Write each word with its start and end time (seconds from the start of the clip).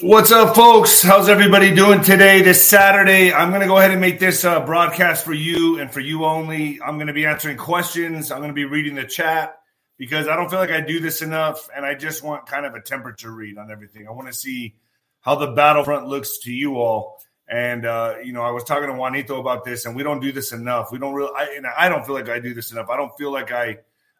What's 0.00 0.30
up, 0.30 0.54
folks? 0.54 1.02
How's 1.02 1.28
everybody 1.28 1.74
doing 1.74 2.02
today? 2.02 2.40
This 2.40 2.64
Saturday, 2.64 3.32
I'm 3.32 3.48
going 3.48 3.62
to 3.62 3.66
go 3.66 3.78
ahead 3.78 3.90
and 3.90 4.00
make 4.00 4.20
this 4.20 4.44
uh, 4.44 4.64
broadcast 4.64 5.24
for 5.24 5.32
you 5.32 5.80
and 5.80 5.92
for 5.92 5.98
you 5.98 6.24
only. 6.24 6.80
I'm 6.80 6.98
going 6.98 7.08
to 7.08 7.12
be 7.12 7.26
answering 7.26 7.56
questions. 7.56 8.30
I'm 8.30 8.38
going 8.38 8.50
to 8.50 8.54
be 8.54 8.64
reading 8.64 8.94
the 8.94 9.02
chat 9.02 9.58
because 9.96 10.28
I 10.28 10.36
don't 10.36 10.48
feel 10.50 10.60
like 10.60 10.70
I 10.70 10.82
do 10.82 11.00
this 11.00 11.20
enough, 11.20 11.68
and 11.74 11.84
I 11.84 11.96
just 11.96 12.22
want 12.22 12.46
kind 12.46 12.64
of 12.64 12.74
a 12.74 12.80
temperature 12.80 13.32
read 13.32 13.58
on 13.58 13.72
everything. 13.72 14.06
I 14.06 14.12
want 14.12 14.28
to 14.28 14.32
see 14.32 14.76
how 15.20 15.34
the 15.34 15.48
battlefront 15.48 16.06
looks 16.06 16.38
to 16.40 16.52
you 16.52 16.76
all. 16.76 17.20
And 17.48 17.84
uh, 17.84 18.18
you 18.22 18.32
know, 18.32 18.42
I 18.42 18.52
was 18.52 18.62
talking 18.62 18.86
to 18.86 18.94
Juanito 18.94 19.40
about 19.40 19.64
this, 19.64 19.84
and 19.84 19.96
we 19.96 20.04
don't 20.04 20.20
do 20.20 20.30
this 20.30 20.52
enough. 20.52 20.92
We 20.92 21.00
don't 21.00 21.14
really. 21.14 21.32
I, 21.34 21.60
I 21.76 21.88
don't 21.88 22.06
feel 22.06 22.14
like 22.14 22.28
I 22.28 22.38
do 22.38 22.54
this 22.54 22.70
enough. 22.70 22.88
I 22.88 22.96
don't 22.96 23.16
feel 23.18 23.32
like 23.32 23.50
I 23.50 23.78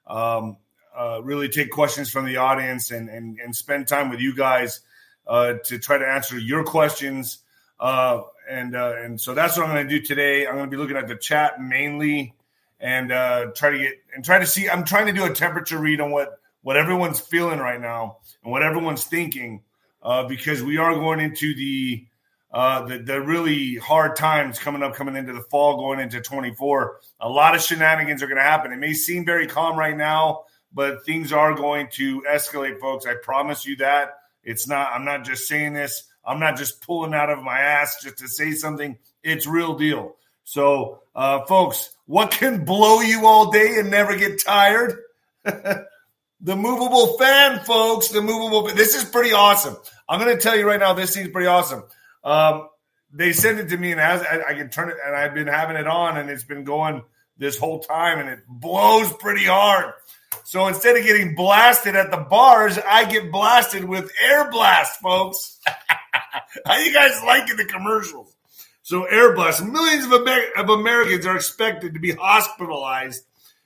um, 0.08 0.56
uh, 0.96 1.20
really 1.22 1.48
take 1.48 1.70
questions 1.70 2.10
from 2.10 2.26
the 2.26 2.38
audience 2.38 2.90
and 2.90 3.08
and, 3.08 3.38
and 3.38 3.54
spend 3.54 3.86
time 3.86 4.10
with 4.10 4.18
you 4.18 4.34
guys 4.34 4.80
uh, 5.28 5.54
to 5.64 5.78
try 5.78 5.98
to 5.98 6.06
answer 6.06 6.38
your 6.38 6.64
questions. 6.64 7.38
Uh, 7.78 8.22
and 8.48 8.74
uh, 8.74 8.94
and 8.98 9.20
so 9.20 9.34
that's 9.34 9.56
what 9.56 9.66
I'm 9.66 9.74
going 9.74 9.86
to 9.86 9.98
do 9.98 10.04
today. 10.04 10.46
I'm 10.46 10.54
going 10.54 10.64
to 10.64 10.70
be 10.70 10.76
looking 10.76 10.96
at 10.96 11.06
the 11.06 11.16
chat 11.16 11.60
mainly 11.60 12.34
and 12.80 13.12
uh, 13.12 13.46
try 13.54 13.70
to 13.70 13.78
get 13.78 13.94
and 14.14 14.24
try 14.24 14.38
to 14.38 14.46
see. 14.46 14.68
I'm 14.68 14.84
trying 14.84 15.06
to 15.06 15.12
do 15.12 15.24
a 15.24 15.32
temperature 15.32 15.78
read 15.78 16.00
on 16.00 16.10
what 16.10 16.40
what 16.62 16.76
everyone's 16.76 17.20
feeling 17.20 17.58
right 17.58 17.80
now 17.80 18.18
and 18.42 18.50
what 18.50 18.62
everyone's 18.62 19.04
thinking 19.04 19.62
uh, 20.02 20.24
because 20.24 20.62
we 20.62 20.78
are 20.78 20.94
going 20.94 21.20
into 21.20 21.54
the, 21.54 22.06
uh, 22.52 22.84
the 22.86 22.98
the 22.98 23.20
really 23.20 23.76
hard 23.76 24.16
times 24.16 24.58
coming 24.58 24.82
up, 24.82 24.94
coming 24.94 25.16
into 25.16 25.32
the 25.32 25.42
fall, 25.42 25.76
going 25.76 26.00
into 26.00 26.20
24. 26.20 27.00
A 27.20 27.28
lot 27.28 27.54
of 27.54 27.62
shenanigans 27.62 28.22
are 28.22 28.26
going 28.26 28.38
to 28.38 28.42
happen. 28.42 28.72
It 28.72 28.78
may 28.78 28.94
seem 28.94 29.24
very 29.24 29.46
calm 29.46 29.78
right 29.78 29.96
now, 29.96 30.44
but 30.72 31.04
things 31.04 31.32
are 31.32 31.54
going 31.54 31.88
to 31.92 32.22
escalate, 32.22 32.80
folks. 32.80 33.06
I 33.06 33.14
promise 33.22 33.66
you 33.66 33.76
that. 33.76 34.17
It's 34.48 34.66
not, 34.66 34.92
I'm 34.94 35.04
not 35.04 35.24
just 35.24 35.46
saying 35.46 35.74
this. 35.74 36.04
I'm 36.24 36.40
not 36.40 36.56
just 36.56 36.80
pulling 36.80 37.12
out 37.12 37.28
of 37.28 37.42
my 37.42 37.58
ass 37.60 38.02
just 38.02 38.16
to 38.18 38.28
say 38.28 38.52
something. 38.52 38.96
It's 39.22 39.46
real 39.46 39.76
deal. 39.76 40.16
So, 40.44 41.02
uh, 41.14 41.44
folks, 41.44 41.94
what 42.06 42.30
can 42.30 42.64
blow 42.64 43.02
you 43.02 43.26
all 43.26 43.50
day 43.50 43.78
and 43.78 43.90
never 43.90 44.16
get 44.16 44.42
tired? 44.42 45.00
the 45.44 45.86
movable 46.40 47.18
fan, 47.18 47.60
folks. 47.60 48.08
The 48.08 48.22
movable. 48.22 48.68
This 48.68 48.94
is 48.94 49.04
pretty 49.04 49.34
awesome. 49.34 49.76
I'm 50.08 50.18
going 50.18 50.34
to 50.34 50.40
tell 50.40 50.56
you 50.56 50.66
right 50.66 50.80
now. 50.80 50.94
This 50.94 51.12
seems 51.12 51.28
pretty 51.28 51.48
awesome. 51.48 51.84
Um, 52.24 52.68
they 53.12 53.34
sent 53.34 53.58
it 53.58 53.68
to 53.68 53.76
me, 53.76 53.92
and 53.92 54.00
as 54.00 54.22
I, 54.22 54.40
I 54.48 54.54
can 54.54 54.70
turn 54.70 54.88
it, 54.88 54.96
and 55.04 55.14
I've 55.14 55.34
been 55.34 55.46
having 55.46 55.76
it 55.76 55.86
on, 55.86 56.16
and 56.16 56.30
it's 56.30 56.44
been 56.44 56.64
going 56.64 57.02
this 57.36 57.58
whole 57.58 57.80
time, 57.80 58.18
and 58.18 58.30
it 58.30 58.40
blows 58.48 59.12
pretty 59.12 59.44
hard. 59.44 59.92
So 60.44 60.66
instead 60.66 60.96
of 60.96 61.04
getting 61.04 61.34
blasted 61.34 61.94
at 61.94 62.10
the 62.10 62.16
bars, 62.16 62.78
I 62.78 63.04
get 63.04 63.30
blasted 63.30 63.84
with 63.84 64.10
air 64.22 64.50
blast, 64.50 65.00
folks. 65.00 65.60
How 66.66 66.78
you 66.78 66.92
guys 66.92 67.22
liking 67.24 67.56
the 67.56 67.64
commercials? 67.66 68.34
So 68.82 69.04
air 69.04 69.34
blast. 69.34 69.62
Millions 69.62 70.06
of, 70.06 70.12
Amer- 70.12 70.52
of 70.56 70.70
Americans 70.70 71.26
are 71.26 71.36
expected 71.36 71.92
to 71.92 72.00
be 72.00 72.12
hospitalized 72.12 73.24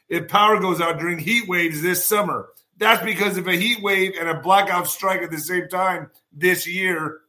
if 0.08 0.28
power 0.28 0.58
goes 0.58 0.80
out 0.80 0.98
during 0.98 1.19
heat 1.19 1.48
waves 1.48 1.80
this 1.80 2.04
summer. 2.04 2.48
That's 2.78 3.04
because 3.04 3.38
of 3.38 3.47
a 3.47 3.52
heat 3.52 3.80
wave 3.82 4.14
and 4.19 4.28
a 4.28 4.41
blackout 4.41 4.88
strike 4.88 5.22
at 5.22 5.30
the 5.30 5.38
same 5.38 5.69
time 5.69 6.10
this 6.32 6.66
year. 6.66 7.20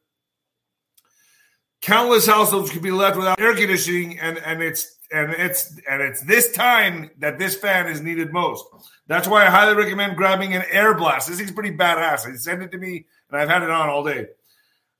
Countless 1.83 2.25
households 2.25 2.69
could 2.69 2.81
be 2.81 2.91
left 2.91 3.17
without 3.17 3.41
air 3.41 3.53
conditioning, 3.53 4.17
and, 4.17 4.37
and 4.37 4.63
it's 4.63 4.97
and 5.11 5.33
it's 5.33 5.77
and 5.89 6.01
it's 6.01 6.21
this 6.21 6.53
time 6.53 7.11
that 7.17 7.37
this 7.37 7.57
fan 7.57 7.87
is 7.87 7.99
needed 7.99 8.31
most. 8.31 8.63
That's 9.07 9.27
why 9.27 9.45
I 9.45 9.49
highly 9.49 9.75
recommend 9.75 10.15
grabbing 10.15 10.53
an 10.53 10.63
air 10.71 10.93
blast. 10.93 11.27
This 11.27 11.39
thing's 11.39 11.51
pretty 11.51 11.75
badass. 11.75 12.25
He 12.25 12.37
sent 12.37 12.63
it 12.63 12.71
to 12.71 12.77
me, 12.77 13.05
and 13.29 13.37
I've 13.37 13.49
had 13.49 13.63
it 13.63 13.69
on 13.69 13.89
all 13.89 14.01
day. 14.01 14.27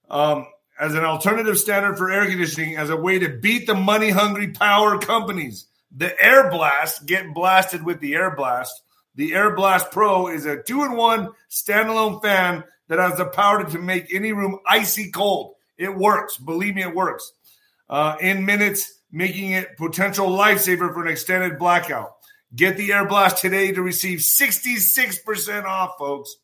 Um, 0.10 0.46
as 0.78 0.94
an 0.94 1.06
alternative 1.06 1.58
standard 1.58 1.98
for 1.98 2.12
air 2.12 2.26
conditioning, 2.26 2.76
as 2.76 2.90
a 2.90 2.98
way 2.98 3.18
to 3.18 3.30
beat 3.30 3.66
the 3.66 3.76
money 3.76 4.10
hungry 4.10 4.50
power 4.50 4.98
companies. 4.98 5.68
The 5.96 6.22
Air 6.22 6.52
Blast 6.52 7.06
get 7.06 7.34
blasted 7.34 7.86
with 7.86 8.02
the 8.02 8.14
Air 8.16 8.36
Blast. 8.36 8.84
The 9.16 9.34
Air 9.36 9.56
Blast 9.56 9.90
Pro 9.92 10.28
is 10.28 10.46
a 10.46 10.62
two 10.62 10.84
in 10.84 10.98
one 10.98 11.30
standalone 11.50 12.22
fan 12.22 12.66
that 12.90 13.00
has 13.00 13.16
the 13.16 13.28
power 13.28 13.64
to 13.64 13.80
make 13.80 14.14
any 14.14 14.34
room 14.34 14.60
icy 14.68 15.12
cold. 15.12 15.53
It 15.78 15.96
works. 15.96 16.38
Believe 16.38 16.76
me, 16.76 16.84
it 16.84 16.96
works. 16.96 17.32
Uh, 17.90 18.16
in 18.20 18.46
minutes, 18.46 19.02
making 19.12 19.52
it 19.52 19.78
potential 19.78 20.28
lifesaver 20.28 20.94
for 20.94 21.06
an 21.06 21.12
extended 21.12 21.60
blackout. 21.60 22.14
Get 22.56 22.78
the 22.78 22.94
Air 22.94 23.06
Blast 23.06 23.40
today 23.40 23.72
to 23.72 23.82
receive 23.82 24.20
66% 24.20 25.64
off, 25.66 25.96
folks, 25.98 26.36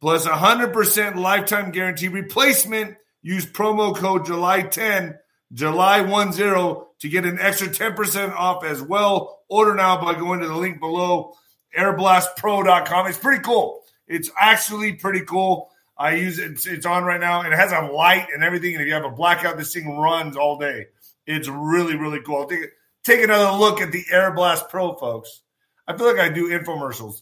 plus 0.00 0.26
100% 0.26 1.16
lifetime 1.16 1.70
guarantee 1.70 2.08
replacement. 2.08 2.96
Use 3.22 3.46
promo 3.46 3.94
code 3.94 4.26
July 4.26 4.62
10, 4.62 5.16
July 5.52 6.02
10 6.02 6.32
to 6.32 7.08
get 7.08 7.24
an 7.24 7.38
extra 7.38 7.68
10% 7.68 8.34
off 8.34 8.64
as 8.64 8.82
well. 8.82 9.42
Order 9.48 9.74
now 9.74 10.00
by 10.00 10.14
going 10.14 10.40
to 10.40 10.48
the 10.48 10.56
link 10.56 10.80
below, 10.80 11.34
airblastpro.com. 11.78 13.06
It's 13.06 13.18
pretty 13.18 13.42
cool. 13.42 13.82
It's 14.08 14.30
actually 14.38 14.94
pretty 14.94 15.20
cool. 15.20 15.69
I 16.00 16.14
use 16.14 16.38
it. 16.38 16.52
It's, 16.52 16.66
it's 16.66 16.86
on 16.86 17.04
right 17.04 17.20
now. 17.20 17.42
and 17.42 17.52
It 17.52 17.56
has 17.56 17.72
a 17.72 17.82
light 17.92 18.28
and 18.34 18.42
everything. 18.42 18.72
And 18.72 18.80
if 18.80 18.88
you 18.88 18.94
have 18.94 19.04
a 19.04 19.10
blackout, 19.10 19.58
this 19.58 19.74
thing 19.74 19.98
runs 19.98 20.36
all 20.36 20.58
day. 20.58 20.86
It's 21.26 21.46
really, 21.46 21.96
really 21.96 22.20
cool. 22.22 22.46
Take, 22.46 22.70
take 23.04 23.22
another 23.22 23.56
look 23.56 23.82
at 23.82 23.92
the 23.92 24.04
Air 24.10 24.32
Blast 24.32 24.70
Pro, 24.70 24.94
folks. 24.94 25.42
I 25.86 25.96
feel 25.96 26.06
like 26.06 26.18
I 26.18 26.30
do 26.30 26.48
infomercials. 26.48 27.20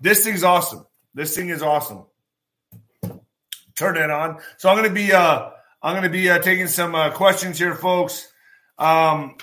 This 0.00 0.24
thing's 0.24 0.42
awesome. 0.42 0.84
This 1.14 1.36
thing 1.36 1.50
is 1.50 1.62
awesome. 1.62 2.06
Turn 3.76 3.96
it 3.96 4.10
on. 4.10 4.40
So 4.56 4.68
I'm 4.68 4.82
to 4.84 4.90
be 4.90 5.12
uh 5.12 5.50
I'm 5.84 6.02
to 6.02 6.08
be 6.08 6.30
uh, 6.30 6.38
taking 6.38 6.66
some 6.66 6.94
uh, 6.94 7.10
questions 7.10 7.58
here, 7.58 7.74
folks. 7.74 8.26
Um, 8.78 9.36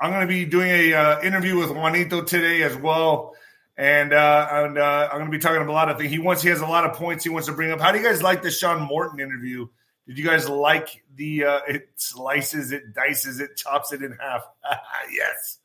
I'm 0.00 0.20
to 0.20 0.26
be 0.28 0.44
doing 0.44 0.70
a 0.70 0.94
uh, 0.94 1.20
interview 1.20 1.58
with 1.58 1.70
Juanito 1.70 2.22
today 2.22 2.62
as 2.62 2.76
well, 2.76 3.34
and 3.76 4.12
uh, 4.12 4.48
and 4.50 4.78
uh, 4.78 5.08
I'm 5.10 5.18
going 5.18 5.30
to 5.30 5.36
be 5.36 5.38
talking 5.38 5.58
about 5.58 5.70
a 5.70 5.72
lot 5.72 5.90
of 5.90 5.98
things. 5.98 6.10
He 6.10 6.18
wants 6.18 6.42
he 6.42 6.48
has 6.48 6.60
a 6.60 6.66
lot 6.66 6.84
of 6.84 6.96
points 6.96 7.24
he 7.24 7.30
wants 7.30 7.48
to 7.48 7.54
bring 7.54 7.70
up. 7.70 7.80
How 7.80 7.92
do 7.92 7.98
you 7.98 8.04
guys 8.04 8.22
like 8.22 8.42
the 8.42 8.50
Sean 8.50 8.82
Morton 8.82 9.20
interview? 9.20 9.68
Did 10.06 10.18
you 10.18 10.24
guys 10.24 10.48
like 10.48 11.04
the 11.14 11.44
uh, 11.44 11.60
it 11.68 11.88
slices 11.96 12.72
it, 12.72 12.94
dices 12.94 13.40
it, 13.40 13.56
chops 13.56 13.92
it 13.92 14.02
in 14.02 14.12
half? 14.12 14.46
yes. 15.12 15.58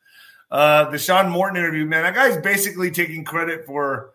Uh, 0.49 0.89
the 0.89 0.97
Sean 0.97 1.29
Morton 1.29 1.57
interview, 1.57 1.85
man, 1.85 2.03
that 2.03 2.13
guy's 2.13 2.35
basically 2.37 2.91
taking 2.91 3.23
credit 3.23 3.65
for 3.65 4.11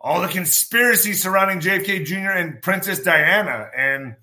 all 0.00 0.20
the 0.20 0.28
conspiracy 0.28 1.12
surrounding 1.12 1.58
JFK 1.58 2.04
Jr. 2.04 2.30
and 2.30 2.62
Princess 2.62 3.00
Diana. 3.00 3.68
And 3.76 4.14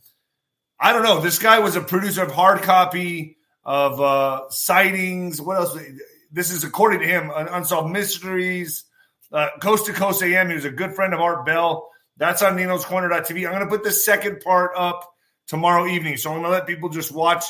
I 0.80 0.94
don't 0.94 1.04
know, 1.04 1.20
this 1.20 1.40
guy 1.40 1.60
was 1.60 1.76
a 1.76 1.82
producer 1.82 2.24
of 2.24 2.32
hard 2.32 2.62
copy 2.62 3.38
of 3.66 4.00
uh, 4.00 4.50
sightings. 4.50 5.42
What 5.42 5.58
else? 5.58 5.78
This 6.32 6.52
is 6.52 6.64
according 6.64 7.02
to 7.02 7.08
him, 7.08 7.32
Unsolved 7.34 7.92
Mysteries, 7.92 8.86
uh, 9.32 9.50
Coast 9.62 9.86
to 9.86 9.94
Coast 9.94 10.24
AM. 10.24 10.50
He 10.50 10.56
was 10.56 10.66
a 10.66 10.72
good 10.72 10.94
friend 10.94 11.14
of 11.14 11.20
Art 11.20 11.46
Bell. 11.46 11.90
That's 12.18 12.42
on 12.42 12.56
Nino's 12.56 12.86
Corner.tv. 12.86 13.46
I'm 13.46 13.54
going 13.54 13.64
to 13.64 13.68
put 13.68 13.84
the 13.84 13.92
second 13.92 14.42
part 14.42 14.72
up 14.76 15.10
tomorrow 15.48 15.88
evening. 15.88 16.18
So 16.18 16.30
I'm 16.30 16.38
going 16.38 16.46
to 16.46 16.52
let 16.52 16.68
people 16.68 16.90
just 16.90 17.12
watch 17.12 17.46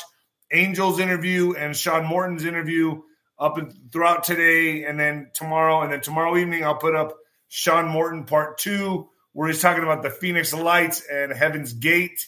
Angel's 0.52 1.00
interview 1.00 1.54
and 1.54 1.76
Sean 1.76 2.06
Morton's 2.06 2.44
interview 2.44 3.02
up 3.38 3.58
throughout 3.90 4.22
today, 4.22 4.84
and 4.84 5.00
then 5.00 5.30
tomorrow, 5.34 5.80
and 5.80 5.90
then 5.90 6.02
tomorrow 6.02 6.36
evening 6.36 6.62
I'll 6.62 6.76
put 6.76 6.94
up 6.94 7.16
Sean 7.48 7.88
Morton 7.88 8.24
part 8.24 8.58
two, 8.58 9.08
where 9.32 9.48
he's 9.48 9.62
talking 9.62 9.82
about 9.82 10.02
the 10.02 10.10
Phoenix 10.10 10.52
Lights 10.52 11.02
and 11.10 11.32
Heaven's 11.32 11.72
Gate. 11.72 12.26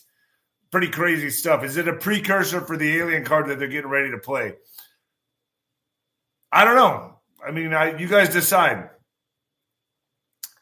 Pretty 0.71 0.89
crazy 0.89 1.29
stuff. 1.29 1.65
Is 1.65 1.77
it 1.77 1.87
a 1.87 1.93
precursor 1.93 2.63
for 2.63 2.79
the 2.79 2.97
Alien 2.99 3.25
card 3.25 3.49
that 3.49 3.59
they're 3.59 3.69
getting 3.69 3.91
ready 3.91 4.11
to 4.13 4.19
play? 4.19 4.55
I 6.51 6.65
don't 6.65 6.77
know. 6.77 7.19
I 7.47 7.51
mean, 7.51 7.75
I, 7.75 7.99
you 7.99 8.09
guys 8.09 8.31
decide. 8.31 8.89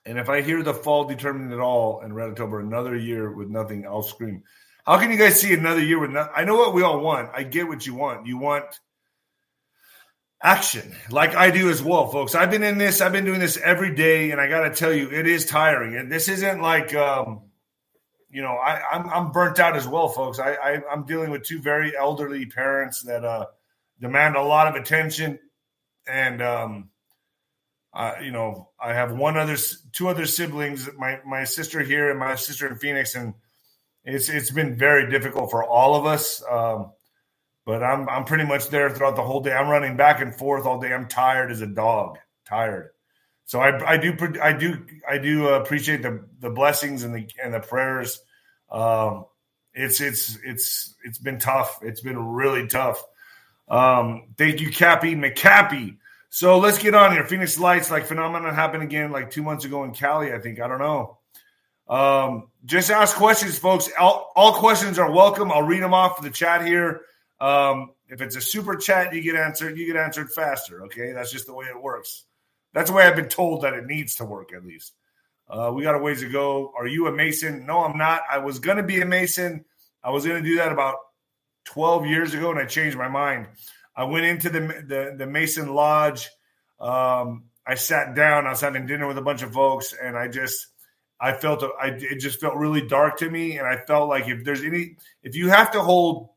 And 0.06 0.18
if 0.18 0.28
I 0.28 0.40
hear 0.40 0.62
the 0.62 0.74
fall 0.74 1.04
determined 1.04 1.52
it 1.52 1.60
all 1.60 2.02
Red 2.06 2.30
October, 2.30 2.60
another 2.60 2.96
year 2.96 3.30
with 3.30 3.48
nothing, 3.48 3.86
I'll 3.86 4.02
scream. 4.02 4.42
How 4.86 4.98
can 4.98 5.10
you 5.10 5.18
guys 5.18 5.40
see 5.40 5.52
another 5.52 5.80
year 5.80 5.98
with 5.98 6.10
nothing? 6.10 6.32
I 6.34 6.44
know 6.44 6.56
what 6.56 6.74
we 6.74 6.82
all 6.82 7.00
want. 7.00 7.30
I 7.34 7.42
get 7.42 7.68
what 7.68 7.86
you 7.86 7.94
want. 7.94 8.26
You 8.26 8.38
want 8.38 8.64
action, 10.42 10.96
like 11.10 11.34
I 11.34 11.50
do 11.50 11.68
as 11.68 11.82
well, 11.82 12.08
folks. 12.08 12.34
I've 12.34 12.50
been 12.50 12.62
in 12.62 12.78
this. 12.78 13.00
I've 13.00 13.12
been 13.12 13.24
doing 13.26 13.40
this 13.40 13.58
every 13.58 13.94
day, 13.94 14.30
and 14.30 14.40
I 14.40 14.48
got 14.48 14.60
to 14.62 14.74
tell 14.74 14.92
you, 14.92 15.10
it 15.10 15.26
is 15.26 15.44
tiring. 15.46 15.96
And 15.96 16.10
this 16.10 16.28
isn't 16.28 16.62
like, 16.62 16.94
um, 16.94 17.42
you 18.30 18.42
know, 18.42 18.54
I, 18.54 18.80
I'm, 18.90 19.08
I'm 19.10 19.32
burnt 19.32 19.58
out 19.58 19.76
as 19.76 19.86
well, 19.86 20.08
folks. 20.08 20.38
I, 20.38 20.54
I 20.54 20.82
I'm 20.90 21.04
dealing 21.04 21.30
with 21.30 21.42
two 21.42 21.60
very 21.60 21.96
elderly 21.96 22.46
parents 22.46 23.02
that 23.02 23.24
uh, 23.24 23.46
demand 24.00 24.36
a 24.36 24.42
lot 24.42 24.66
of 24.66 24.80
attention, 24.80 25.38
and 26.08 26.40
um, 26.40 26.90
uh, 27.94 28.14
you 28.22 28.32
know, 28.32 28.70
I 28.80 28.94
have 28.94 29.12
one 29.12 29.36
other, 29.36 29.56
two 29.92 30.08
other 30.08 30.26
siblings, 30.26 30.88
my 30.98 31.20
my 31.26 31.44
sister 31.44 31.80
here 31.80 32.10
and 32.10 32.18
my 32.18 32.36
sister 32.36 32.68
in 32.68 32.76
Phoenix, 32.76 33.14
and 33.16 33.34
it's 34.04 34.28
it's 34.28 34.50
been 34.50 34.76
very 34.76 35.10
difficult 35.10 35.50
for 35.50 35.64
all 35.64 35.96
of 35.96 36.06
us. 36.06 36.42
Um, 36.50 36.92
but 37.66 37.82
I'm 37.82 38.08
I'm 38.08 38.24
pretty 38.24 38.44
much 38.44 38.68
there 38.70 38.90
throughout 38.90 39.16
the 39.16 39.22
whole 39.22 39.42
day. 39.42 39.52
I'm 39.52 39.70
running 39.70 39.96
back 39.96 40.20
and 40.22 40.34
forth 40.34 40.66
all 40.66 40.80
day. 40.80 40.92
I'm 40.94 41.08
tired 41.08 41.50
as 41.52 41.62
a 41.62 41.66
dog, 41.68 42.18
tired. 42.46 42.90
So 43.46 43.60
I, 43.60 43.92
I 43.94 43.96
do 43.98 44.16
I 44.42 44.52
do 44.54 44.86
I 45.08 45.18
do 45.18 45.48
appreciate 45.48 46.02
the 46.02 46.26
the 46.40 46.50
blessings 46.50 47.04
and 47.04 47.14
the 47.14 47.28
and 47.42 47.54
the 47.54 47.60
prayers 47.60 48.20
Um, 48.70 49.26
it's 49.74 50.00
it's 50.00 50.38
it's 50.44 50.94
it's 51.04 51.18
been 51.18 51.38
tough. 51.38 51.80
It's 51.82 52.00
been 52.00 52.18
really 52.18 52.66
tough. 52.66 53.02
Um, 53.68 54.34
thank 54.38 54.60
you, 54.60 54.70
Cappy 54.70 55.14
McCappy. 55.16 55.98
So 56.30 56.58
let's 56.58 56.78
get 56.78 56.94
on 56.94 57.12
here. 57.12 57.24
Phoenix 57.24 57.58
Lights, 57.58 57.90
like 57.90 58.06
phenomenon 58.06 58.54
happened 58.54 58.84
again 58.84 59.10
like 59.10 59.30
two 59.30 59.42
months 59.42 59.64
ago 59.64 59.82
in 59.82 59.92
Cali, 59.92 60.32
I 60.32 60.38
think. 60.38 60.60
I 60.60 60.68
don't 60.68 60.78
know. 60.78 61.18
Um, 61.88 62.48
just 62.64 62.88
ask 62.88 63.16
questions, 63.16 63.58
folks. 63.58 63.90
All, 63.98 64.32
all, 64.36 64.54
questions 64.54 64.96
are 64.96 65.10
welcome. 65.10 65.50
I'll 65.50 65.64
read 65.64 65.82
them 65.82 65.92
off 65.92 66.16
for 66.16 66.22
the 66.22 66.30
chat 66.30 66.64
here. 66.64 67.00
Um, 67.40 67.90
if 68.08 68.20
it's 68.20 68.36
a 68.36 68.40
super 68.40 68.76
chat, 68.76 69.12
you 69.12 69.22
get 69.22 69.34
answered. 69.34 69.76
You 69.76 69.86
get 69.86 69.96
answered 69.96 70.30
faster. 70.32 70.84
Okay, 70.84 71.12
that's 71.12 71.32
just 71.32 71.46
the 71.46 71.52
way 71.52 71.66
it 71.66 71.82
works. 71.82 72.26
That's 72.72 72.90
the 72.90 72.96
way 72.96 73.02
I've 73.02 73.16
been 73.16 73.28
told 73.28 73.62
that 73.62 73.74
it 73.74 73.86
needs 73.86 74.14
to 74.16 74.24
work, 74.24 74.52
at 74.54 74.64
least. 74.64 74.92
Uh, 75.48 75.72
we 75.74 75.82
got 75.82 75.96
a 75.96 75.98
ways 75.98 76.20
to 76.20 76.28
go. 76.28 76.72
Are 76.78 76.86
you 76.86 77.08
a 77.08 77.12
Mason? 77.12 77.66
No, 77.66 77.84
I'm 77.84 77.98
not. 77.98 78.22
I 78.30 78.38
was 78.38 78.60
to 78.60 78.82
be 78.84 79.00
a 79.00 79.06
Mason. 79.06 79.64
I 80.04 80.10
was 80.10 80.22
to 80.22 80.40
do 80.40 80.56
that 80.58 80.70
about 80.70 80.94
12 81.64 82.06
years 82.06 82.34
ago, 82.34 82.52
and 82.52 82.60
I 82.60 82.66
changed 82.66 82.96
my 82.96 83.08
mind. 83.08 83.48
I 83.96 84.04
went 84.04 84.26
into 84.26 84.50
the 84.50 84.60
the, 84.60 85.14
the 85.18 85.26
Mason 85.26 85.74
Lodge. 85.74 86.28
Um, 86.78 87.44
I 87.66 87.74
sat 87.74 88.14
down. 88.14 88.46
I 88.46 88.50
was 88.50 88.60
having 88.60 88.86
dinner 88.86 89.06
with 89.06 89.18
a 89.18 89.22
bunch 89.22 89.42
of 89.42 89.52
folks, 89.52 89.94
and 90.00 90.16
I 90.16 90.28
just 90.28 90.66
I 91.20 91.32
felt 91.32 91.62
I 91.80 91.88
it 91.88 92.18
just 92.18 92.40
felt 92.40 92.56
really 92.56 92.86
dark 92.86 93.18
to 93.18 93.30
me, 93.30 93.58
and 93.58 93.66
I 93.66 93.76
felt 93.76 94.08
like 94.08 94.28
if 94.28 94.44
there's 94.44 94.64
any 94.64 94.96
if 95.22 95.36
you 95.36 95.48
have 95.48 95.72
to 95.72 95.82
hold 95.82 96.30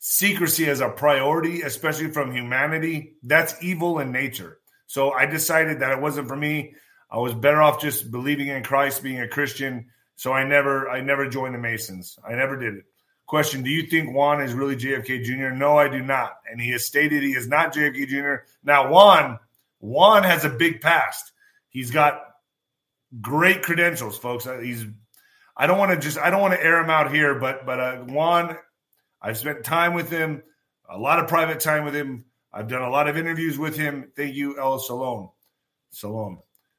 secrecy 0.00 0.68
as 0.68 0.80
a 0.80 0.88
priority, 0.88 1.62
especially 1.62 2.10
from 2.10 2.32
humanity, 2.32 3.14
that's 3.22 3.62
evil 3.62 4.00
in 4.00 4.10
nature. 4.10 4.58
So 4.86 5.12
I 5.12 5.26
decided 5.26 5.80
that 5.80 5.92
it 5.92 6.00
wasn't 6.00 6.26
for 6.26 6.36
me. 6.36 6.74
I 7.10 7.18
was 7.18 7.34
better 7.34 7.62
off 7.62 7.80
just 7.80 8.10
believing 8.10 8.48
in 8.48 8.64
Christ, 8.64 9.02
being 9.02 9.20
a 9.20 9.28
Christian. 9.28 9.86
So 10.16 10.32
I 10.32 10.44
never, 10.44 10.88
I 10.88 11.00
never 11.00 11.28
joined 11.28 11.54
the 11.54 11.58
Masons. 11.58 12.18
I 12.26 12.34
never 12.34 12.56
did 12.56 12.74
it. 12.74 12.84
Question: 13.30 13.62
Do 13.62 13.70
you 13.70 13.84
think 13.84 14.12
Juan 14.12 14.40
is 14.40 14.54
really 14.54 14.74
JFK 14.74 15.22
Jr.? 15.22 15.50
No, 15.50 15.78
I 15.78 15.88
do 15.88 16.02
not. 16.02 16.38
And 16.50 16.60
he 16.60 16.72
has 16.72 16.84
stated 16.84 17.22
he 17.22 17.30
is 17.30 17.46
not 17.46 17.72
JFK 17.72 18.08
Jr. 18.08 18.42
Now, 18.64 18.90
Juan, 18.90 19.38
Juan 19.78 20.24
has 20.24 20.44
a 20.44 20.48
big 20.48 20.80
past. 20.80 21.30
He's 21.68 21.92
got 21.92 22.22
great 23.20 23.62
credentials, 23.62 24.18
folks. 24.18 24.48
Uh, 24.48 24.58
he's. 24.58 24.84
I 25.56 25.68
don't 25.68 25.78
want 25.78 25.92
to 25.92 25.96
just. 25.96 26.18
I 26.18 26.30
don't 26.30 26.40
want 26.40 26.54
to 26.54 26.60
air 26.60 26.82
him 26.82 26.90
out 26.90 27.14
here, 27.14 27.36
but 27.36 27.64
but 27.64 27.78
uh, 27.78 27.96
Juan, 27.98 28.56
I've 29.22 29.38
spent 29.38 29.62
time 29.62 29.94
with 29.94 30.10
him, 30.10 30.42
a 30.88 30.98
lot 30.98 31.20
of 31.20 31.28
private 31.28 31.60
time 31.60 31.84
with 31.84 31.94
him. 31.94 32.24
I've 32.52 32.66
done 32.66 32.82
a 32.82 32.90
lot 32.90 33.08
of 33.08 33.16
interviews 33.16 33.56
with 33.56 33.76
him. 33.76 34.10
Thank 34.16 34.34
you, 34.34 34.58
El 34.58 34.80
Salon. 34.80 35.28
Salon. 35.90 36.38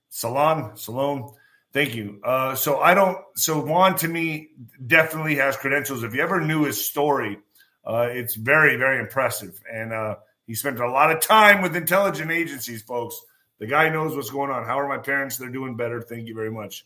Salon, 0.09 0.75
Salon. 0.75 1.31
Thank 1.73 1.95
you. 1.95 2.19
Uh, 2.23 2.55
so 2.55 2.79
I 2.79 2.93
don't. 2.93 3.17
So 3.35 3.63
Juan 3.63 3.95
to 3.97 4.07
me 4.07 4.49
definitely 4.85 5.35
has 5.35 5.55
credentials. 5.55 6.03
If 6.03 6.13
you 6.13 6.21
ever 6.21 6.41
knew 6.41 6.65
his 6.65 6.83
story, 6.83 7.39
uh, 7.85 8.09
it's 8.11 8.35
very 8.35 8.75
very 8.75 8.99
impressive. 8.99 9.61
And 9.71 9.93
uh, 9.93 10.15
he 10.47 10.55
spent 10.55 10.79
a 10.79 10.91
lot 10.91 11.11
of 11.11 11.21
time 11.21 11.61
with 11.61 11.75
intelligence 11.75 12.31
agencies, 12.31 12.81
folks. 12.81 13.19
The 13.59 13.67
guy 13.67 13.89
knows 13.89 14.15
what's 14.15 14.31
going 14.31 14.51
on. 14.51 14.65
How 14.65 14.79
are 14.79 14.89
my 14.89 14.97
parents? 14.97 15.37
They're 15.37 15.49
doing 15.49 15.77
better. 15.77 16.01
Thank 16.01 16.27
you 16.27 16.35
very 16.35 16.51
much. 16.51 16.85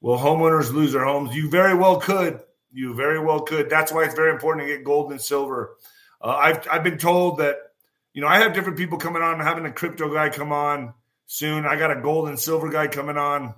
Will 0.00 0.18
homeowners 0.18 0.72
lose 0.72 0.92
their 0.92 1.04
homes? 1.04 1.34
You 1.34 1.48
very 1.48 1.74
well 1.74 1.98
could. 1.98 2.40
You 2.72 2.92
very 2.92 3.20
well 3.20 3.40
could. 3.40 3.70
That's 3.70 3.90
why 3.90 4.04
it's 4.04 4.14
very 4.14 4.32
important 4.32 4.66
to 4.66 4.74
get 4.74 4.84
gold 4.84 5.12
and 5.12 5.20
silver. 5.20 5.76
Uh, 6.20 6.36
I've 6.36 6.68
I've 6.70 6.84
been 6.84 6.98
told 6.98 7.38
that 7.38 7.56
you 8.12 8.20
know 8.20 8.28
I 8.28 8.38
have 8.38 8.52
different 8.52 8.76
people 8.76 8.98
coming 8.98 9.22
on. 9.22 9.40
I'm 9.40 9.46
having 9.46 9.64
a 9.64 9.72
crypto 9.72 10.12
guy 10.12 10.28
come 10.28 10.52
on 10.52 10.92
soon. 11.26 11.64
I 11.64 11.76
got 11.76 11.96
a 11.96 12.02
gold 12.02 12.28
and 12.28 12.38
silver 12.38 12.68
guy 12.68 12.88
coming 12.88 13.16
on. 13.16 13.54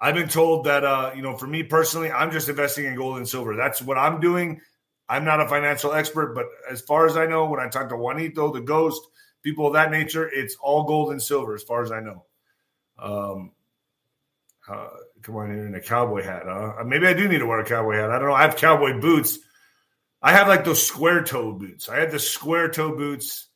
I've 0.00 0.14
been 0.14 0.28
told 0.28 0.64
that 0.66 0.84
uh, 0.84 1.12
you 1.14 1.22
know, 1.22 1.36
for 1.36 1.46
me 1.46 1.62
personally, 1.62 2.10
I'm 2.10 2.30
just 2.30 2.48
investing 2.48 2.84
in 2.84 2.94
gold 2.94 3.16
and 3.16 3.28
silver. 3.28 3.56
That's 3.56 3.82
what 3.82 3.98
I'm 3.98 4.20
doing. 4.20 4.60
I'm 5.08 5.24
not 5.24 5.40
a 5.40 5.48
financial 5.48 5.92
expert, 5.92 6.34
but 6.34 6.46
as 6.70 6.82
far 6.82 7.06
as 7.06 7.16
I 7.16 7.26
know, 7.26 7.46
when 7.46 7.60
I 7.60 7.68
talk 7.68 7.88
to 7.88 7.96
Juanito, 7.96 8.52
the 8.52 8.60
ghost, 8.60 9.00
people 9.42 9.66
of 9.66 9.72
that 9.72 9.90
nature, 9.90 10.28
it's 10.28 10.56
all 10.60 10.84
gold 10.84 11.12
and 11.12 11.22
silver, 11.22 11.54
as 11.54 11.62
far 11.62 11.82
as 11.82 11.90
I 11.90 12.00
know. 12.00 12.24
Um, 12.98 13.52
uh, 14.68 14.88
come 15.22 15.36
on 15.36 15.50
in 15.50 15.74
a 15.74 15.80
cowboy 15.80 16.22
hat. 16.22 16.42
Huh? 16.44 16.84
Maybe 16.84 17.06
I 17.06 17.14
do 17.14 17.26
need 17.26 17.38
to 17.38 17.46
wear 17.46 17.60
a 17.60 17.64
cowboy 17.64 17.94
hat. 17.94 18.10
I 18.10 18.18
don't 18.18 18.28
know. 18.28 18.34
I 18.34 18.42
have 18.42 18.56
cowboy 18.56 19.00
boots. 19.00 19.38
I 20.20 20.32
have 20.32 20.48
like 20.48 20.64
those 20.64 20.84
square 20.84 21.22
toe 21.24 21.52
boots. 21.52 21.88
I 21.88 22.00
have 22.00 22.12
the 22.12 22.18
square 22.18 22.68
toe 22.68 22.94
boots. 22.94 23.46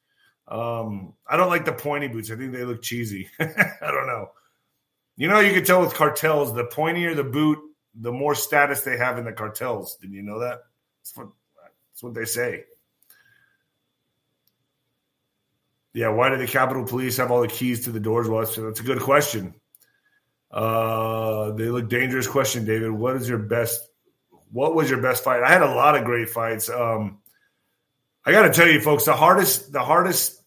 Um, 0.49 1.15
I 1.27 1.37
don't 1.37 1.51
like 1.51 1.65
the 1.65 1.73
pointy 1.73 2.09
boots. 2.09 2.31
I 2.31 2.37
think 2.37 2.53
they 2.53 2.65
look 2.65 2.83
cheesy. 2.83 3.29
I 3.41 3.47
don't 3.81 4.07
know. 4.07 4.31
You 5.17 5.29
know, 5.29 5.41
you 5.41 5.53
can 5.53 5.65
tell 5.65 5.81
with 5.81 5.95
cartels, 5.95 6.55
the 6.55 6.65
pointier 6.65 7.15
the 7.15 7.25
boot, 7.25 7.59
the 7.95 8.13
more 8.13 8.35
status 8.35 8.81
they 8.81 8.97
have 8.97 9.19
in 9.19 9.25
the 9.25 9.33
cartels. 9.33 9.97
Did 9.97 10.13
you 10.13 10.23
know 10.23 10.41
that? 10.41 10.61
That's 11.01 11.17
what, 11.17 11.29
that's 11.91 12.03
what 12.03 12.15
they 12.15 12.25
say. 12.25 12.65
Yeah, 15.95 16.09
why 16.09 16.31
do 16.31 16.39
the 16.39 16.47
Capitol 16.47 16.87
Police 16.87 17.19
have 17.19 17.31
all 17.31 17.43
the 17.43 17.49
keys 17.49 17.85
to 17.85 17.91
the 17.91 18.01
doors? 18.01 18.29
Well, 18.29 18.41
that's, 18.41 18.57
that's 18.57 18.81
a 18.81 18.85
good 18.85 19.01
question. 19.01 19.55
Uh, 20.51 21.53
they 21.53 21.67
look 21.67 21.89
dangerous. 21.89 22.27
Question, 22.27 22.65
David. 22.65 22.91
What 22.91 23.17
is 23.17 23.29
your 23.29 23.39
best? 23.39 23.87
What 24.51 24.75
was 24.75 24.89
your 24.89 25.01
best 25.01 25.25
fight? 25.25 25.43
I 25.43 25.51
had 25.51 25.63
a 25.63 25.75
lot 25.75 25.97
of 25.97 26.05
great 26.05 26.31
fights. 26.31 26.71
Um, 26.71 27.19
I 28.25 28.33
got 28.33 28.43
to 28.43 28.53
tell 28.53 28.69
you, 28.69 28.81
folks, 28.81 29.05
the 29.05 29.15
hardest, 29.15 29.73
the 29.73 29.83
hardest 29.83 30.42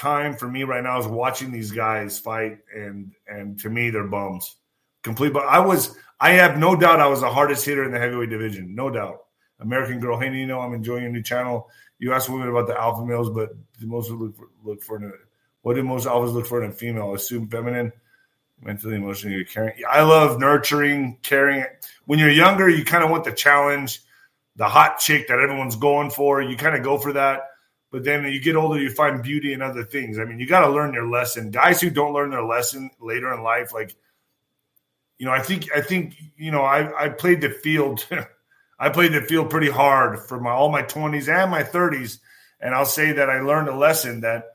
time 0.00 0.34
for 0.34 0.48
me 0.48 0.64
right 0.64 0.82
now 0.82 0.98
is 0.98 1.06
watching 1.06 1.52
these 1.52 1.70
guys 1.70 2.18
fight, 2.18 2.58
and 2.74 3.12
and 3.28 3.58
to 3.60 3.68
me, 3.68 3.90
they're 3.90 4.04
bums. 4.04 4.56
Complete. 5.02 5.32
But 5.32 5.46
I 5.46 5.60
was, 5.60 5.96
I 6.20 6.32
have 6.32 6.58
no 6.58 6.74
doubt, 6.74 7.00
I 7.00 7.06
was 7.06 7.20
the 7.20 7.30
hardest 7.30 7.64
hitter 7.64 7.84
in 7.84 7.92
the 7.92 7.98
heavyweight 7.98 8.30
division, 8.30 8.74
no 8.74 8.90
doubt. 8.90 9.24
American 9.60 10.00
Girl, 10.00 10.18
hey 10.18 10.32
you 10.32 10.46
know, 10.46 10.60
I'm 10.60 10.74
enjoying 10.74 11.02
your 11.02 11.12
new 11.12 11.22
channel. 11.22 11.68
You 11.98 12.14
asked 12.14 12.30
women 12.30 12.48
about 12.48 12.66
the 12.66 12.80
alpha 12.80 13.04
males, 13.04 13.28
but 13.28 13.50
most 13.82 14.10
look 14.10 14.34
for, 14.34 14.48
look 14.64 14.82
for 14.82 14.98
what 15.62 15.74
do 15.76 15.82
most 15.82 16.06
alphas 16.06 16.32
look 16.32 16.46
for 16.46 16.64
in 16.64 16.70
a 16.70 16.72
female? 16.72 17.14
Assume 17.14 17.48
feminine, 17.48 17.92
mentally, 18.62 18.96
emotionally, 18.96 19.44
caring. 19.44 19.74
I 19.88 20.02
love 20.02 20.40
nurturing, 20.40 21.18
caring. 21.22 21.64
When 22.06 22.18
you're 22.18 22.30
younger, 22.30 22.68
you 22.68 22.84
kind 22.84 23.04
of 23.04 23.10
want 23.10 23.24
the 23.24 23.32
challenge, 23.32 24.00
the 24.56 24.64
hot 24.64 24.98
chick 24.98 25.28
that 25.28 25.38
everyone's 25.38 25.76
going 25.76 26.10
for. 26.10 26.40
You 26.40 26.56
kind 26.56 26.74
of 26.74 26.82
go 26.82 26.96
for 26.96 27.12
that. 27.12 27.49
But 27.90 28.04
then 28.04 28.24
you 28.24 28.40
get 28.40 28.56
older, 28.56 28.78
you 28.78 28.90
find 28.90 29.22
beauty 29.22 29.52
in 29.52 29.62
other 29.62 29.82
things. 29.82 30.18
I 30.18 30.24
mean, 30.24 30.38
you 30.38 30.46
got 30.46 30.60
to 30.60 30.70
learn 30.70 30.94
your 30.94 31.08
lesson. 31.08 31.50
Guys 31.50 31.80
who 31.80 31.90
don't 31.90 32.12
learn 32.12 32.30
their 32.30 32.44
lesson 32.44 32.90
later 33.00 33.32
in 33.34 33.42
life, 33.42 33.72
like, 33.74 33.96
you 35.18 35.26
know, 35.26 35.32
I 35.32 35.40
think, 35.40 35.68
I 35.74 35.80
think, 35.80 36.14
you 36.36 36.50
know, 36.50 36.62
I, 36.62 37.06
I 37.06 37.08
played 37.08 37.40
the 37.40 37.50
field. 37.50 38.06
I 38.78 38.88
played 38.88 39.12
the 39.12 39.20
field 39.20 39.50
pretty 39.50 39.68
hard 39.68 40.20
for 40.20 40.40
my 40.40 40.52
all 40.52 40.70
my 40.70 40.82
20s 40.82 41.28
and 41.28 41.50
my 41.50 41.62
30s. 41.62 42.18
And 42.60 42.74
I'll 42.74 42.86
say 42.86 43.12
that 43.12 43.28
I 43.28 43.40
learned 43.40 43.68
a 43.68 43.76
lesson 43.76 44.20
that 44.20 44.54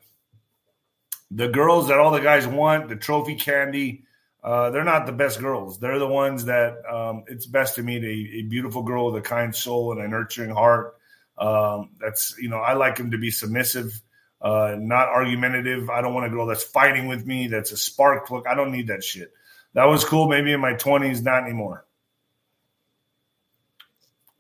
the 1.29 1.47
girls 1.47 1.89
that 1.89 1.99
all 1.99 2.11
the 2.11 2.21
guys 2.21 2.47
want, 2.47 2.89
the 2.89 2.95
trophy 2.95 3.35
candy, 3.35 4.05
uh, 4.43 4.69
they're 4.69 4.83
not 4.83 5.05
the 5.05 5.11
best 5.11 5.39
girls. 5.39 5.79
They're 5.79 5.99
the 5.99 6.07
ones 6.07 6.45
that 6.45 6.85
um, 6.91 7.23
it's 7.27 7.45
best 7.45 7.75
to 7.75 7.83
meet 7.83 8.03
a, 8.03 8.37
a, 8.39 8.41
beautiful 8.43 8.83
girl 8.83 9.07
with 9.07 9.15
a 9.15 9.21
kind 9.21 9.55
soul 9.55 9.91
and 9.91 10.01
a 10.01 10.07
nurturing 10.07 10.51
heart 10.51 10.94
um, 11.37 11.91
that's 11.99 12.35
you 12.39 12.49
know 12.49 12.57
I 12.57 12.73
like 12.73 12.97
him 12.97 13.11
to 13.11 13.17
be 13.17 13.31
submissive, 13.31 14.01
uh, 14.41 14.75
not 14.77 15.09
argumentative. 15.09 15.89
I 15.89 16.01
don't 16.01 16.13
want 16.13 16.27
a 16.27 16.29
girl 16.29 16.45
that's 16.45 16.63
fighting 16.63 17.07
with 17.07 17.25
me. 17.25 17.47
That's 17.47 17.71
a 17.71 17.77
spark 17.77 18.27
plug. 18.27 18.47
I 18.47 18.55
don't 18.55 18.71
need 18.71 18.87
that 18.87 19.03
shit. 19.03 19.31
That 19.73 19.85
was 19.85 20.05
cool 20.05 20.29
maybe 20.29 20.51
in 20.51 20.61
my 20.61 20.73
twenties, 20.73 21.21
not 21.21 21.43
anymore. 21.43 21.85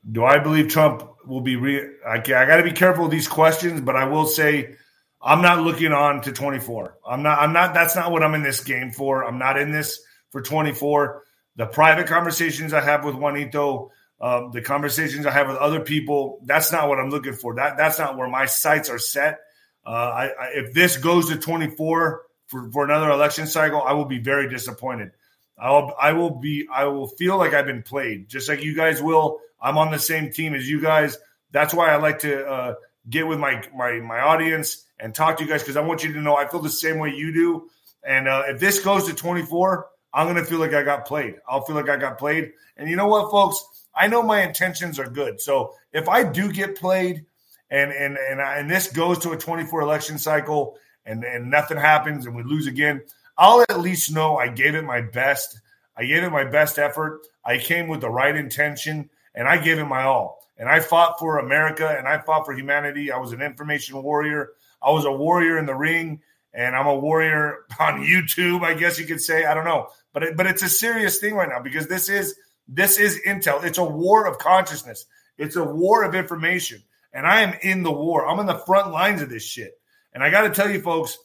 Do 0.09 0.23
I 0.23 0.39
believe 0.39 0.67
Trump 0.67 1.03
will 1.25 1.41
be 1.41 1.55
re? 1.55 1.81
I, 2.07 2.15
I 2.15 2.19
got 2.19 2.57
to 2.57 2.63
be 2.63 2.71
careful 2.71 3.03
with 3.03 3.11
these 3.11 3.27
questions, 3.27 3.81
but 3.81 3.95
I 3.95 4.05
will 4.05 4.27
say 4.27 4.75
I'm 5.21 5.41
not 5.41 5.63
looking 5.63 5.91
on 5.91 6.21
to 6.21 6.31
24. 6.31 6.99
I'm 7.07 7.23
not. 7.23 7.39
I'm 7.39 7.51
not. 7.51 7.73
That's 7.73 7.95
not 7.95 8.11
what 8.11 8.21
I'm 8.21 8.35
in 8.35 8.43
this 8.43 8.63
game 8.63 8.91
for. 8.91 9.23
I'm 9.23 9.39
not 9.39 9.59
in 9.59 9.71
this 9.71 9.99
for 10.29 10.41
24. 10.41 11.23
The 11.55 11.65
private 11.65 12.05
conversations 12.05 12.73
I 12.73 12.81
have 12.81 13.03
with 13.03 13.15
Juanito 13.15 13.91
um, 14.21 14.51
the 14.51 14.61
conversations 14.61 15.25
I 15.25 15.31
have 15.31 15.47
with 15.47 15.57
other 15.57 15.81
people, 15.81 16.39
that's 16.43 16.71
not 16.71 16.87
what 16.87 16.99
I'm 16.99 17.09
looking 17.09 17.33
for. 17.33 17.55
That 17.55 17.77
that's 17.77 17.99
not 17.99 18.17
where 18.17 18.29
my 18.29 18.45
sights 18.45 18.89
are 18.89 18.99
set. 18.99 19.39
Uh, 19.85 19.89
I, 19.89 20.25
I, 20.27 20.47
if 20.55 20.73
this 20.73 20.97
goes 20.97 21.29
to 21.29 21.37
24 21.37 22.21
for, 22.47 22.71
for 22.71 22.85
another 22.85 23.09
election 23.11 23.45
cycle, 23.45 23.81
I 23.81 23.93
will 23.93 24.05
be 24.05 24.19
very 24.19 24.49
disappointed. 24.49 25.11
I'll 25.57 25.95
I 25.99 26.13
will 26.13 26.31
be 26.31 26.67
I 26.73 26.85
will 26.85 27.07
feel 27.07 27.37
like 27.37 27.53
I've 27.53 27.65
been 27.65 27.83
played, 27.83 28.29
just 28.29 28.49
like 28.49 28.63
you 28.63 28.75
guys 28.75 29.01
will. 29.01 29.39
I'm 29.61 29.77
on 29.77 29.91
the 29.91 29.99
same 29.99 30.31
team 30.31 30.53
as 30.53 30.69
you 30.69 30.81
guys. 30.81 31.17
That's 31.51 31.73
why 31.73 31.89
I 31.89 31.95
like 31.97 32.19
to 32.19 32.45
uh, 32.45 32.75
get 33.09 33.27
with 33.27 33.39
my 33.39 33.63
my 33.75 33.99
my 33.99 34.19
audience 34.19 34.85
and 34.99 35.13
talk 35.13 35.37
to 35.37 35.43
you 35.43 35.49
guys 35.49 35.61
because 35.61 35.77
I 35.77 35.81
want 35.81 36.03
you 36.03 36.13
to 36.13 36.21
know 36.21 36.35
I 36.35 36.47
feel 36.47 36.61
the 36.61 36.69
same 36.69 36.99
way 36.99 37.11
you 37.11 37.33
do. 37.33 37.69
And 38.03 38.27
uh, 38.27 38.43
if 38.47 38.59
this 38.59 38.79
goes 38.79 39.07
to 39.07 39.13
24, 39.13 39.87
I'm 40.13 40.27
gonna 40.27 40.45
feel 40.45 40.59
like 40.59 40.73
I 40.73 40.83
got 40.83 41.05
played. 41.05 41.35
I'll 41.47 41.61
feel 41.61 41.75
like 41.75 41.89
I 41.89 41.97
got 41.97 42.17
played. 42.17 42.51
And 42.77 42.89
you 42.89 42.95
know 42.97 43.07
what, 43.07 43.31
folks? 43.31 43.63
I 43.95 44.07
know 44.07 44.21
my 44.21 44.41
intentions 44.43 44.99
are 44.99 45.09
good. 45.09 45.39
So 45.39 45.73
if 45.93 46.09
I 46.09 46.23
do 46.23 46.51
get 46.51 46.77
played 46.77 47.25
and 47.69 47.91
and 47.91 48.17
and, 48.17 48.41
I, 48.41 48.57
and 48.59 48.69
this 48.69 48.91
goes 48.91 49.19
to 49.19 49.31
a 49.31 49.37
24 49.37 49.81
election 49.81 50.17
cycle 50.17 50.77
and 51.05 51.23
and 51.23 51.49
nothing 51.49 51.77
happens 51.77 52.25
and 52.25 52.35
we 52.35 52.43
lose 52.43 52.67
again, 52.67 53.01
I'll 53.37 53.61
at 53.61 53.79
least 53.79 54.13
know 54.13 54.37
I 54.37 54.47
gave 54.47 54.75
it 54.75 54.83
my 54.83 55.01
best. 55.01 55.59
I 55.97 56.05
gave 56.05 56.23
it 56.23 56.29
my 56.29 56.45
best 56.45 56.77
effort. 56.77 57.25
I 57.43 57.57
came 57.57 57.87
with 57.87 58.01
the 58.01 58.09
right 58.09 58.35
intention, 58.35 59.09
and 59.33 59.47
I 59.47 59.57
gave 59.57 59.77
it 59.77 59.85
my 59.85 60.03
all. 60.03 60.39
And 60.57 60.67
I 60.69 60.79
fought 60.79 61.19
for 61.19 61.39
America, 61.39 61.87
and 61.87 62.07
I 62.07 62.17
fought 62.19 62.45
for 62.45 62.53
humanity. 62.53 63.11
I 63.11 63.17
was 63.17 63.31
an 63.31 63.41
information 63.41 64.01
warrior. 64.01 64.51
I 64.81 64.91
was 64.91 65.05
a 65.05 65.11
warrior 65.11 65.57
in 65.57 65.65
the 65.65 65.75
ring, 65.75 66.21
and 66.53 66.75
I'm 66.75 66.87
a 66.87 66.95
warrior 66.95 67.65
on 67.79 68.01
YouTube. 68.01 68.63
I 68.63 68.73
guess 68.73 68.99
you 68.99 69.05
could 69.05 69.21
say. 69.21 69.45
I 69.45 69.53
don't 69.53 69.65
know, 69.65 69.87
but 70.13 70.23
it, 70.23 70.37
but 70.37 70.47
it's 70.47 70.63
a 70.63 70.69
serious 70.69 71.19
thing 71.19 71.35
right 71.35 71.49
now 71.49 71.61
because 71.61 71.87
this 71.87 72.09
is 72.09 72.35
this 72.67 72.97
is 72.97 73.21
intel. 73.25 73.63
It's 73.63 73.77
a 73.77 73.83
war 73.83 74.25
of 74.27 74.37
consciousness. 74.37 75.05
It's 75.37 75.55
a 75.55 75.63
war 75.63 76.03
of 76.03 76.15
information, 76.15 76.81
and 77.13 77.27
I 77.27 77.41
am 77.41 77.57
in 77.61 77.83
the 77.83 77.91
war. 77.91 78.27
I'm 78.27 78.39
in 78.39 78.45
the 78.45 78.59
front 78.59 78.91
lines 78.91 79.21
of 79.21 79.29
this 79.29 79.43
shit. 79.43 79.79
And 80.13 80.23
I 80.23 80.29
got 80.29 80.43
to 80.43 80.49
tell 80.49 80.69
you, 80.69 80.81
folks, 80.81 81.17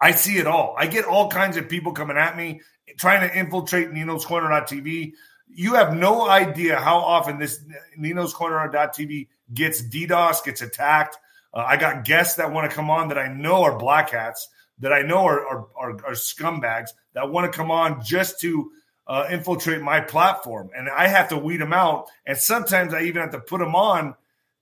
I 0.00 0.12
see 0.12 0.38
it 0.38 0.46
all. 0.46 0.74
I 0.78 0.86
get 0.86 1.06
all 1.06 1.30
kinds 1.30 1.56
of 1.56 1.68
people 1.68 1.92
coming 1.92 2.18
at 2.18 2.36
me 2.36 2.60
trying 2.98 3.28
to 3.28 3.36
infiltrate 3.36 3.92
Nino's 3.92 4.24
Corner.tv. 4.24 5.12
You 5.48 5.74
have 5.74 5.94
no 5.94 6.28
idea 6.28 6.76
how 6.76 6.98
often 6.98 7.38
this 7.38 7.64
Nino's 7.96 8.34
Corner.tv 8.34 9.28
gets 9.54 9.82
DDoS, 9.82 10.44
gets 10.44 10.62
attacked. 10.62 11.16
Uh, 11.52 11.64
I 11.66 11.76
got 11.76 12.04
guests 12.04 12.36
that 12.36 12.52
want 12.52 12.70
to 12.70 12.76
come 12.76 12.90
on 12.90 13.08
that 13.08 13.18
I 13.18 13.28
know 13.28 13.62
are 13.62 13.78
black 13.78 14.10
hats, 14.10 14.48
that 14.80 14.92
I 14.92 15.00
know 15.02 15.24
are, 15.24 15.46
are, 15.46 15.66
are, 15.76 15.90
are 15.90 16.12
scumbags 16.12 16.90
that 17.14 17.30
want 17.30 17.50
to 17.50 17.56
come 17.56 17.70
on 17.70 18.04
just 18.04 18.40
to 18.40 18.70
uh, 19.08 19.26
infiltrate 19.30 19.80
my 19.80 20.00
platform. 20.00 20.70
And 20.76 20.88
I 20.88 21.08
have 21.08 21.28
to 21.30 21.38
weed 21.38 21.60
them 21.60 21.72
out. 21.72 22.08
And 22.26 22.36
sometimes 22.36 22.92
I 22.92 23.02
even 23.02 23.22
have 23.22 23.32
to 23.32 23.40
put 23.40 23.58
them 23.58 23.74
on 23.74 24.14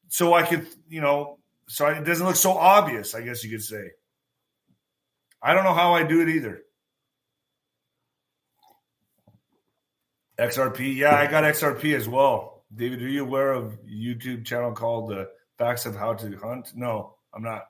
so 0.09 0.35
I 0.35 0.45
could, 0.45 0.67
you 0.88 1.00
know, 1.00 1.38
so 1.69 1.87
it 1.88 2.05
doesn't 2.05 2.25
look 2.25 2.37
so 2.37 2.53
obvious, 2.53 3.15
I 3.15 3.23
guess 3.23 3.43
you 3.43 3.50
could 3.50 3.65
say. 3.65 3.91
I 5.43 5.53
don't 5.53 5.65
know 5.65 5.75
how 5.75 5.95
I 5.95 6.05
do 6.05 6.21
it 6.23 6.29
either. 6.29 6.62
XRP, 10.38 10.95
yeah, 10.95 11.17
I 11.17 11.26
got 11.26 11.45
XRP 11.45 11.97
as 11.97 12.09
well. 12.09 12.65
David, 12.75 13.03
are 13.03 13.09
you 13.09 13.23
aware 13.23 13.53
of 13.53 13.79
YouTube 13.85 14.45
channel 14.45 14.73
called 14.73 15.11
the 15.11 15.29
Facts 15.57 15.87
of 15.87 15.97
How 15.97 16.15
to 16.15 16.37
Hunt? 16.37 16.73
No, 16.75 17.17
I'm 17.35 17.43
not. 17.43 17.69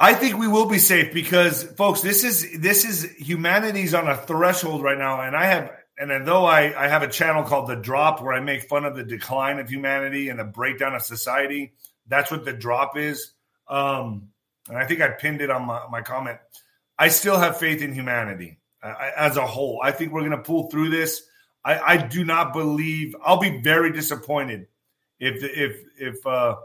I 0.00 0.14
think 0.14 0.38
we 0.38 0.46
will 0.46 0.66
be 0.66 0.78
safe 0.78 1.12
because, 1.12 1.64
folks, 1.64 2.02
this 2.02 2.22
is 2.22 2.60
this 2.60 2.84
is 2.84 3.04
humanity's 3.18 3.94
on 3.94 4.08
a 4.08 4.16
threshold 4.16 4.82
right 4.82 4.96
now, 4.96 5.20
and 5.20 5.36
I 5.36 5.46
have 5.46 5.72
and 5.98 6.26
though 6.26 6.44
I, 6.44 6.84
I 6.84 6.88
have 6.88 7.02
a 7.02 7.08
channel 7.08 7.42
called 7.42 7.68
The 7.68 7.74
Drop 7.74 8.22
where 8.22 8.32
I 8.32 8.40
make 8.40 8.68
fun 8.68 8.84
of 8.84 8.94
the 8.94 9.02
decline 9.02 9.58
of 9.58 9.68
humanity 9.68 10.28
and 10.28 10.38
the 10.38 10.44
breakdown 10.44 10.94
of 10.94 11.02
society, 11.02 11.72
that's 12.06 12.30
what 12.30 12.44
The 12.44 12.52
Drop 12.52 12.96
is. 12.96 13.32
Um, 13.66 14.28
and 14.68 14.78
I 14.78 14.86
think 14.86 15.00
I 15.00 15.08
pinned 15.08 15.40
it 15.40 15.50
on 15.50 15.66
my, 15.66 15.82
my 15.90 16.02
comment. 16.02 16.38
I 16.96 17.08
still 17.08 17.36
have 17.36 17.58
faith 17.58 17.82
in 17.82 17.92
humanity 17.92 18.58
I, 18.82 19.10
as 19.16 19.36
a 19.36 19.46
whole. 19.46 19.80
I 19.82 19.90
think 19.90 20.12
we're 20.12 20.20
going 20.20 20.30
to 20.32 20.38
pull 20.38 20.70
through 20.70 20.90
this. 20.90 21.22
I, 21.64 21.78
I, 21.78 21.96
do 21.96 22.24
not 22.24 22.52
believe 22.52 23.16
I'll 23.22 23.40
be 23.40 23.60
very 23.60 23.92
disappointed 23.92 24.68
if 25.18 25.42
if 25.42 25.82
if 25.98 26.26
uh, 26.26 26.56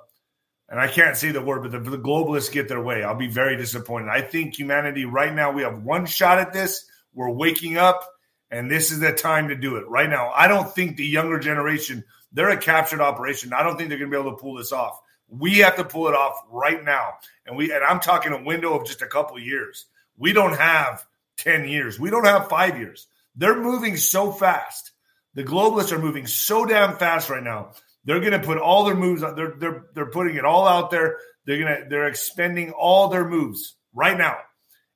and 0.74 0.82
I 0.82 0.88
can't 0.88 1.16
say 1.16 1.30
the 1.30 1.40
word, 1.40 1.62
but 1.62 1.76
if 1.76 1.86
the 1.86 2.00
globalists 2.00 2.52
get 2.52 2.68
their 2.68 2.82
way, 2.82 3.04
I'll 3.04 3.14
be 3.14 3.28
very 3.28 3.56
disappointed. 3.56 4.10
I 4.10 4.22
think 4.22 4.58
humanity 4.58 5.06
right 5.06 5.32
now 5.32 5.52
we 5.52 5.62
have 5.62 5.84
one 5.84 6.08
shot 6.08 6.40
at 6.40 6.52
this. 6.52 6.88
We're 7.14 7.30
waking 7.30 7.78
up 7.78 8.10
and 8.50 8.72
this 8.72 8.92
is 8.92 9.00
the 9.00 9.14
time 9.14 9.50
to 9.50 9.56
do 9.56 9.76
it 9.76 9.88
right 9.88 10.10
now. 10.10 10.32
I 10.34 10.48
don't 10.48 10.74
think 10.74 10.98
the 10.98 11.06
younger 11.06 11.38
generation, 11.38 12.04
they're 12.32 12.50
a 12.50 12.58
captured 12.58 13.02
operation. 13.02 13.54
I 13.54 13.62
don't 13.62 13.78
think 13.78 13.90
they're 13.90 14.00
going 14.00 14.10
to 14.10 14.18
be 14.18 14.20
able 14.20 14.36
to 14.36 14.42
pull 14.42 14.56
this 14.56 14.72
off. 14.72 15.00
We 15.30 15.60
have 15.60 15.76
to 15.76 15.84
pull 15.84 16.08
it 16.08 16.16
off 16.16 16.42
right 16.50 16.84
now. 16.84 17.18
And 17.46 17.56
we 17.56 17.72
and 17.72 17.84
I'm 17.84 18.00
talking 18.00 18.34
a 18.34 18.42
window 18.42 18.74
of 18.74 18.88
just 18.88 19.04
a 19.04 19.08
couple 19.08 19.38
years. 19.38 19.86
We 20.18 20.34
don't 20.34 20.58
have 20.58 21.06
10 21.38 21.68
years. 21.68 22.00
We 22.00 22.10
don't 22.10 22.26
have 22.26 22.50
5 22.50 22.80
years. 22.80 23.06
They're 23.36 23.62
moving 23.62 23.96
so 23.96 24.32
fast. 24.32 24.90
The 25.36 25.44
globalists 25.44 25.92
are 25.92 26.00
moving 26.00 26.26
so 26.26 26.66
damn 26.66 26.98
fast 26.98 27.30
right 27.30 27.44
now. 27.44 27.74
They're 28.06 28.20
going 28.20 28.34
to 28.34 28.40
put 28.40 28.58
all 28.58 28.84
their 28.84 28.96
moves 28.96 29.22
they're 29.22 29.56
they're 29.58 29.86
they're 29.94 30.12
putting 30.12 30.36
it 30.36 30.46
all 30.46 30.68
out 30.68 30.92
there. 30.92 31.18
They're 31.46 31.58
to 31.58 31.90
they're 31.90 32.08
expending 32.08 32.72
all 32.72 33.08
their 33.08 33.28
moves 33.28 33.76
right 33.94 34.18
now. 34.18 34.38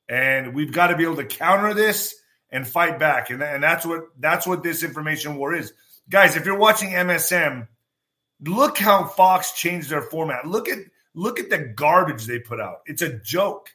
And 0.09 0.53
we've 0.53 0.71
got 0.71 0.87
to 0.87 0.97
be 0.97 1.03
able 1.03 1.17
to 1.17 1.25
counter 1.25 1.73
this 1.73 2.15
and 2.49 2.67
fight 2.67 2.99
back. 2.99 3.29
And, 3.29 3.41
and 3.43 3.63
that's 3.63 3.85
what 3.85 4.05
that's 4.19 4.47
what 4.47 4.63
this 4.63 4.83
information 4.83 5.35
war 5.35 5.53
is. 5.53 5.73
Guys, 6.09 6.35
if 6.35 6.45
you're 6.45 6.57
watching 6.57 6.89
MSM, 6.89 7.67
look 8.41 8.77
how 8.77 9.05
Fox 9.05 9.53
changed 9.53 9.89
their 9.89 10.01
format. 10.01 10.45
Look 10.45 10.69
at 10.69 10.79
look 11.13 11.39
at 11.39 11.49
the 11.49 11.59
garbage 11.59 12.25
they 12.25 12.39
put 12.39 12.59
out. 12.59 12.79
It's 12.85 13.01
a 13.01 13.19
joke. 13.19 13.69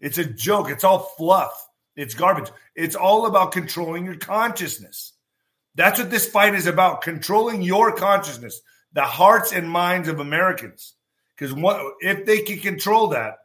It's 0.00 0.18
a 0.18 0.24
joke. 0.24 0.70
It's 0.70 0.84
all 0.84 1.00
fluff. 1.16 1.68
It's 1.96 2.14
garbage. 2.14 2.50
It's 2.76 2.94
all 2.94 3.26
about 3.26 3.52
controlling 3.52 4.04
your 4.04 4.16
consciousness. 4.16 5.14
That's 5.74 5.98
what 5.98 6.10
this 6.10 6.28
fight 6.28 6.54
is 6.54 6.66
about, 6.66 7.02
controlling 7.02 7.62
your 7.62 7.92
consciousness, 7.94 8.60
the 8.92 9.02
hearts 9.02 9.52
and 9.52 9.70
minds 9.70 10.08
of 10.08 10.20
Americans. 10.20 10.94
Because 11.36 11.54
if 12.00 12.26
they 12.26 12.40
can 12.40 12.58
control 12.58 13.08
that, 13.08 13.36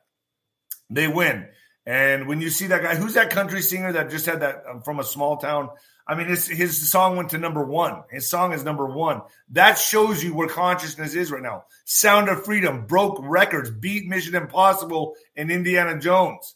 they 0.90 1.08
win. 1.08 1.48
And 1.86 2.28
when 2.28 2.42
you 2.42 2.50
see 2.50 2.68
that 2.68 2.82
guy, 2.82 2.96
who's 2.96 3.16
that 3.16 3.30
country 3.30 3.62
singer 3.62 3.92
that 3.94 4.10
just 4.10 4.26
had 4.26 4.42
that 4.42 4.64
um, 4.70 4.82
from 4.82 5.00
a 5.00 5.04
small 5.04 5.38
town? 5.38 5.70
I 6.08 6.16
mean, 6.16 6.28
his, 6.28 6.48
his 6.48 6.90
song 6.90 7.18
went 7.18 7.30
to 7.30 7.38
number 7.38 7.64
one. 7.64 8.04
His 8.10 8.30
song 8.30 8.54
is 8.54 8.64
number 8.64 8.86
one. 8.86 9.22
That 9.52 9.78
shows 9.78 10.24
you 10.24 10.34
where 10.34 10.48
consciousness 10.48 11.14
is 11.14 11.32
right 11.32 11.42
now. 11.42 11.66
Sound 11.86 12.30
of 12.30 12.46
Freedom 12.46 12.86
broke 12.86 13.20
records, 13.22 13.70
beat 13.70 14.08
Mission 14.08 14.36
Impossible 14.36 15.16
and 15.36 15.52
Indiana 15.52 16.00
Jones. 16.00 16.56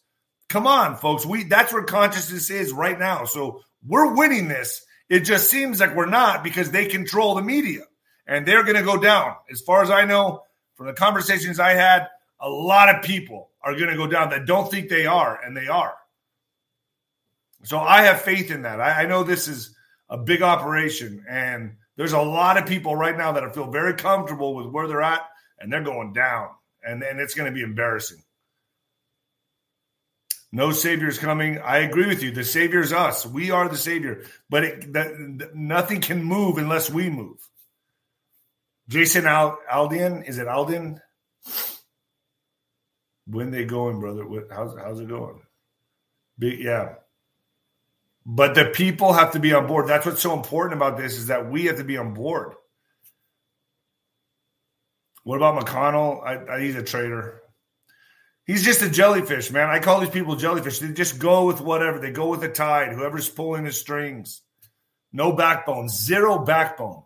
Come 0.50 0.68
on, 0.68 0.96
folks. 0.96 1.26
We 1.26 1.44
that's 1.44 1.74
where 1.74 1.84
consciousness 1.84 2.50
is 2.50 2.72
right 2.72 2.98
now. 2.98 3.26
So 3.26 3.62
we're 3.86 4.16
winning 4.16 4.48
this. 4.48 4.86
It 5.10 5.22
just 5.22 5.50
seems 5.50 5.80
like 5.80 5.96
we're 5.96 6.06
not 6.06 6.44
because 6.44 6.72
they 6.72 6.86
control 6.86 7.36
the 7.36 7.42
media 7.42 7.84
and 8.28 8.46
they're 8.46 8.64
going 8.64 8.78
to 8.78 8.84
go 8.84 8.98
down. 8.98 9.36
As 9.50 9.62
far 9.62 9.82
as 9.82 9.90
I 9.90 10.06
know, 10.06 10.44
from 10.76 10.88
the 10.88 10.94
conversations 10.94 11.60
I 11.60 11.72
had, 11.72 12.08
a 12.40 12.50
lot 12.50 12.94
of 12.94 13.02
people 13.02 13.50
are 13.64 13.76
going 13.76 13.90
to 13.90 13.98
go 13.98 14.08
down 14.08 14.30
that 14.30 14.46
don't 14.46 14.70
think 14.70 14.90
they 14.90 15.06
are, 15.06 15.42
and 15.44 15.56
they 15.56 15.68
are. 15.68 15.96
So 17.64 17.80
I 17.80 18.04
have 18.04 18.22
faith 18.22 18.52
in 18.52 18.62
that. 18.62 18.80
I, 18.80 19.04
I 19.04 19.06
know 19.06 19.24
this 19.24 19.48
is 19.48 19.76
a 20.10 20.18
big 20.18 20.42
operation, 20.42 21.26
and 21.28 21.76
there's 21.96 22.14
a 22.14 22.22
lot 22.22 22.58
of 22.58 22.68
people 22.68 22.96
right 22.96 23.18
now 23.18 23.32
that 23.32 23.56
feel 23.56 23.72
very 23.72 23.96
comfortable 23.96 24.54
with 24.54 24.68
where 24.68 24.88
they're 24.88 25.02
at, 25.02 25.22
and 25.60 25.74
they're 25.74 25.84
going 25.84 26.14
down, 26.14 26.50
and, 26.86 27.02
and 27.02 27.20
it's 27.20 27.34
going 27.34 27.52
to 27.52 27.56
be 27.56 27.64
embarrassing. 27.64 28.22
No 30.52 30.72
savior's 30.72 31.20
coming. 31.20 31.60
I 31.60 31.80
agree 31.80 32.08
with 32.08 32.24
you. 32.24 32.32
The 32.32 32.44
savior's 32.44 32.94
us. 32.94 33.26
We 33.26 33.52
are 33.52 33.68
the 33.68 33.78
savior, 33.78 34.24
but 34.50 34.64
it, 34.64 34.94
that, 34.94 35.54
nothing 35.54 36.00
can 36.00 36.24
move 36.24 36.58
unless 36.58 36.90
we 36.90 37.10
move. 37.10 37.38
Jason 38.90 39.26
Al- 39.26 39.60
Aldean, 39.72 40.28
is 40.28 40.38
it 40.38 40.48
Alden? 40.48 41.02
When 43.26 43.52
they 43.52 43.66
going, 43.66 44.00
brother? 44.00 44.26
How's 44.50 44.78
how's 44.78 45.00
it 45.02 45.10
going? 45.10 45.42
Yeah. 46.40 46.96
But 48.26 48.56
the 48.56 48.66
people 48.66 49.14
have 49.14 49.32
to 49.32 49.40
be 49.40 49.54
on 49.54 49.68
board. 49.68 49.88
That's 49.88 50.06
what's 50.06 50.22
so 50.22 50.34
important 50.34 50.76
about 50.76 50.98
this 50.98 51.18
is 51.18 51.28
that 51.28 51.50
we 51.50 51.66
have 51.66 51.78
to 51.78 51.84
be 51.84 51.98
on 51.98 52.14
board. 52.14 52.54
What 55.24 55.38
about 55.38 55.62
McConnell? 55.62 56.24
I, 56.26 56.56
I, 56.56 56.62
he's 56.62 56.76
a 56.76 56.84
traitor. 56.84 57.42
He's 58.46 58.64
just 58.64 58.82
a 58.82 58.90
jellyfish, 58.90 59.52
man. 59.52 59.70
I 59.70 59.80
call 59.80 60.00
these 60.00 60.10
people 60.10 60.38
jellyfish. 60.38 60.80
They 60.80 60.94
just 60.94 61.20
go 61.20 61.46
with 61.46 61.60
whatever. 61.60 62.00
They 62.00 62.12
go 62.12 62.30
with 62.30 62.40
the 62.40 62.48
tide. 62.48 62.94
Whoever's 62.94 63.28
pulling 63.28 63.66
the 63.66 63.74
strings. 63.74 64.42
No 65.12 65.34
backbone. 65.34 65.90
Zero 65.90 66.40
backbone. 66.40 67.04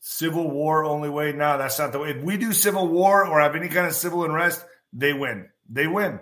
Civil 0.00 0.50
war 0.50 0.84
only 0.84 1.10
way. 1.10 1.32
No, 1.32 1.58
that's 1.58 1.78
not 1.78 1.92
the 1.92 1.98
way. 1.98 2.10
If 2.10 2.22
we 2.22 2.36
do 2.38 2.52
civil 2.52 2.88
war 2.88 3.26
or 3.26 3.40
have 3.40 3.54
any 3.54 3.68
kind 3.68 3.86
of 3.86 3.94
civil 3.94 4.24
unrest, 4.24 4.64
they 4.92 5.12
win. 5.12 5.48
They 5.68 5.86
win. 5.86 6.20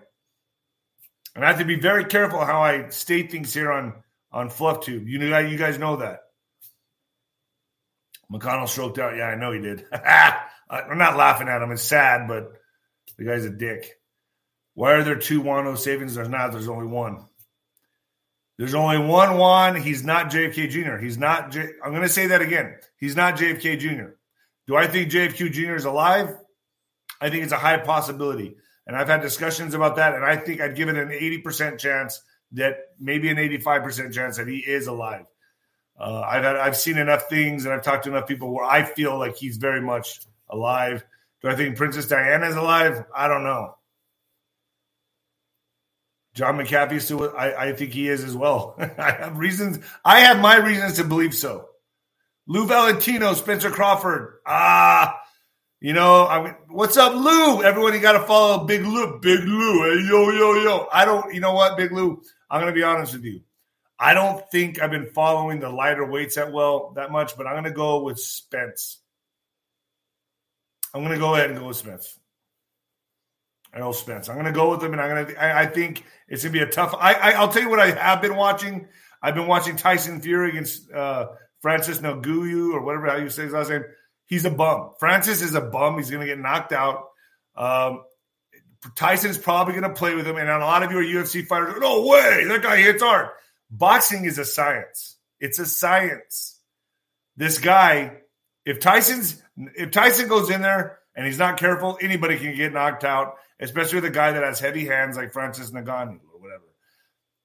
And 1.36 1.44
I 1.44 1.48
have 1.48 1.60
to 1.60 1.64
be 1.64 1.78
very 1.78 2.04
careful 2.04 2.44
how 2.44 2.60
I 2.60 2.88
state 2.88 3.30
things 3.30 3.54
here 3.54 3.70
on 3.70 4.02
on 4.32 4.50
FluffTube. 4.50 5.06
You 5.06 5.18
know, 5.18 5.38
you 5.38 5.56
guys 5.56 5.78
know 5.78 5.96
that. 5.96 6.20
McConnell 8.30 8.68
stroked 8.68 8.98
out. 8.98 9.16
Yeah, 9.16 9.26
I 9.26 9.36
know 9.36 9.52
he 9.52 9.60
did. 9.60 9.86
I'm 10.70 10.98
not 10.98 11.16
laughing 11.16 11.48
at 11.48 11.62
him. 11.62 11.70
It's 11.70 11.82
sad, 11.82 12.28
but 12.28 12.52
the 13.16 13.24
guy's 13.24 13.44
a 13.44 13.50
dick. 13.50 13.98
Why 14.74 14.92
are 14.92 15.02
there 15.04 15.16
two 15.16 15.42
Wano 15.42 15.78
savings? 15.78 16.14
There's 16.14 16.28
not. 16.28 16.52
There's 16.52 16.68
only 16.68 16.86
one. 16.86 17.27
There's 18.58 18.74
only 18.74 18.98
one 18.98 19.38
Juan. 19.38 19.76
He's 19.76 20.04
not 20.04 20.30
JFK 20.30 20.68
Jr. 20.68 20.96
He's 20.96 21.16
not. 21.16 21.52
J- 21.52 21.70
I'm 21.82 21.92
going 21.92 22.02
to 22.02 22.08
say 22.08 22.26
that 22.28 22.42
again. 22.42 22.76
He's 22.98 23.14
not 23.14 23.36
JFK 23.36 23.78
Jr. 23.78 24.10
Do 24.66 24.76
I 24.76 24.88
think 24.88 25.10
JFK 25.12 25.52
Jr. 25.52 25.76
is 25.76 25.84
alive? 25.84 26.36
I 27.20 27.30
think 27.30 27.44
it's 27.44 27.52
a 27.52 27.56
high 27.56 27.78
possibility. 27.78 28.56
And 28.86 28.96
I've 28.96 29.08
had 29.08 29.22
discussions 29.22 29.74
about 29.74 29.96
that. 29.96 30.14
And 30.14 30.24
I 30.24 30.36
think 30.36 30.60
I'd 30.60 30.74
give 30.74 30.88
it 30.88 30.96
an 30.96 31.10
80% 31.10 31.78
chance 31.78 32.20
that 32.52 32.78
maybe 32.98 33.28
an 33.30 33.36
85% 33.36 34.12
chance 34.12 34.38
that 34.38 34.48
he 34.48 34.58
is 34.58 34.88
alive. 34.88 35.26
Uh, 35.98 36.20
I've 36.20 36.42
had, 36.42 36.56
I've 36.56 36.76
seen 36.76 36.98
enough 36.98 37.28
things 37.28 37.64
and 37.64 37.74
I've 37.74 37.82
talked 37.82 38.04
to 38.04 38.10
enough 38.10 38.26
people 38.26 38.52
where 38.52 38.64
I 38.64 38.82
feel 38.84 39.18
like 39.18 39.36
he's 39.36 39.56
very 39.56 39.80
much 39.80 40.20
alive. 40.48 41.04
Do 41.42 41.48
I 41.48 41.54
think 41.54 41.76
Princess 41.76 42.08
Diana 42.08 42.48
is 42.48 42.56
alive? 42.56 43.04
I 43.14 43.28
don't 43.28 43.44
know. 43.44 43.74
John 46.38 46.56
McAfee 46.56 47.02
still. 47.02 47.34
I, 47.36 47.52
I 47.52 47.72
think 47.72 47.92
he 47.92 48.08
is 48.08 48.22
as 48.22 48.36
well. 48.36 48.76
I 48.78 49.10
have 49.10 49.38
reasons. 49.38 49.80
I 50.04 50.20
have 50.20 50.38
my 50.38 50.56
reasons 50.56 50.94
to 50.94 51.04
believe 51.04 51.34
so. 51.34 51.66
Lou 52.46 52.64
Valentino, 52.64 53.34
Spencer 53.34 53.70
Crawford. 53.70 54.38
Ah, 54.46 55.20
you 55.80 55.92
know, 55.92 56.26
I 56.26 56.54
what's 56.68 56.96
up, 56.96 57.12
Lou? 57.12 57.64
Everyone, 57.64 57.92
you 57.92 57.98
got 57.98 58.12
to 58.12 58.22
follow 58.24 58.64
Big 58.64 58.82
Lou. 58.82 59.18
Big 59.18 59.40
Lou. 59.40 59.82
Hey, 59.82 60.06
yo, 60.08 60.30
yo, 60.30 60.54
yo. 60.62 60.88
I 60.92 61.04
don't. 61.04 61.34
You 61.34 61.40
know 61.40 61.54
what, 61.54 61.76
Big 61.76 61.90
Lou? 61.90 62.22
I'm 62.48 62.60
going 62.60 62.72
to 62.72 62.78
be 62.78 62.84
honest 62.84 63.14
with 63.14 63.24
you. 63.24 63.40
I 63.98 64.14
don't 64.14 64.48
think 64.52 64.80
I've 64.80 64.92
been 64.92 65.10
following 65.12 65.58
the 65.58 65.70
lighter 65.70 66.06
weights 66.06 66.36
that 66.36 66.52
well 66.52 66.92
that 66.94 67.10
much, 67.10 67.36
but 67.36 67.48
I'm 67.48 67.54
going 67.54 67.64
to 67.64 67.72
go 67.72 68.04
with 68.04 68.20
Spence. 68.20 68.98
I'm 70.94 71.02
going 71.02 71.14
to 71.14 71.18
go 71.18 71.34
ahead 71.34 71.50
and 71.50 71.58
go 71.58 71.66
with 71.66 71.78
Spence. 71.78 72.16
Know 73.76 73.92
Spence. 73.92 74.28
I'm 74.28 74.36
going 74.36 74.46
to 74.46 74.52
go 74.52 74.70
with 74.70 74.82
him, 74.82 74.92
and 74.92 75.00
I'm 75.00 75.08
going 75.10 75.26
to. 75.26 75.42
I, 75.42 75.62
I 75.62 75.66
think 75.66 76.04
it's 76.28 76.42
going 76.42 76.52
to 76.52 76.58
be 76.58 76.62
a 76.62 76.70
tough. 76.70 76.94
I, 76.98 77.14
I 77.14 77.40
will 77.40 77.52
tell 77.52 77.62
you 77.62 77.70
what 77.70 77.80
I 77.80 77.90
have 77.90 78.22
been 78.22 78.36
watching. 78.36 78.88
I've 79.22 79.34
been 79.34 79.46
watching 79.46 79.76
Tyson 79.76 80.20
Fury 80.20 80.50
against 80.50 80.90
uh, 80.92 81.28
Francis 81.60 81.98
Ngannou 81.98 82.72
or 82.72 82.82
whatever 82.82 83.08
how 83.08 83.16
you 83.16 83.28
say 83.30 83.44
his 83.44 83.52
last 83.52 83.70
name. 83.70 83.84
He's 84.26 84.44
a 84.44 84.50
bum. 84.50 84.92
Francis 85.00 85.42
is 85.42 85.54
a 85.54 85.60
bum. 85.60 85.96
He's 85.96 86.10
going 86.10 86.20
to 86.20 86.26
get 86.26 86.38
knocked 86.38 86.72
out. 86.72 87.08
Um, 87.56 88.02
Tyson's 88.94 89.38
probably 89.38 89.74
going 89.74 89.88
to 89.88 89.94
play 89.94 90.14
with 90.14 90.26
him, 90.26 90.36
and 90.36 90.48
a 90.48 90.58
lot 90.58 90.82
of 90.82 90.92
you 90.92 90.98
are 90.98 91.02
UFC 91.02 91.46
fighters, 91.46 91.74
no 91.80 92.06
way, 92.06 92.44
that 92.44 92.62
guy 92.62 92.76
hits 92.76 93.02
hard. 93.02 93.28
Boxing 93.70 94.24
is 94.24 94.38
a 94.38 94.44
science. 94.44 95.16
It's 95.40 95.58
a 95.58 95.66
science. 95.66 96.60
This 97.36 97.58
guy, 97.58 98.18
if 98.64 98.80
Tyson's 98.80 99.42
if 99.56 99.90
Tyson 99.90 100.28
goes 100.28 100.50
in 100.50 100.62
there 100.62 100.98
and 101.18 101.26
he's 101.26 101.38
not 101.38 101.58
careful, 101.58 101.98
anybody 102.00 102.38
can 102.38 102.56
get 102.56 102.72
knocked 102.72 103.04
out 103.04 103.34
especially 103.60 103.96
with 103.96 104.04
a 104.04 104.10
guy 104.10 104.32
that 104.32 104.42
has 104.42 104.60
heavy 104.60 104.84
hands 104.84 105.16
like 105.16 105.32
Francis 105.32 105.70
Ngannou 105.70 106.20
or 106.32 106.40
whatever. 106.40 106.64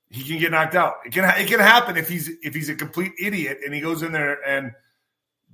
He 0.09 0.23
can 0.23 0.39
get 0.39 0.51
knocked 0.51 0.75
out. 0.75 0.95
It 1.05 1.11
can 1.11 1.23
it 1.39 1.47
can 1.47 1.59
happen 1.59 1.97
if 1.97 2.07
he's 2.07 2.29
if 2.43 2.53
he's 2.53 2.69
a 2.69 2.75
complete 2.75 3.13
idiot 3.19 3.59
and 3.65 3.73
he 3.73 3.81
goes 3.81 4.03
in 4.03 4.11
there 4.11 4.41
and 4.47 4.73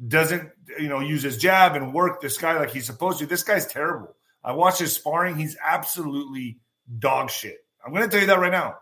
doesn't 0.05 0.49
you 0.79 0.87
know 0.89 0.99
use 0.99 1.23
his 1.23 1.37
jab 1.37 1.75
and 1.75 1.93
work 1.93 2.21
this 2.21 2.37
guy 2.37 2.57
like 2.59 2.71
he's 2.71 2.85
supposed 2.85 3.19
to. 3.19 3.25
This 3.25 3.43
guy's 3.43 3.65
terrible. 3.65 4.15
I 4.43 4.53
watched 4.53 4.79
his 4.79 4.93
sparring. 4.93 5.37
He's 5.37 5.57
absolutely 5.63 6.59
dog 6.97 7.29
shit. 7.29 7.57
I'm 7.85 7.93
going 7.93 8.03
to 8.03 8.09
tell 8.09 8.21
you 8.21 8.27
that 8.27 8.39
right 8.39 8.51
now. 8.51 8.77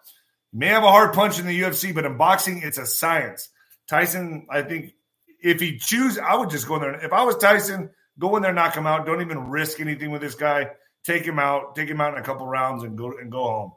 May 0.54 0.68
have 0.68 0.84
a 0.84 0.92
hard 0.92 1.14
punch 1.14 1.40
in 1.40 1.46
the 1.46 1.62
UFC, 1.62 1.94
but 1.94 2.06
in 2.06 2.18
boxing, 2.18 2.62
it's 2.64 2.78
a 2.78 2.86
science. 2.86 3.50
Tyson, 3.88 4.48
I 4.50 4.62
think 4.62 4.94
if 5.42 5.60
he 5.60 5.78
choose, 5.78 6.18
I 6.18 6.36
would 6.36 6.50
just 6.50 6.68
go 6.68 6.76
in 6.76 6.82
there. 6.82 7.06
If 7.06 7.12
I 7.12 7.24
was 7.24 7.38
Tyson, 7.38 7.90
go 8.20 8.36
in 8.36 8.44
there, 8.44 8.54
knock 8.54 8.76
him 8.76 8.88
out. 8.88 9.06
Don't 9.06 9.22
even 9.22 9.50
risk 9.50 9.80
anything 9.80 10.12
with 10.12 10.22
this 10.22 10.36
guy 10.36 10.70
take 11.08 11.24
him 11.24 11.40
out, 11.40 11.74
take 11.74 11.88
him 11.88 12.02
out 12.02 12.14
in 12.14 12.20
a 12.20 12.24
couple 12.24 12.46
rounds, 12.46 12.84
and 12.84 12.98
go 12.98 13.18
and 13.18 13.32
go 13.32 13.44
home. 13.44 13.72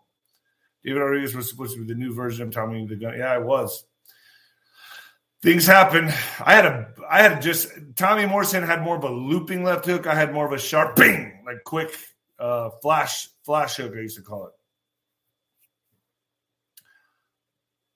David 0.85 0.99
Rodriguez 0.99 1.35
was 1.35 1.49
supposed 1.49 1.75
to 1.75 1.81
be 1.81 1.87
the 1.87 1.99
new 1.99 2.13
version 2.13 2.47
of 2.47 2.53
Tommy 2.53 2.85
the 2.87 2.97
Gun. 2.97 3.17
Yeah, 3.17 3.33
I 3.33 3.39
was. 3.39 3.85
Things 5.43 5.67
happen. 5.67 6.09
I 6.45 6.55
had 6.55 6.67
a, 6.67 6.93
I 7.09 7.23
had 7.23 7.41
just 7.41 7.69
Tommy 7.97 8.27
Morrison 8.27 8.63
had 8.63 8.83
more 8.83 8.97
of 8.97 9.05
a 9.05 9.11
looping 9.11 9.63
left 9.63 9.87
hook. 9.87 10.07
I 10.07 10.15
had 10.15 10.35
more 10.35 10.45
of 10.45 10.53
a 10.53 10.59
sharp, 10.59 10.97
bing, 10.97 11.43
like 11.47 11.65
quick 11.65 11.97
uh, 12.39 12.71
flash, 12.83 13.29
flash 13.45 13.77
hook. 13.77 13.95
I 13.97 14.01
used 14.01 14.17
to 14.17 14.23
call 14.23 14.47
it. 14.47 14.53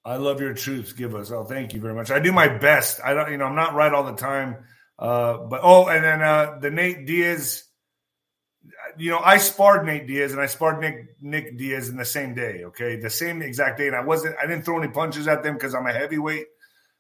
I 0.07 0.17
love 0.17 0.41
your 0.41 0.55
truth. 0.55 0.97
Give 0.97 1.15
us. 1.15 1.31
Oh, 1.31 1.45
thank 1.45 1.75
you 1.75 1.81
very 1.81 1.95
much. 1.95 2.11
I 2.11 2.19
do 2.19 2.31
my 2.31 2.49
best. 2.49 3.01
I 3.03 3.15
don't, 3.15 3.31
you 3.31 3.39
know, 3.39 3.47
I'm 3.47 3.57
not 3.57 3.75
right 3.75 3.93
all 3.93 4.05
the 4.05 4.17
time. 4.17 4.57
Uh, 4.99 5.39
but 5.39 5.61
oh, 5.63 5.89
and 5.89 6.05
then 6.05 6.23
uh, 6.23 6.59
the 6.61 6.71
Nate 6.71 7.07
Diaz 7.07 7.65
you 8.97 9.11
know, 9.11 9.19
I 9.19 9.39
sparred 9.39 9.87
Nate 9.87 10.07
Diaz 10.07 10.33
and 10.33 10.41
I 10.41 10.47
sparred 10.47 10.81
Nick 10.81 11.17
Nick 11.21 11.59
Diaz 11.59 11.89
in 11.89 11.97
the 11.97 12.05
same 12.05 12.35
day. 12.35 12.65
Okay, 12.65 12.97
the 12.97 13.11
same 13.11 13.43
exact 13.43 13.79
day, 13.79 13.87
and 13.87 13.97
I 13.97 14.01
wasn't. 14.01 14.37
I 14.41 14.47
didn't 14.47 14.65
throw 14.65 14.81
any 14.81 14.93
punches 14.93 15.29
at 15.29 15.43
them 15.43 15.55
because 15.55 15.75
I'm 15.75 15.87
a 15.87 15.93
heavyweight. 15.93 16.47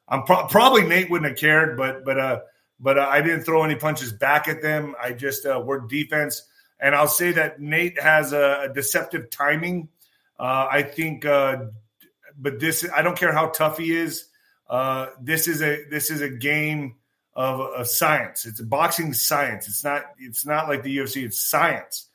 I'm 0.08 0.24
pro- 0.24 0.46
probably 0.46 0.82
Nate 0.84 1.10
wouldn't 1.10 1.30
have 1.30 1.38
cared, 1.38 1.76
but 1.76 2.04
but 2.04 2.18
uh 2.18 2.40
but 2.80 2.98
uh, 2.98 3.07
I 3.09 3.20
didn't 3.20 3.44
throw 3.44 3.64
any 3.64 3.76
punches 3.76 4.12
back 4.12 4.48
at 4.48 4.61
them. 4.61 4.94
I 5.00 5.12
just 5.12 5.46
uh, 5.46 5.62
worked 5.64 5.90
defense, 5.90 6.42
and 6.80 6.94
I'll 6.94 7.07
say 7.07 7.33
that 7.33 7.61
Nate 7.61 8.00
has 8.00 8.33
a, 8.33 8.68
a 8.68 8.74
deceptive 8.74 9.30
timing. 9.30 9.88
Uh, 10.38 10.66
I 10.70 10.83
think, 10.83 11.24
uh, 11.24 11.66
but 12.37 12.59
this 12.59 12.87
I 12.94 13.02
don't 13.02 13.16
care 13.16 13.33
how 13.33 13.48
tough 13.48 13.78
he 13.78 13.96
is. 13.96 14.26
Uh, 14.68 15.09
this 15.20 15.46
is 15.46 15.62
a 15.62 15.85
this 15.90 16.11
is 16.11 16.20
a 16.20 16.28
game 16.28 16.96
of, 17.37 17.61
of 17.61 17.88
science. 17.88 18.47
It's 18.47 18.61
boxing 18.61 19.12
science. 19.12 19.68
It's 19.68 19.85
not 19.85 20.05
it's 20.18 20.47
not 20.47 20.68
like 20.68 20.83
the 20.83 20.97
UFC. 20.97 21.25
It's 21.25 21.42
science. 21.42 22.09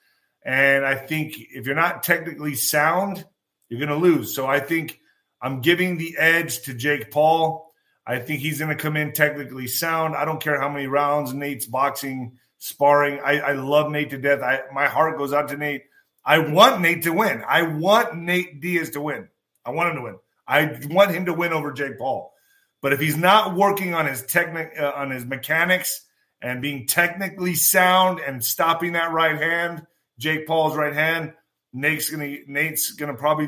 And 0.43 0.85
I 0.85 0.95
think 0.95 1.35
if 1.37 1.65
you're 1.65 1.75
not 1.75 2.03
technically 2.03 2.55
sound, 2.55 3.25
you're 3.67 3.85
going 3.85 3.89
to 3.89 4.07
lose. 4.07 4.33
So 4.33 4.47
I 4.47 4.59
think 4.59 4.99
I'm 5.41 5.61
giving 5.61 5.97
the 5.97 6.15
edge 6.17 6.61
to 6.63 6.73
Jake 6.73 7.11
Paul. 7.11 7.73
I 8.05 8.19
think 8.19 8.39
he's 8.39 8.59
going 8.59 8.75
to 8.75 8.81
come 8.81 8.97
in 8.97 9.11
technically 9.11 9.67
sound. 9.67 10.15
I 10.15 10.25
don't 10.25 10.41
care 10.41 10.59
how 10.59 10.69
many 10.69 10.87
rounds 10.87 11.33
Nate's 11.33 11.65
boxing, 11.65 12.39
sparring. 12.57 13.19
I, 13.19 13.39
I 13.39 13.51
love 13.51 13.91
Nate 13.91 14.09
to 14.11 14.17
death. 14.17 14.41
I, 14.41 14.61
my 14.73 14.87
heart 14.87 15.17
goes 15.17 15.33
out 15.33 15.49
to 15.49 15.57
Nate. 15.57 15.83
I 16.25 16.39
want 16.39 16.81
Nate 16.81 17.03
to 17.03 17.13
win. 17.13 17.43
I 17.47 17.63
want 17.63 18.15
Nate 18.15 18.61
Diaz 18.61 18.91
to 18.91 19.01
win. 19.01 19.27
I 19.65 19.71
want 19.71 19.89
him 19.89 19.95
to 19.97 20.01
win. 20.01 20.15
I 20.47 20.79
want 20.89 21.11
him 21.11 21.25
to 21.25 21.33
win 21.33 21.53
over 21.53 21.71
Jake 21.71 21.99
Paul. 21.99 22.33
But 22.81 22.93
if 22.93 22.99
he's 22.99 23.17
not 23.17 23.55
working 23.55 23.93
on 23.93 24.05
his 24.05 24.25
technic 24.25 24.73
uh, 24.79 24.91
on 24.95 25.11
his 25.11 25.25
mechanics 25.25 26.05
and 26.41 26.61
being 26.61 26.87
technically 26.87 27.55
sound 27.55 28.19
and 28.19 28.43
stopping 28.43 28.93
that 28.93 29.11
right 29.11 29.37
hand, 29.37 29.85
Jake 30.17 30.47
Paul's 30.47 30.77
right 30.77 30.93
hand, 30.93 31.33
Nate's 31.73 32.09
gonna 32.09 32.37
Nate's 32.47 32.91
gonna 32.91 33.15
probably 33.15 33.47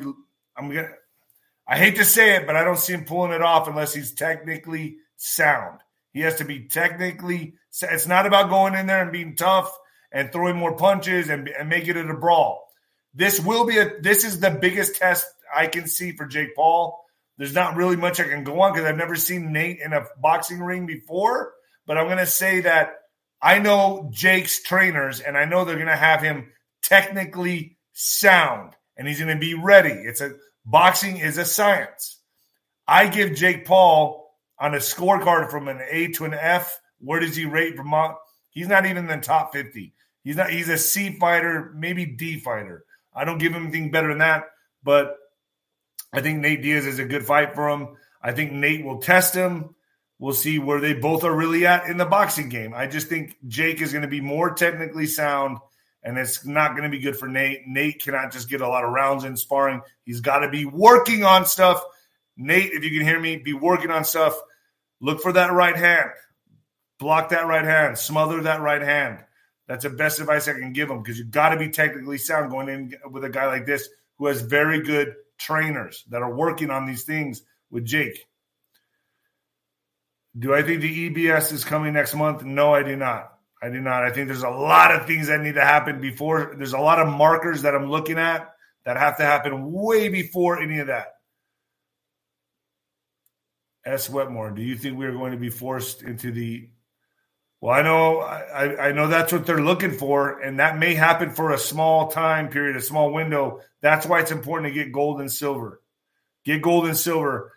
I'm 0.58 0.70
gonna 0.70 0.90
I 1.68 1.78
hate 1.78 1.96
to 1.98 2.06
say 2.06 2.36
it, 2.36 2.46
but 2.46 2.56
I 2.56 2.64
don't 2.64 2.78
see 2.78 2.94
him 2.94 3.06
pulling 3.06 3.32
it 3.32 3.42
off 3.42 3.68
unless 3.68 3.94
he's 3.94 4.14
technically 4.14 4.98
sound. 5.16 5.80
He 6.12 6.22
has 6.22 6.36
to 6.36 6.46
be 6.46 6.68
technically. 6.68 7.54
It's 7.82 8.08
not 8.08 8.26
about 8.26 8.50
going 8.50 8.76
in 8.76 8.88
there 8.88 9.02
and 9.02 9.14
being 9.14 9.38
tough 9.38 9.74
and 10.12 10.32
throwing 10.32 10.58
more 10.58 10.76
punches 10.76 11.30
and, 11.30 11.48
and 11.48 11.70
making 11.70 11.96
it 11.96 12.10
a 12.10 12.14
brawl. 12.14 12.68
This 13.14 13.40
will 13.40 13.66
be 13.66 13.78
a. 13.78 14.00
This 14.02 14.26
is 14.26 14.40
the 14.42 14.52
biggest 14.52 14.98
test 14.98 15.26
I 15.54 15.68
can 15.68 15.88
see 15.88 16.12
for 16.12 16.26
Jake 16.26 16.56
Paul 16.56 17.01
there's 17.42 17.56
not 17.56 17.76
really 17.76 17.96
much 17.96 18.20
I 18.20 18.26
can 18.26 18.44
go 18.44 18.62
on 18.62 18.72
because 18.72 18.88
I've 18.88 18.98
never 18.98 19.16
seen 19.16 19.52
Nate 19.52 19.80
in 19.80 19.94
a 19.94 20.06
boxing 20.22 20.62
ring 20.62 20.86
before. 20.86 21.54
But 21.88 21.98
I'm 21.98 22.06
going 22.06 22.20
to 22.20 22.28
say 22.28 22.62
that 22.62 23.00
I 23.42 23.58
know 23.58 24.12
Jake's 24.14 24.62
trainers 24.62 25.22
and 25.22 25.36
I 25.36 25.46
know 25.46 25.66
they're 25.66 25.74
going 25.74 25.88
to 25.88 25.96
have 25.96 26.22
him 26.22 26.52
technically 26.84 27.80
sound 27.94 28.76
and 28.96 29.08
he's 29.08 29.20
going 29.20 29.34
to 29.34 29.40
be 29.40 29.56
ready. 29.56 29.90
It's 29.90 30.22
a 30.22 30.36
boxing 30.68 31.18
is 31.18 31.40
a 31.40 31.46
science. 31.46 32.20
I 32.88 33.08
give 33.08 33.34
Jake 33.34 33.66
Paul 33.66 34.36
on 34.60 34.76
a 34.76 34.78
scorecard 34.78 35.50
from 35.50 35.68
an 35.68 35.82
A 35.90 36.10
to 36.10 36.26
an 36.26 36.36
F. 36.36 36.80
Where 37.00 37.20
does 37.20 37.36
he 37.36 37.46
rate 37.46 37.76
Vermont? 37.76 38.18
He's 38.52 38.68
not 38.68 38.86
even 38.86 39.10
in 39.10 39.20
the 39.20 39.26
top 39.26 39.52
50. 39.52 39.96
He's 40.24 40.36
not, 40.36 40.52
he's 40.52 40.70
a 40.70 40.78
C 40.78 41.18
fighter, 41.18 41.74
maybe 41.76 42.06
D 42.06 42.40
fighter. 42.40 42.86
I 43.16 43.26
don't 43.26 43.40
give 43.40 43.52
him 43.52 43.64
anything 43.64 43.90
better 43.90 44.10
than 44.10 44.20
that. 44.20 44.44
But 44.84 45.18
I 46.14 46.22
think 46.22 46.40
Nate 46.40 46.62
Diaz 46.62 46.86
is 46.86 47.00
a 47.00 47.06
good 47.06 47.26
fight 47.26 47.56
for 47.56 47.70
him. 47.70 47.96
I 48.22 48.32
think 48.34 48.52
Nate 48.52 48.86
will 48.86 49.00
test 49.00 49.34
him. 49.34 49.76
We'll 50.20 50.34
see 50.34 50.60
where 50.60 50.80
they 50.80 50.94
both 50.94 51.24
are 51.24 51.36
really 51.36 51.66
at 51.66 51.88
in 51.88 51.98
the 51.98 52.06
boxing 52.06 52.50
game. 52.50 52.74
I 52.76 52.86
just 52.86 53.08
think 53.08 53.38
Jake 53.48 53.82
is 53.82 53.92
going 53.92 54.04
to 54.04 54.08
be 54.08 54.22
more 54.22 54.54
technically 54.54 55.08
sound, 55.08 55.58
and 56.04 56.18
it's 56.18 56.46
not 56.46 56.72
going 56.72 56.84
to 56.84 56.96
be 56.96 57.02
good 57.02 57.18
for 57.18 57.28
Nate. 57.28 57.66
Nate 57.66 58.04
cannot 58.04 58.32
just 58.32 58.50
get 58.50 58.62
a 58.62 58.68
lot 58.68 58.84
of 58.84 58.92
rounds 58.92 59.24
in 59.24 59.36
sparring. 59.36 59.82
He's 60.04 60.22
got 60.22 60.40
to 60.40 60.50
be 60.50 60.66
working 60.66 61.24
on 61.24 61.46
stuff. 61.46 61.84
Nate, 62.38 62.72
if 62.72 62.84
you 62.84 62.92
can 62.92 63.08
hear 63.08 63.20
me, 63.20 63.38
be 63.38 63.54
working 63.54 63.90
on 63.90 64.04
stuff. 64.04 64.40
Look 65.00 65.22
for 65.22 65.34
that 65.34 65.52
right 65.54 65.76
hand. 65.76 66.12
Block 67.00 67.30
that 67.30 67.48
right 67.48 67.66
hand. 67.66 67.98
Smother 67.98 68.42
that 68.42 68.62
right 68.62 68.82
hand. 68.82 69.24
That's 69.68 69.84
the 69.84 69.90
best 69.90 70.20
advice 70.20 70.48
I 70.48 70.54
can 70.54 70.74
give 70.74 70.90
him 70.90 71.02
because 71.02 71.18
you've 71.18 71.32
got 71.32 71.50
to 71.50 71.58
be 71.58 71.70
technically 71.70 72.20
sound 72.20 72.52
going 72.52 72.70
in 72.70 72.94
with 73.10 73.24
a 73.24 73.30
guy 73.30 73.48
like 73.48 73.66
this 73.66 73.90
who 74.18 74.28
has 74.28 74.42
very 74.42 74.82
good 74.82 75.16
trainers 75.42 76.04
that 76.10 76.22
are 76.22 76.34
working 76.34 76.70
on 76.70 76.86
these 76.86 77.04
things 77.04 77.42
with 77.70 77.86
Jake. 77.86 78.26
Do 80.38 80.54
I 80.54 80.62
think 80.62 80.82
the 80.82 81.10
EBS 81.10 81.52
is 81.52 81.66
coming 81.66 81.94
next 81.94 82.16
month? 82.16 82.44
No, 82.44 82.74
I 82.74 82.84
do 82.84 82.96
not. 82.96 83.32
I 83.62 83.70
do 83.70 83.82
not. 83.82 84.04
I 84.04 84.12
think 84.12 84.28
there's 84.28 84.44
a 84.44 84.50
lot 84.50 84.94
of 84.94 85.06
things 85.06 85.28
that 85.28 85.42
need 85.42 85.56
to 85.56 85.62
happen 85.62 86.00
before. 86.00 86.56
There's 86.58 86.74
a 86.74 86.80
lot 86.80 87.00
of 87.00 87.08
markers 87.08 87.64
that 87.64 87.76
I'm 87.76 87.90
looking 87.90 88.18
at 88.18 88.50
that 88.86 88.98
have 88.98 89.18
to 89.18 89.24
happen 89.24 89.72
way 89.72 90.10
before 90.10 90.62
any 90.62 90.80
of 90.80 90.88
that. 90.88 91.08
S. 93.86 94.10
Wetmore, 94.10 94.52
do 94.52 94.62
you 94.62 94.76
think 94.76 94.98
we 94.98 95.06
are 95.06 95.12
going 95.12 95.32
to 95.32 95.38
be 95.38 95.50
forced 95.50 96.04
into 96.04 96.32
the 96.32 96.70
well, 97.62 97.76
I 97.76 97.84
know 97.84 98.20
I, 98.20 98.88
I 98.88 98.92
know 98.92 99.08
that's 99.08 99.32
what 99.32 99.46
they're 99.46 99.62
looking 99.62 99.92
for, 99.92 100.40
and 100.40 100.60
that 100.60 100.80
may 100.80 100.96
happen 100.96 101.30
for 101.30 101.52
a 101.52 101.60
small 101.60 102.08
time 102.08 102.50
period, 102.50 102.76
a 102.76 102.82
small 102.82 103.14
window. 103.14 103.62
That's 103.82 104.08
why 104.08 104.20
it's 104.20 104.32
important 104.32 104.74
to 104.74 104.84
get 104.84 104.92
gold 104.92 105.22
and 105.22 105.32
silver. 105.32 105.80
Get 106.44 106.64
gold 106.64 106.88
and 106.88 106.98
silver. 106.98 107.54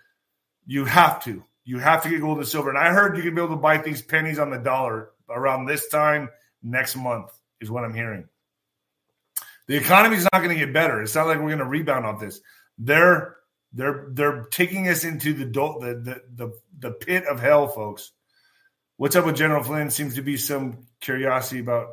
You 0.66 0.84
have 0.84 1.24
to. 1.24 1.42
You 1.64 1.78
have 1.78 2.02
to 2.02 2.10
get 2.10 2.20
gold 2.20 2.36
and 2.36 2.46
silver. 2.46 2.68
And 2.68 2.78
I 2.78 2.92
heard 2.92 3.16
you 3.16 3.22
can 3.22 3.34
be 3.34 3.40
able 3.40 3.56
to 3.56 3.60
buy 3.60 3.78
things 3.78 4.02
pennies 4.02 4.38
on 4.38 4.50
the 4.50 4.58
dollar 4.58 5.08
around 5.30 5.64
this 5.64 5.88
time 5.88 6.28
next 6.62 6.96
month, 6.96 7.30
is 7.62 7.70
what 7.70 7.84
I'm 7.84 7.94
hearing. 7.94 8.28
The 9.66 9.76
economy's 9.76 10.24
not 10.24 10.42
going 10.42 10.50
to 10.50 10.66
get 10.66 10.74
better. 10.74 11.00
It's 11.02 11.14
not 11.14 11.26
like 11.26 11.38
we're 11.38 11.46
going 11.46 11.58
to 11.60 11.64
rebound 11.64 12.04
off 12.04 12.20
this. 12.20 12.40
They're 12.76 13.36
they're 13.72 14.08
they're 14.10 14.44
taking 14.50 14.88
us 14.88 15.04
into 15.04 15.32
the 15.32 15.46
the 15.46 16.00
the 16.02 16.22
the, 16.34 16.52
the 16.78 16.90
pit 16.90 17.24
of 17.24 17.40
hell, 17.40 17.68
folks. 17.68 18.12
What's 18.96 19.16
up 19.16 19.26
with 19.26 19.34
General 19.34 19.64
Flynn? 19.64 19.90
Seems 19.90 20.14
to 20.14 20.22
be 20.22 20.36
some 20.36 20.86
curiosity 21.00 21.58
about. 21.58 21.88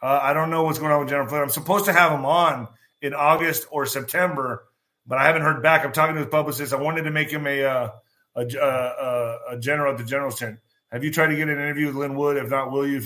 Uh, 0.00 0.20
I 0.22 0.34
don't 0.34 0.50
know 0.50 0.62
what's 0.62 0.78
going 0.78 0.92
on 0.92 1.00
with 1.00 1.08
General 1.08 1.26
Flynn. 1.26 1.42
I'm 1.42 1.48
supposed 1.48 1.86
to 1.86 1.92
have 1.92 2.12
him 2.12 2.24
on 2.24 2.68
in 3.02 3.12
August 3.12 3.66
or 3.72 3.86
September, 3.86 4.64
but 5.04 5.18
I 5.18 5.24
haven't 5.24 5.42
heard 5.42 5.64
back. 5.64 5.84
I'm 5.84 5.90
talking 5.90 6.14
to 6.14 6.20
his 6.20 6.30
publicist. 6.30 6.72
I 6.72 6.76
wanted 6.76 7.02
to 7.02 7.10
make 7.10 7.28
him 7.28 7.48
a 7.48 7.64
uh, 7.64 7.90
a, 8.36 8.40
a, 8.40 8.60
uh, 8.60 9.38
a, 9.50 9.58
general 9.58 9.92
at 9.92 9.98
the 9.98 10.04
general's 10.04 10.38
tent. 10.38 10.60
Have 10.92 11.02
you 11.02 11.10
tried 11.10 11.28
to 11.28 11.36
get 11.36 11.48
an 11.48 11.56
interview 11.56 11.86
with 11.86 11.96
Lin 11.96 12.14
Wood? 12.14 12.36
If 12.36 12.50
not, 12.50 12.70
will 12.70 12.86
you? 12.86 13.02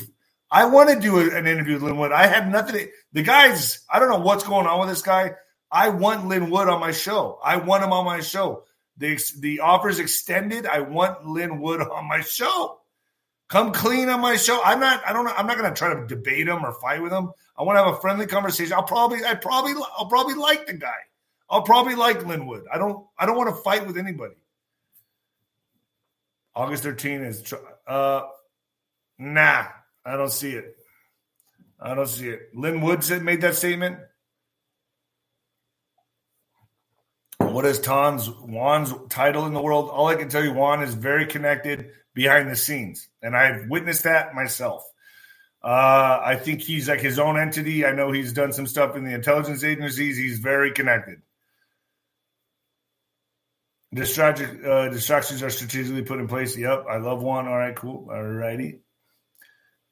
I 0.51 0.67
want 0.67 0.91
to 0.91 1.01
do 1.01 1.19
an 1.19 1.47
interview 1.47 1.75
with 1.75 1.85
Lin 1.85 1.97
Wood. 1.97 2.13
I 2.13 2.27
have 2.27 2.49
nothing. 2.49 2.75
To, 2.75 2.89
the 3.15 3.23
guys, 3.23 3.81
I 3.91 3.99
don't 3.99 4.11
know 4.11 4.19
what's 4.19 4.45
going 4.45 4.67
on 4.67 4.81
with 4.81 4.91
this 4.91 5.03
guy. 5.03 5.33
I 5.71 5.89
want 5.89 6.29
Lin 6.29 6.51
Wood 6.51 6.69
on 6.69 6.81
my 6.81 6.93
show. 6.93 7.39
I 7.43 7.57
want 7.57 7.83
him 7.83 7.95
on 7.95 8.05
my 8.05 8.21
show. 8.21 8.65
The 8.99 9.19
the 9.39 9.61
offer's 9.61 10.01
extended. 10.01 10.67
I 10.67 10.81
want 10.81 11.27
Lin 11.27 11.63
Wood 11.63 11.81
on 11.91 12.07
my 12.07 12.21
show. 12.21 12.78
Come 13.49 13.73
clean 13.73 14.11
on 14.11 14.21
my 14.21 14.37
show. 14.37 14.61
I'm 14.63 14.79
not. 14.79 15.03
I 15.07 15.13
don't. 15.13 15.27
I'm 15.27 15.47
not 15.47 15.57
going 15.57 15.73
to 15.73 15.77
try 15.77 15.95
to 15.95 16.07
debate 16.07 16.49
him 16.49 16.65
or 16.65 16.73
fight 16.81 17.03
with 17.03 17.13
him. 17.13 17.31
I 17.57 17.63
want 17.63 17.79
to 17.79 17.85
have 17.85 17.95
a 17.95 18.01
friendly 18.01 18.27
conversation. 18.27 18.75
I'll 18.75 18.83
probably. 18.83 19.25
I 19.25 19.35
probably. 19.35 19.73
I'll 19.97 20.07
probably 20.07 20.35
like 20.35 20.67
the 20.67 20.75
guy. 20.75 20.99
I'll 21.49 21.63
probably 21.63 21.95
like 21.95 22.27
Lin 22.27 22.47
Wood. 22.47 22.65
I 22.71 22.77
don't. 22.77 23.07
I 23.19 23.25
don't 23.25 23.37
want 23.39 23.49
to 23.49 23.63
fight 23.63 23.87
with 23.87 23.97
anybody. 23.97 24.35
August 26.55 26.83
13 26.83 27.23
is. 27.23 27.55
Uh, 27.87 28.23
nah. 29.19 29.65
I 30.05 30.17
don't 30.17 30.33
see 30.33 30.53
it. 30.53 30.77
I 31.81 31.95
don't 31.95 32.09
see 32.09 32.29
it. 32.29 32.51
Lin 32.55 32.83
Wood 32.83 33.03
said 33.03 33.23
made 33.23 33.41
that 33.43 33.55
statement. 33.55 33.99
What 37.39 37.65
is 37.65 37.81
Ton's 37.81 38.27
Juan's 38.27 38.93
title 39.09 39.47
in 39.47 39.55
the 39.55 39.63
world? 39.63 39.89
All 39.91 40.07
I 40.07 40.17
can 40.17 40.29
tell 40.29 40.45
you, 40.45 40.53
Juan 40.53 40.83
is 40.83 40.95
very 40.95 41.27
connected 41.27 41.93
behind 42.19 42.51
the 42.51 42.57
scenes, 42.57 43.09
and 43.23 43.37
I've 43.37 43.69
witnessed 43.69 44.03
that 44.03 44.35
myself. 44.35 44.83
Uh, 45.63 46.21
I 46.21 46.35
think 46.35 46.63
he's 46.63 46.89
like 46.89 47.01
his 47.01 47.21
own 47.21 47.39
entity. 47.39 47.87
I 47.87 47.93
know 47.93 48.11
he's 48.11 48.33
done 48.33 48.53
some 48.53 48.67
stuff 48.67 48.97
in 48.97 49.05
the 49.05 49.15
intelligence 49.15 49.63
agencies. 49.63 50.17
He's 50.17 50.41
very 50.41 50.73
connected. 50.73 51.23
Distract, 53.95 54.41
uh, 54.41 54.89
distractions 54.89 55.45
are 55.45 55.51
strategically 55.51 56.03
put 56.03 56.19
in 56.19 56.27
place. 56.27 56.59
Yep, 56.59 56.87
I 56.91 56.97
love 56.97 57.23
one. 57.23 57.47
All 57.47 57.57
right, 57.57 57.77
cool. 57.77 58.09
All 58.11 58.21
righty. 58.21 58.81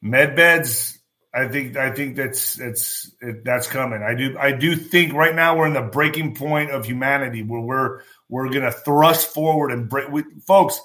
Med 0.02 0.34
beds. 0.34 0.98
I 1.32 1.46
think 1.46 1.76
I 1.76 1.92
think 1.92 2.16
that's 2.16 2.56
that's 2.56 3.12
that's 3.44 3.68
coming. 3.68 4.02
I 4.02 4.14
do 4.14 4.36
I 4.36 4.50
do 4.50 4.74
think 4.74 5.12
right 5.12 5.34
now 5.34 5.56
we're 5.56 5.68
in 5.68 5.74
the 5.74 5.82
breaking 5.82 6.34
point 6.34 6.72
of 6.72 6.86
humanity 6.86 7.44
where 7.44 7.60
we're 7.60 8.00
we're 8.28 8.50
gonna 8.50 8.72
thrust 8.72 9.32
forward 9.32 9.70
and 9.70 9.88
break. 9.88 10.08
We, 10.08 10.24
folks, 10.44 10.80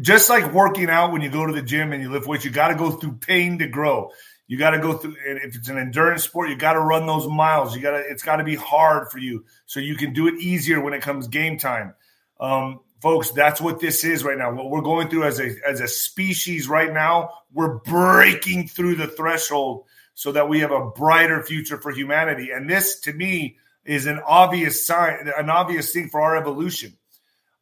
just 0.00 0.30
like 0.30 0.52
working 0.52 0.88
out 0.88 1.12
when 1.12 1.22
you 1.22 1.30
go 1.30 1.46
to 1.46 1.52
the 1.52 1.62
gym 1.62 1.92
and 1.92 2.02
you 2.02 2.10
lift 2.10 2.26
weights, 2.26 2.44
you 2.44 2.50
got 2.50 2.68
to 2.68 2.74
go 2.74 2.90
through 2.90 3.16
pain 3.16 3.58
to 3.58 3.68
grow. 3.68 4.10
You 4.46 4.58
got 4.58 4.70
to 4.70 4.78
go 4.78 4.94
through. 4.94 5.16
If 5.24 5.56
it's 5.56 5.68
an 5.68 5.78
endurance 5.78 6.24
sport, 6.24 6.50
you 6.50 6.56
got 6.56 6.74
to 6.74 6.80
run 6.80 7.06
those 7.06 7.26
miles. 7.26 7.74
You 7.74 7.82
got 7.82 7.92
to. 7.92 7.98
It's 7.98 8.22
got 8.22 8.36
to 8.36 8.44
be 8.44 8.56
hard 8.56 9.10
for 9.10 9.18
you 9.18 9.44
so 9.66 9.80
you 9.80 9.96
can 9.96 10.12
do 10.12 10.26
it 10.28 10.34
easier 10.40 10.80
when 10.80 10.92
it 10.92 11.02
comes 11.02 11.28
game 11.28 11.58
time. 11.58 11.94
Um, 12.38 12.80
folks, 13.00 13.30
that's 13.30 13.60
what 13.60 13.80
this 13.80 14.04
is 14.04 14.24
right 14.24 14.36
now. 14.36 14.52
What 14.52 14.70
we're 14.70 14.82
going 14.82 15.08
through 15.08 15.24
as 15.24 15.40
a 15.40 15.54
as 15.66 15.80
a 15.80 15.88
species 15.88 16.68
right 16.68 16.92
now, 16.92 17.30
we're 17.52 17.78
breaking 17.78 18.68
through 18.68 18.96
the 18.96 19.06
threshold 19.06 19.84
so 20.14 20.32
that 20.32 20.48
we 20.48 20.60
have 20.60 20.72
a 20.72 20.90
brighter 20.90 21.42
future 21.42 21.80
for 21.80 21.90
humanity. 21.90 22.50
And 22.50 22.68
this, 22.68 23.00
to 23.00 23.12
me, 23.12 23.56
is 23.84 24.06
an 24.06 24.20
obvious 24.26 24.86
sign, 24.86 25.30
an 25.36 25.50
obvious 25.50 25.92
thing 25.92 26.08
for 26.08 26.20
our 26.20 26.36
evolution. 26.36 26.96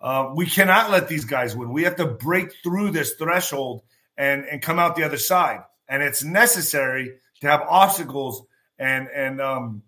Uh, 0.01 0.33
we 0.35 0.47
cannot 0.47 0.91
let 0.91 1.09
these 1.09 1.25
guys 1.25 1.55
win. 1.55 1.73
We 1.73 1.85
have 1.85 1.97
to 1.97 2.07
break 2.07 2.55
through 2.63 2.93
this 2.93 3.15
threshold 3.15 3.83
and 4.17 4.45
and 4.45 4.63
come 4.63 4.79
out 4.79 4.97
the 4.97 5.05
other 5.05 5.19
side. 5.19 5.61
And 5.89 6.03
it's 6.03 6.25
necessary 6.25 7.19
to 7.41 7.47
have 7.47 7.63
obstacles 7.69 8.43
and 8.79 9.09
and 9.09 9.41
um 9.41 9.83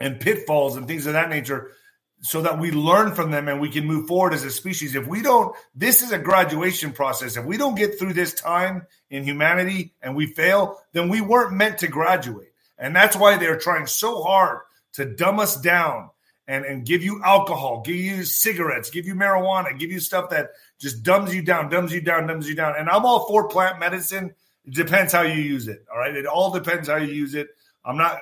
and 0.00 0.20
pitfalls 0.20 0.76
and 0.76 0.86
things 0.86 1.06
of 1.06 1.12
that 1.12 1.30
nature 1.30 1.72
so 2.20 2.40
that 2.40 2.58
we 2.58 2.70
learn 2.70 3.14
from 3.14 3.30
them 3.30 3.48
and 3.48 3.60
we 3.60 3.68
can 3.68 3.86
move 3.86 4.08
forward 4.08 4.32
as 4.32 4.44
a 4.44 4.50
species. 4.50 4.94
If 4.94 5.06
we 5.06 5.20
don't, 5.20 5.54
this 5.74 6.02
is 6.02 6.10
a 6.10 6.18
graduation 6.18 6.92
process. 6.92 7.36
If 7.36 7.44
we 7.44 7.58
don't 7.58 7.74
get 7.74 7.98
through 7.98 8.14
this 8.14 8.32
time 8.32 8.86
in 9.10 9.24
humanity 9.24 9.92
and 10.00 10.16
we 10.16 10.26
fail, 10.26 10.80
then 10.92 11.10
we 11.10 11.20
weren't 11.20 11.52
meant 11.52 11.78
to 11.78 11.86
graduate. 11.86 12.52
And 12.78 12.96
that's 12.96 13.14
why 13.14 13.36
they're 13.36 13.58
trying 13.58 13.86
so 13.86 14.22
hard 14.22 14.60
to 14.94 15.04
dumb 15.04 15.38
us 15.38 15.60
down 15.60 16.10
and, 16.46 16.64
and 16.64 16.84
give 16.84 17.02
you 17.02 17.22
alcohol, 17.22 17.82
give 17.84 17.96
you 17.96 18.24
cigarettes, 18.24 18.90
give 18.90 19.06
you 19.06 19.14
marijuana, 19.14 19.78
give 19.78 19.90
you 19.90 20.00
stuff 20.00 20.30
that 20.30 20.50
just 20.78 21.02
dumbs 21.02 21.34
you 21.34 21.42
down, 21.42 21.70
dumbs 21.70 21.92
you 21.92 22.00
down, 22.00 22.26
dumbs 22.26 22.48
you 22.48 22.54
down. 22.54 22.74
And 22.78 22.88
I'm 22.88 23.06
all 23.06 23.26
for 23.26 23.48
plant 23.48 23.78
medicine. 23.78 24.34
It 24.66 24.74
depends 24.74 25.12
how 25.12 25.22
you 25.22 25.40
use 25.40 25.68
it. 25.68 25.84
All 25.92 25.98
right. 25.98 26.14
It 26.14 26.26
all 26.26 26.50
depends 26.50 26.88
how 26.88 26.96
you 26.96 27.12
use 27.12 27.34
it. 27.34 27.48
I'm 27.84 27.96
not, 27.96 28.20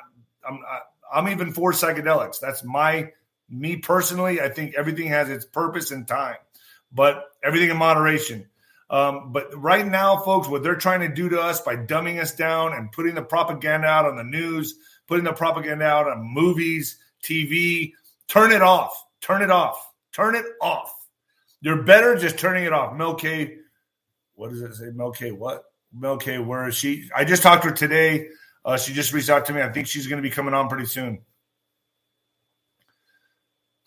I'm, 0.48 0.60
I'm 1.12 1.28
even 1.28 1.52
for 1.52 1.72
psychedelics. 1.72 2.40
That's 2.40 2.64
my 2.64 3.10
me 3.52 3.76
personally, 3.76 4.40
I 4.40 4.48
think 4.48 4.74
everything 4.74 5.08
has 5.08 5.28
its 5.28 5.44
purpose 5.44 5.90
and 5.90 6.08
time, 6.08 6.36
but 6.90 7.24
everything 7.44 7.70
in 7.70 7.76
moderation. 7.76 8.46
Um, 8.88 9.32
but 9.32 9.50
right 9.60 9.86
now, 9.86 10.18
folks, 10.18 10.48
what 10.48 10.62
they're 10.62 10.74
trying 10.74 11.00
to 11.00 11.14
do 11.14 11.28
to 11.28 11.40
us 11.40 11.60
by 11.60 11.76
dumbing 11.76 12.20
us 12.20 12.34
down 12.34 12.74
and 12.74 12.90
putting 12.92 13.14
the 13.14 13.22
propaganda 13.22 13.86
out 13.86 14.06
on 14.06 14.16
the 14.16 14.24
news, 14.24 14.76
putting 15.06 15.24
the 15.24 15.32
propaganda 15.32 15.84
out 15.84 16.08
on 16.08 16.24
movies, 16.24 16.98
TV, 17.22 17.92
turn 18.32 18.52
it 18.52 18.62
off. 18.62 19.04
Turn 19.20 19.42
it 19.42 19.50
off. 19.50 19.92
Turn 20.12 20.34
it 20.34 20.46
off. 20.60 20.92
You're 21.60 21.82
better 21.82 22.16
just 22.16 22.38
turning 22.38 22.64
it 22.64 22.72
off. 22.72 22.96
Mel 22.96 23.14
K, 23.14 23.56
what 24.34 24.50
does 24.50 24.62
it 24.62 24.74
say? 24.74 24.86
Mel 24.94 25.12
K, 25.12 25.30
what? 25.30 25.64
Mel 25.92 26.16
K, 26.16 26.38
where 26.38 26.66
is 26.66 26.74
she? 26.74 27.08
I 27.14 27.24
just 27.24 27.42
talked 27.42 27.62
to 27.62 27.68
her 27.68 27.74
today. 27.74 28.28
Uh, 28.64 28.76
she 28.76 28.92
just 28.92 29.12
reached 29.12 29.30
out 29.30 29.46
to 29.46 29.52
me. 29.52 29.62
I 29.62 29.70
think 29.70 29.86
she's 29.86 30.06
going 30.06 30.22
to 30.22 30.28
be 30.28 30.34
coming 30.34 30.54
on 30.54 30.68
pretty 30.68 30.86
soon 30.86 31.20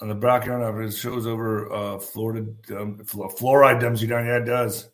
on 0.02 0.10
the 0.10 0.16
background 0.16 0.64
of 0.64 0.80
it 0.80 0.92
shows 0.92 1.26
over 1.26 1.72
uh, 1.72 2.00
Florida 2.00 2.46
um, 2.72 2.98
fluoride 3.06 3.80
dumbs 3.80 4.02
you 4.02 4.08
down. 4.08 4.26
Yeah, 4.26 4.38
it 4.38 4.46
does. 4.46 4.90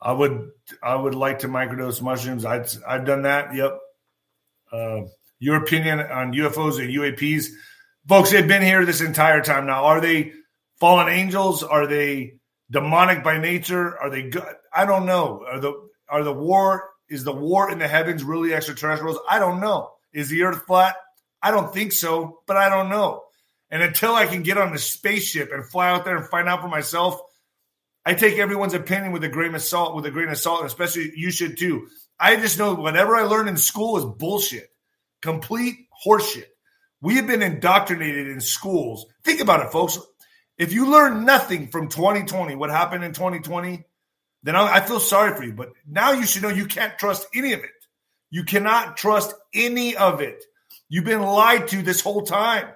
I 0.00 0.12
would 0.12 0.50
I 0.82 0.94
would 0.94 1.14
like 1.14 1.40
to 1.40 1.48
microdose 1.48 2.02
mushrooms. 2.02 2.44
i 2.44 2.64
I've 2.86 3.04
done 3.04 3.22
that. 3.22 3.54
Yep. 3.54 3.78
Uh, 4.72 5.00
your 5.38 5.56
opinion 5.56 6.00
on 6.00 6.32
UFOs 6.32 6.80
and 6.80 6.90
UAPs, 6.90 7.46
folks? 8.08 8.30
They've 8.30 8.46
been 8.46 8.62
here 8.62 8.84
this 8.84 9.00
entire 9.00 9.42
time. 9.42 9.66
Now, 9.66 9.84
are 9.84 10.00
they 10.00 10.32
fallen 10.80 11.08
angels? 11.08 11.62
Are 11.62 11.86
they 11.86 12.34
demonic 12.70 13.22
by 13.22 13.38
nature? 13.38 13.98
Are 13.98 14.10
they 14.10 14.28
good? 14.28 14.54
I 14.72 14.86
don't 14.86 15.06
know. 15.06 15.44
Are 15.48 15.60
the 15.60 15.88
are 16.08 16.22
the 16.22 16.32
war 16.32 16.90
is 17.08 17.24
the 17.24 17.32
war 17.32 17.70
in 17.70 17.78
the 17.78 17.88
heavens 17.88 18.24
really 18.24 18.54
extraterrestrials? 18.54 19.18
I 19.28 19.38
don't 19.38 19.60
know. 19.60 19.90
Is 20.12 20.28
the 20.28 20.42
Earth 20.42 20.66
flat? 20.66 20.96
I 21.42 21.50
don't 21.50 21.72
think 21.72 21.92
so, 21.92 22.40
but 22.46 22.56
I 22.56 22.68
don't 22.68 22.88
know. 22.88 23.22
And 23.70 23.82
until 23.82 24.14
I 24.14 24.26
can 24.26 24.42
get 24.42 24.58
on 24.58 24.72
the 24.72 24.78
spaceship 24.78 25.50
and 25.52 25.68
fly 25.68 25.90
out 25.90 26.04
there 26.04 26.16
and 26.16 26.28
find 26.28 26.48
out 26.48 26.60
for 26.60 26.68
myself, 26.68 27.20
I 28.04 28.14
take 28.14 28.38
everyone's 28.38 28.74
opinion 28.74 29.12
with 29.12 29.24
a 29.24 29.28
grain 29.28 29.54
of 29.54 29.62
salt, 29.62 29.96
with 29.96 30.06
a 30.06 30.10
grain 30.10 30.28
of 30.28 30.38
salt, 30.38 30.64
especially 30.64 31.12
you 31.16 31.30
should 31.30 31.58
too. 31.58 31.88
I 32.18 32.36
just 32.36 32.58
know 32.58 32.74
whatever 32.74 33.16
I 33.16 33.22
learned 33.22 33.48
in 33.48 33.56
school 33.56 33.96
is 33.98 34.04
bullshit, 34.04 34.68
complete 35.20 35.74
horseshit. 36.04 36.46
We 37.00 37.16
have 37.16 37.26
been 37.26 37.42
indoctrinated 37.42 38.28
in 38.28 38.40
schools. 38.40 39.06
Think 39.24 39.40
about 39.40 39.64
it, 39.64 39.72
folks. 39.72 39.98
If 40.58 40.72
you 40.72 40.90
learn 40.90 41.24
nothing 41.24 41.68
from 41.68 41.88
2020, 41.88 42.54
what 42.54 42.70
happened 42.70 43.04
in 43.04 43.12
2020, 43.12 43.84
then 44.42 44.56
I 44.56 44.80
feel 44.80 45.00
sorry 45.00 45.36
for 45.36 45.44
you. 45.44 45.52
But 45.52 45.70
now 45.86 46.12
you 46.12 46.24
should 46.24 46.42
know 46.42 46.48
you 46.48 46.66
can't 46.66 46.98
trust 46.98 47.26
any 47.34 47.52
of 47.52 47.60
it. 47.60 47.70
You 48.30 48.44
cannot 48.44 48.96
trust 48.96 49.34
any 49.54 49.96
of 49.96 50.20
it. 50.20 50.42
You've 50.88 51.04
been 51.04 51.22
lied 51.22 51.68
to 51.68 51.82
this 51.82 52.00
whole 52.00 52.22
time. 52.22 52.68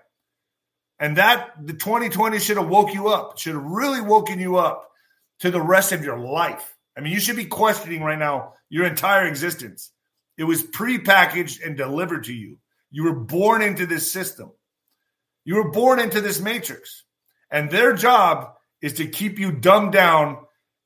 And 0.98 1.16
that 1.16 1.52
the 1.64 1.72
2020 1.72 2.38
should 2.38 2.58
have 2.58 2.68
woke 2.68 2.92
you 2.92 3.08
up, 3.08 3.38
should 3.38 3.54
have 3.54 3.64
really 3.64 4.02
woken 4.02 4.38
you 4.38 4.56
up 4.56 4.90
to 5.38 5.50
the 5.50 5.60
rest 5.60 5.92
of 5.92 6.04
your 6.04 6.18
life. 6.18 6.76
I 6.96 7.00
mean, 7.00 7.12
you 7.12 7.20
should 7.20 7.36
be 7.36 7.46
questioning 7.46 8.02
right 8.02 8.18
now 8.18 8.54
your 8.68 8.84
entire 8.84 9.26
existence. 9.26 9.90
It 10.36 10.44
was 10.44 10.62
prepackaged 10.62 11.64
and 11.64 11.76
delivered 11.76 12.24
to 12.24 12.34
you. 12.34 12.58
You 12.90 13.04
were 13.04 13.14
born 13.14 13.62
into 13.62 13.86
this 13.86 14.10
system. 14.10 14.52
You 15.44 15.56
were 15.56 15.70
born 15.70 16.00
into 16.00 16.20
this 16.20 16.40
matrix. 16.40 17.04
And 17.50 17.70
their 17.70 17.92
job 17.92 18.54
is 18.80 18.94
to 18.94 19.06
keep 19.06 19.38
you 19.38 19.52
dumbed 19.52 19.92
down 19.92 20.38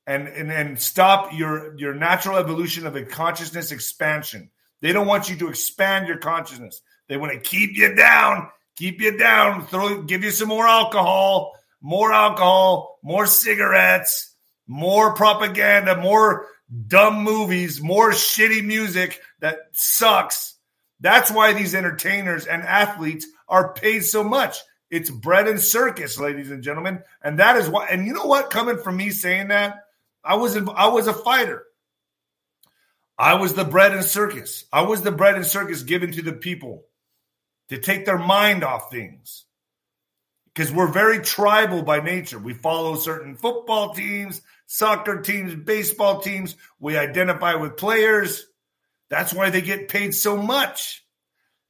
and, 0.07 0.27
and, 0.27 0.51
and 0.51 0.79
stop 0.79 1.33
your, 1.33 1.77
your 1.77 1.93
natural 1.93 2.37
evolution 2.37 2.85
of 2.85 2.95
a 2.95 3.03
consciousness 3.03 3.71
expansion. 3.71 4.51
They 4.81 4.91
don't 4.91 5.07
want 5.07 5.29
you 5.29 5.35
to 5.37 5.49
expand 5.49 6.07
your 6.07 6.17
consciousness. 6.17 6.81
They 7.07 7.17
want 7.17 7.33
to 7.33 7.39
keep 7.39 7.75
you 7.75 7.95
down 7.95 8.49
keep 8.75 9.01
you 9.01 9.17
down, 9.17 9.65
throw, 9.67 10.01
give 10.03 10.23
you 10.23 10.31
some 10.31 10.49
more 10.49 10.67
alcohol, 10.67 11.53
more 11.81 12.11
alcohol, 12.13 12.99
more 13.03 13.25
cigarettes, 13.25 14.35
more 14.67 15.13
propaganda, 15.13 15.97
more 15.97 16.47
dumb 16.87 17.23
movies, 17.23 17.81
more 17.81 18.11
shitty 18.11 18.63
music 18.63 19.19
that 19.39 19.57
sucks, 19.71 20.54
That's 20.99 21.31
why 21.31 21.53
these 21.53 21.75
entertainers 21.75 22.45
and 22.45 22.63
athletes 22.63 23.27
are 23.47 23.73
paid 23.73 24.01
so 24.01 24.23
much. 24.23 24.57
It's 24.89 25.09
bread 25.09 25.47
and 25.47 25.59
circus, 25.59 26.19
ladies 26.19 26.51
and 26.51 26.63
gentlemen. 26.63 27.03
And 27.23 27.39
that 27.39 27.57
is 27.57 27.69
why, 27.69 27.87
and 27.87 28.05
you 28.05 28.13
know 28.13 28.25
what? 28.25 28.49
Coming 28.49 28.77
from 28.77 28.97
me 28.97 29.09
saying 29.09 29.49
that, 29.49 29.79
I 30.23 30.35
was 30.35 30.55
I 30.55 30.87
was 30.87 31.07
a 31.07 31.13
fighter. 31.13 31.63
I 33.17 33.35
was 33.35 33.53
the 33.53 33.63
bread 33.63 33.93
and 33.93 34.03
circus. 34.03 34.65
I 34.73 34.81
was 34.81 35.01
the 35.01 35.11
bread 35.11 35.35
and 35.35 35.45
circus 35.45 35.83
given 35.83 36.11
to 36.13 36.21
the 36.21 36.33
people 36.33 36.83
to 37.69 37.79
take 37.79 38.05
their 38.05 38.17
mind 38.17 38.63
off 38.63 38.91
things. 38.91 39.45
Because 40.53 40.71
we're 40.71 40.91
very 40.91 41.19
tribal 41.19 41.81
by 41.81 41.99
nature. 41.99 42.39
We 42.39 42.53
follow 42.53 42.95
certain 42.95 43.35
football 43.35 43.93
teams, 43.93 44.41
soccer 44.67 45.21
teams, 45.21 45.53
baseball 45.55 46.21
teams. 46.21 46.55
We 46.79 46.97
identify 46.97 47.55
with 47.55 47.77
players. 47.77 48.45
That's 49.09 49.33
why 49.33 49.49
they 49.49 49.61
get 49.61 49.87
paid 49.87 50.13
so 50.13 50.37
much. 50.37 51.05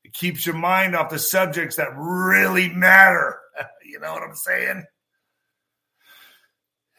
It 0.03 0.13
keeps 0.13 0.45
your 0.45 0.55
mind 0.55 0.95
off 0.95 1.09
the 1.09 1.19
subjects 1.19 1.75
that 1.77 1.89
really 1.97 2.69
matter. 2.69 3.39
you 3.85 3.99
know 3.99 4.13
what 4.13 4.23
I'm 4.23 4.35
saying? 4.35 4.83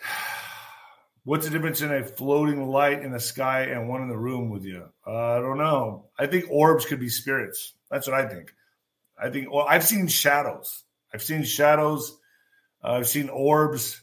What's 1.25 1.47
the 1.47 1.51
difference 1.51 1.81
in 1.81 1.93
a 1.93 2.05
floating 2.05 2.69
light 2.69 3.03
in 3.03 3.11
the 3.11 3.19
sky 3.19 3.63
and 3.63 3.89
one 3.89 4.03
in 4.03 4.09
the 4.09 4.17
room 4.17 4.51
with 4.51 4.65
you? 4.65 4.85
Uh, 5.07 5.39
I 5.39 5.41
don't 5.41 5.59
know. 5.59 6.07
I 6.19 6.27
think 6.27 6.45
orbs 6.51 6.85
could 6.85 7.01
be 7.01 7.09
spirits. 7.09 7.75
That's 7.91 8.07
what 8.07 8.15
I 8.15 8.29
think. 8.29 8.55
I 9.19 9.31
think. 9.31 9.53
Well, 9.53 9.67
I've 9.69 9.85
seen 9.85 10.07
shadows. 10.07 10.85
I've 11.13 11.23
seen 11.23 11.43
shadows. 11.43 12.17
Uh, 12.83 12.93
I've 12.93 13.09
seen 13.09 13.29
orbs. 13.29 14.03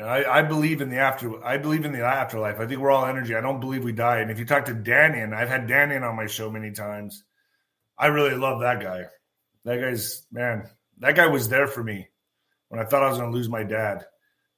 I, 0.00 0.38
I, 0.38 0.42
believe 0.42 0.80
in 0.80 0.90
the 0.90 0.98
after. 0.98 1.44
I 1.44 1.58
believe 1.58 1.84
in 1.84 1.92
the 1.92 2.04
afterlife. 2.04 2.60
I 2.60 2.66
think 2.66 2.80
we're 2.80 2.90
all 2.90 3.06
energy. 3.06 3.34
I 3.34 3.40
don't 3.40 3.60
believe 3.60 3.82
we 3.82 3.92
die. 3.92 4.18
And 4.18 4.30
if 4.30 4.38
you 4.38 4.44
talk 4.44 4.66
to 4.66 4.74
Dannion, 4.74 5.34
I've 5.34 5.48
had 5.48 5.66
Dannion 5.66 6.08
on 6.08 6.16
my 6.16 6.26
show 6.26 6.50
many 6.50 6.70
times. 6.70 7.24
I 7.98 8.06
really 8.06 8.36
love 8.36 8.60
that 8.60 8.80
guy. 8.80 9.06
That 9.64 9.80
guy's 9.80 10.24
man. 10.30 10.68
That 10.98 11.16
guy 11.16 11.26
was 11.26 11.48
there 11.48 11.66
for 11.66 11.82
me 11.82 12.08
when 12.68 12.80
I 12.80 12.84
thought 12.84 13.02
I 13.02 13.08
was 13.08 13.18
going 13.18 13.30
to 13.30 13.36
lose 13.36 13.48
my 13.48 13.64
dad. 13.64 14.04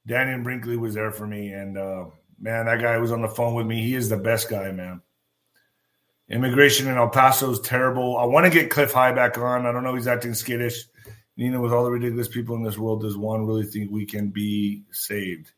Dannion 0.09 0.45
Brinkley 0.45 0.77
was 0.77 0.95
there 0.95 1.11
for 1.11 1.27
me, 1.27 1.53
and 1.53 1.77
uh, 1.79 2.07
man, 2.39 2.67
that 2.67 2.81
guy 2.81 2.99
was 2.99 3.13
on 3.13 3.23
the 3.23 3.29
phone 3.29 3.55
with 3.55 3.67
me. 3.67 3.83
He 3.83 3.95
is 3.95 4.09
the 4.09 4.17
best 4.17 4.49
guy, 4.49 4.73
man. 4.73 5.01
Immigration 6.29 6.87
in 6.87 6.97
El 6.97 7.09
Paso 7.09 7.51
is 7.51 7.61
terrible. 7.61 8.17
I 8.17 8.25
want 8.25 8.45
to 8.45 8.51
get 8.51 8.71
Cliff 8.71 8.93
High 8.93 9.13
back 9.13 9.37
on. 9.37 9.67
I 9.67 9.73
don't 9.73 9.83
know. 9.83 9.95
He's 9.95 10.07
acting 10.07 10.35
skittish. 10.35 10.85
Nina, 11.41 11.61
with 11.61 11.73
all 11.73 11.85
the 11.85 11.91
ridiculous 11.91 12.29
people 12.29 12.55
in 12.55 12.63
this 12.63 12.79
world, 12.79 13.01
does 13.01 13.17
one 13.17 13.47
really 13.47 13.65
think 13.65 13.91
we 13.91 14.07
can 14.07 14.29
be 14.29 14.85
saved? 14.93 15.51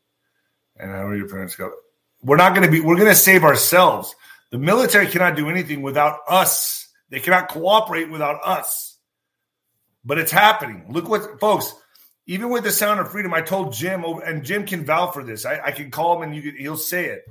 And 0.77 0.89
how 0.89 1.05
are 1.05 1.15
your 1.15 1.29
parents 1.29 1.55
go? 1.55 1.71
We're 2.23 2.37
not 2.37 2.55
going 2.55 2.65
to 2.65 2.71
be. 2.71 2.79
We're 2.79 2.95
going 2.95 3.09
to 3.09 3.15
save 3.15 3.43
ourselves. 3.43 4.15
The 4.49 4.57
military 4.57 5.07
cannot 5.07 5.35
do 5.35 5.49
anything 5.49 5.81
without 5.81 6.19
us. 6.27 6.87
They 7.09 7.19
cannot 7.19 7.49
cooperate 7.49 8.09
without 8.09 8.39
us. 8.43 8.97
But 10.03 10.17
it's 10.17 10.31
happening. 10.31 10.85
Look 10.89 11.07
what, 11.07 11.39
folks 11.39 11.73
even 12.25 12.49
with 12.49 12.63
the 12.63 12.71
sound 12.71 12.99
of 12.99 13.11
freedom, 13.11 13.33
I 13.33 13.41
told 13.41 13.73
Jim, 13.73 14.03
oh, 14.05 14.19
and 14.19 14.45
Jim 14.45 14.65
can 14.65 14.85
vouch 14.85 15.13
for 15.13 15.23
this. 15.23 15.45
I, 15.45 15.59
I 15.59 15.71
can 15.71 15.91
call 15.91 16.15
him 16.15 16.29
and 16.29 16.35
you 16.35 16.51
he'll 16.51 16.77
say 16.77 17.05
it. 17.05 17.25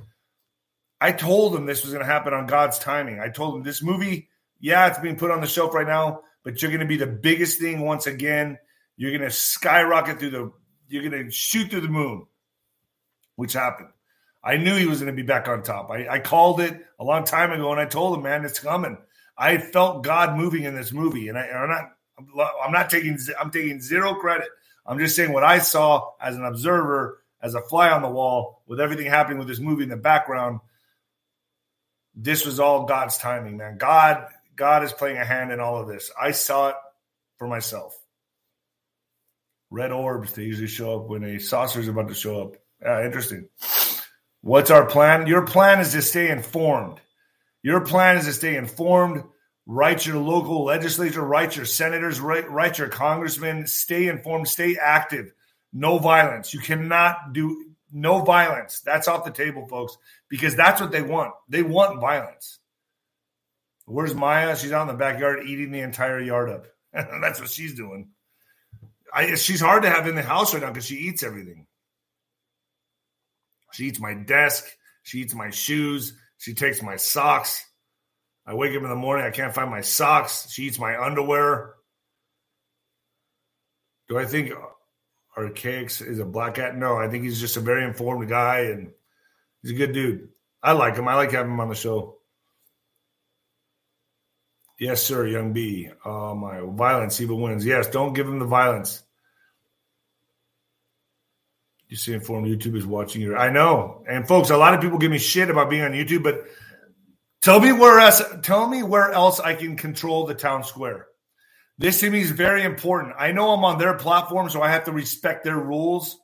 I 1.01 1.11
told 1.11 1.55
him 1.55 1.65
this 1.65 1.83
was 1.83 1.93
going 1.93 2.05
to 2.05 2.11
happen 2.11 2.33
on 2.33 2.47
God's 2.47 2.79
timing. 2.79 3.19
I 3.19 3.29
told 3.29 3.55
him 3.55 3.63
this 3.63 3.81
movie, 3.81 4.29
yeah, 4.59 4.87
it's 4.87 4.99
being 4.99 5.17
put 5.17 5.31
on 5.31 5.41
the 5.41 5.47
shelf 5.47 5.73
right 5.73 5.87
now, 5.87 6.21
but 6.43 6.61
you're 6.61 6.71
going 6.71 6.81
to 6.81 6.87
be 6.87 6.97
the 6.97 7.07
biggest 7.07 7.59
thing 7.59 7.81
once 7.81 8.07
again. 8.07 8.57
You're 8.97 9.11
going 9.11 9.29
to 9.29 9.31
skyrocket 9.31 10.19
through 10.19 10.29
the, 10.29 10.51
you're 10.87 11.09
going 11.09 11.25
to 11.25 11.31
shoot 11.31 11.69
through 11.71 11.81
the 11.81 11.87
moon, 11.87 12.25
which 13.35 13.53
happened. 13.53 13.89
I 14.43 14.57
knew 14.57 14.75
he 14.75 14.85
was 14.85 14.99
going 14.99 15.11
to 15.11 15.15
be 15.15 15.25
back 15.25 15.47
on 15.47 15.63
top. 15.63 15.89
I, 15.89 16.07
I 16.07 16.19
called 16.19 16.59
it 16.59 16.85
a 16.99 17.03
long 17.03 17.23
time 17.23 17.51
ago, 17.51 17.71
and 17.71 17.79
I 17.79 17.85
told 17.85 18.17
him, 18.17 18.23
man, 18.23 18.43
it's 18.43 18.59
coming. 18.59 18.97
I 19.37 19.57
felt 19.57 20.03
God 20.03 20.37
moving 20.37 20.63
in 20.63 20.75
this 20.75 20.91
movie, 20.91 21.29
and 21.29 21.37
I, 21.37 21.47
I'm 21.47 21.69
not, 21.69 22.51
I'm 22.63 22.71
not 22.71 22.89
taking, 22.89 23.17
I'm 23.39 23.51
taking 23.51 23.81
zero 23.81 24.15
credit. 24.15 24.49
I'm 24.85 24.99
just 24.99 25.15
saying 25.15 25.31
what 25.31 25.43
I 25.43 25.59
saw 25.59 26.11
as 26.21 26.35
an 26.35 26.43
observer, 26.43 27.23
as 27.41 27.55
a 27.55 27.61
fly 27.61 27.89
on 27.89 28.01
the 28.01 28.09
wall, 28.09 28.61
with 28.67 28.81
everything 28.81 29.05
happening 29.05 29.39
with 29.39 29.47
this 29.47 29.59
movie 29.59 29.83
in 29.83 29.89
the 29.89 29.97
background. 29.97 30.59
This 32.15 32.45
was 32.45 32.59
all 32.59 32.85
God's 32.85 33.17
timing, 33.17 33.57
man. 33.57 33.77
God, 33.77 34.27
God 34.55 34.83
is 34.83 34.93
playing 34.93 35.17
a 35.17 35.25
hand 35.25 35.51
in 35.51 35.59
all 35.59 35.77
of 35.79 35.87
this. 35.87 36.11
I 36.19 36.31
saw 36.31 36.69
it 36.69 36.75
for 37.37 37.47
myself. 37.47 37.95
Red 39.69 39.91
orbs, 39.91 40.33
they 40.33 40.43
usually 40.43 40.67
show 40.67 40.99
up 40.99 41.09
when 41.09 41.23
a 41.23 41.39
saucer 41.39 41.79
is 41.79 41.87
about 41.87 42.07
to 42.09 42.13
show 42.13 42.41
up. 42.41 42.55
Yeah, 42.81 43.05
interesting. 43.05 43.49
What's 44.41 44.71
our 44.71 44.85
plan? 44.85 45.25
Your 45.25 45.47
plan 45.47 45.79
is 45.79 45.93
to 45.93 46.01
stay 46.01 46.29
informed. 46.29 46.99
Your 47.63 47.81
plan 47.81 48.17
is 48.17 48.25
to 48.25 48.33
stay 48.33 48.55
informed 48.55 49.23
write 49.65 50.05
your 50.05 50.17
local 50.17 50.65
legislature, 50.65 51.21
write 51.21 51.55
your 51.55 51.65
senators, 51.65 52.19
write, 52.19 52.49
write 52.49 52.77
your 52.77 52.89
congressmen, 52.89 53.67
stay 53.67 54.07
informed, 54.07 54.47
stay 54.47 54.77
active. 54.81 55.33
No 55.71 55.97
violence. 55.97 56.53
You 56.53 56.59
cannot 56.59 57.33
do 57.33 57.73
no 57.91 58.19
violence. 58.19 58.81
That's 58.81 59.07
off 59.07 59.25
the 59.25 59.31
table, 59.31 59.67
folks, 59.67 59.97
because 60.29 60.55
that's 60.55 60.81
what 60.81 60.91
they 60.91 61.01
want. 61.01 61.33
They 61.49 61.63
want 61.63 62.01
violence. 62.01 62.59
Where's 63.93 64.15
Maya? 64.15 64.57
She's 64.57 64.71
out 64.71 64.81
in 64.81 64.87
the 64.87 64.95
backyard 64.95 65.45
eating 65.45 65.71
the 65.71 65.81
entire 65.81 66.19
yard 66.19 66.49
up. 66.49 66.65
that's 66.93 67.39
what 67.39 67.49
she's 67.49 67.75
doing. 67.75 68.09
I, 69.13 69.35
she's 69.35 69.61
hard 69.61 69.83
to 69.83 69.89
have 69.91 70.07
in 70.07 70.15
the 70.15 70.23
house 70.23 70.51
right 70.51 70.63
now 70.63 70.69
because 70.69 70.87
she 70.87 70.95
eats 70.95 71.21
everything. 71.21 71.67
She 73.73 73.85
eats 73.85 73.99
my 73.99 74.15
desk. 74.15 74.65
She 75.03 75.19
eats 75.19 75.35
my 75.35 75.51
shoes. 75.51 76.17
She 76.39 76.55
takes 76.55 76.81
my 76.81 76.95
socks. 76.95 77.63
I 78.47 78.55
wake 78.55 78.75
up 78.75 78.81
in 78.81 78.89
the 78.89 78.95
morning, 78.95 79.27
I 79.27 79.29
can't 79.29 79.53
find 79.53 79.69
my 79.69 79.81
socks. 79.81 80.51
She 80.51 80.63
eats 80.63 80.79
my 80.79 80.99
underwear. 80.99 81.75
Do 84.09 84.17
I 84.17 84.25
think 84.25 84.51
Archaix 85.37 86.05
is 86.05 86.17
a 86.17 86.25
black 86.25 86.55
cat? 86.55 86.75
No, 86.75 86.97
I 86.97 87.09
think 87.09 87.25
he's 87.25 87.39
just 87.39 87.57
a 87.57 87.61
very 87.61 87.85
informed 87.85 88.27
guy 88.27 88.61
and 88.61 88.91
he's 89.61 89.71
a 89.71 89.75
good 89.75 89.93
dude. 89.93 90.29
I 90.63 90.71
like 90.71 90.95
him. 90.95 91.07
I 91.07 91.13
like 91.13 91.31
having 91.31 91.51
him 91.51 91.59
on 91.59 91.69
the 91.69 91.75
show. 91.75 92.17
Yes, 94.83 95.01
sir, 95.01 95.25
young 95.27 95.53
B. 95.53 95.89
Uh, 96.03 96.33
my 96.33 96.59
violence 96.61 97.21
even 97.21 97.39
wins. 97.39 97.65
Yes, 97.65 97.87
don't 97.87 98.13
give 98.13 98.27
him 98.27 98.39
the 98.39 98.45
violence. 98.45 99.01
You 101.87 101.95
see, 101.95 102.13
informed 102.13 102.47
YouTube 102.47 102.75
is 102.75 102.85
watching 102.85 103.21
you. 103.21 103.35
I 103.35 103.49
know, 103.49 104.03
and 104.09 104.27
folks, 104.27 104.49
a 104.49 104.57
lot 104.57 104.73
of 104.73 104.81
people 104.81 104.97
give 104.97 105.11
me 105.11 105.19
shit 105.19 105.49
about 105.49 105.69
being 105.69 105.83
on 105.83 105.91
YouTube, 105.91 106.23
but 106.23 106.45
Tell 107.43 107.59
me 107.59 107.73
where 107.73 107.99
else. 107.99 108.21
Tell 108.41 108.69
me 108.69 108.83
where 108.83 109.11
else 109.11 109.41
I 109.41 109.53
can 109.53 109.75
control 109.75 110.25
the 110.25 110.33
town 110.33 110.63
square. 110.63 111.07
This 111.77 111.99
to 111.99 112.09
me 112.09 112.21
is 112.21 112.31
very 112.31 112.63
important. 112.63 113.15
I 113.19 113.33
know 113.33 113.51
I'm 113.51 113.65
on 113.65 113.77
their 113.77 113.95
platform, 113.95 114.49
so 114.49 114.61
I 114.61 114.71
have 114.71 114.85
to 114.85 114.93
respect 114.93 115.43
their 115.43 115.57
rules, 115.57 116.17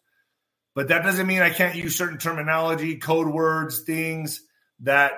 but 0.75 0.87
that 0.87 1.03
doesn't 1.03 1.27
mean 1.27 1.41
I 1.41 1.49
can't 1.49 1.75
use 1.75 1.97
certain 1.97 2.19
terminology, 2.19 2.95
code 2.95 3.27
words, 3.27 3.81
things 3.81 4.41
that 4.79 5.11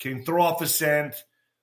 can 0.00 0.24
throw 0.24 0.42
off 0.42 0.62
a 0.62 0.66
scent. 0.66 1.14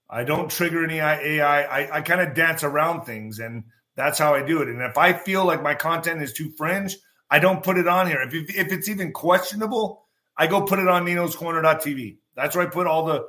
I 0.10 0.24
don't 0.24 0.50
trigger 0.50 0.84
any 0.84 1.00
AI. 1.00 1.63
I, 1.63 1.98
I 1.98 2.02
kind 2.02 2.22
of 2.22 2.34
dance 2.34 2.63
around 2.63 3.04
things, 3.04 3.39
and 3.39 3.65
that's 3.96 4.20
how 4.20 4.34
I 4.34 4.43
do 4.43 4.62
it. 4.62 4.70
And 4.70 4.82
if 4.82 4.98
I 4.98 5.13
feel 5.13 5.46
like 5.46 5.62
my 5.62 5.76
content 5.76 6.22
is 6.22 6.34
too 6.34 6.52
fringe, 6.52 6.98
I 7.30 7.39
don't 7.39 7.63
put 7.63 7.78
it 7.78 7.88
on 7.88 8.08
here. 8.08 8.22
If, 8.22 8.34
if 8.34 8.72
it's 8.72 8.89
even 8.89 9.12
questionable, 9.12 10.06
I 10.38 10.48
go 10.48 10.62
put 10.62 10.80
it 10.80 10.88
on 10.88 11.04
Nino's 11.04 11.36
Corner.tv. 11.36 12.17
That's 12.36 12.56
where 12.56 12.65
I 12.65 12.70
put 12.70 12.88
all 12.88 13.06
the 13.06 13.28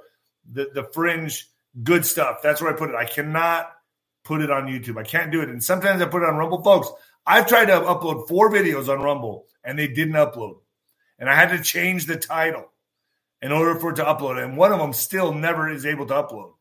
the 0.51 0.71
the 0.73 0.85
fringe 0.93 1.49
good 1.83 2.05
stuff. 2.05 2.38
That's 2.43 2.61
where 2.61 2.73
I 2.73 2.77
put 2.77 2.91
it. 2.91 2.97
I 2.97 3.05
cannot 3.05 3.71
put 4.25 4.41
it 4.41 4.51
on 4.51 4.67
YouTube. 4.67 4.99
I 4.99 5.05
can't 5.05 5.33
do 5.33 5.41
it. 5.41 5.49
And 5.49 5.62
sometimes 5.62 6.03
I 6.03 6.07
put 6.07 6.23
it 6.23 6.29
on 6.29 6.37
Rumble. 6.37 6.62
Folks, 6.62 6.91
I've 7.27 7.47
tried 7.47 7.67
to 7.67 7.81
upload 7.81 8.29
four 8.29 8.51
videos 8.51 8.88
on 8.88 9.03
Rumble 9.03 9.47
and 9.64 9.79
they 9.79 9.88
didn't 9.88 10.14
upload. 10.14 10.61
And 11.19 11.29
I 11.29 11.35
had 11.35 11.51
to 11.57 11.62
change 11.62 12.07
the 12.07 12.17
title 12.17 12.71
in 13.43 13.53
order 13.53 13.79
for 13.79 13.91
it 13.91 13.97
to 13.97 14.05
upload. 14.05 14.43
And 14.43 14.57
one 14.57 14.73
of 14.73 14.79
them 14.79 14.93
still 14.93 15.33
never 15.33 15.71
is 15.71 15.87
able 15.87 16.07
to 16.07 16.14
upload. 16.14 16.53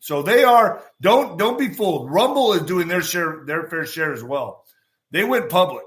So 0.00 0.22
they 0.22 0.44
are 0.44 0.82
don't 1.00 1.38
don't 1.38 1.58
be 1.58 1.68
fooled. 1.68 2.10
Rumble 2.10 2.52
is 2.52 2.62
doing 2.62 2.88
their 2.88 3.02
share 3.02 3.44
their 3.46 3.68
fair 3.68 3.86
share 3.86 4.12
as 4.12 4.22
well. 4.22 4.64
They 5.10 5.24
went 5.24 5.48
public. 5.48 5.84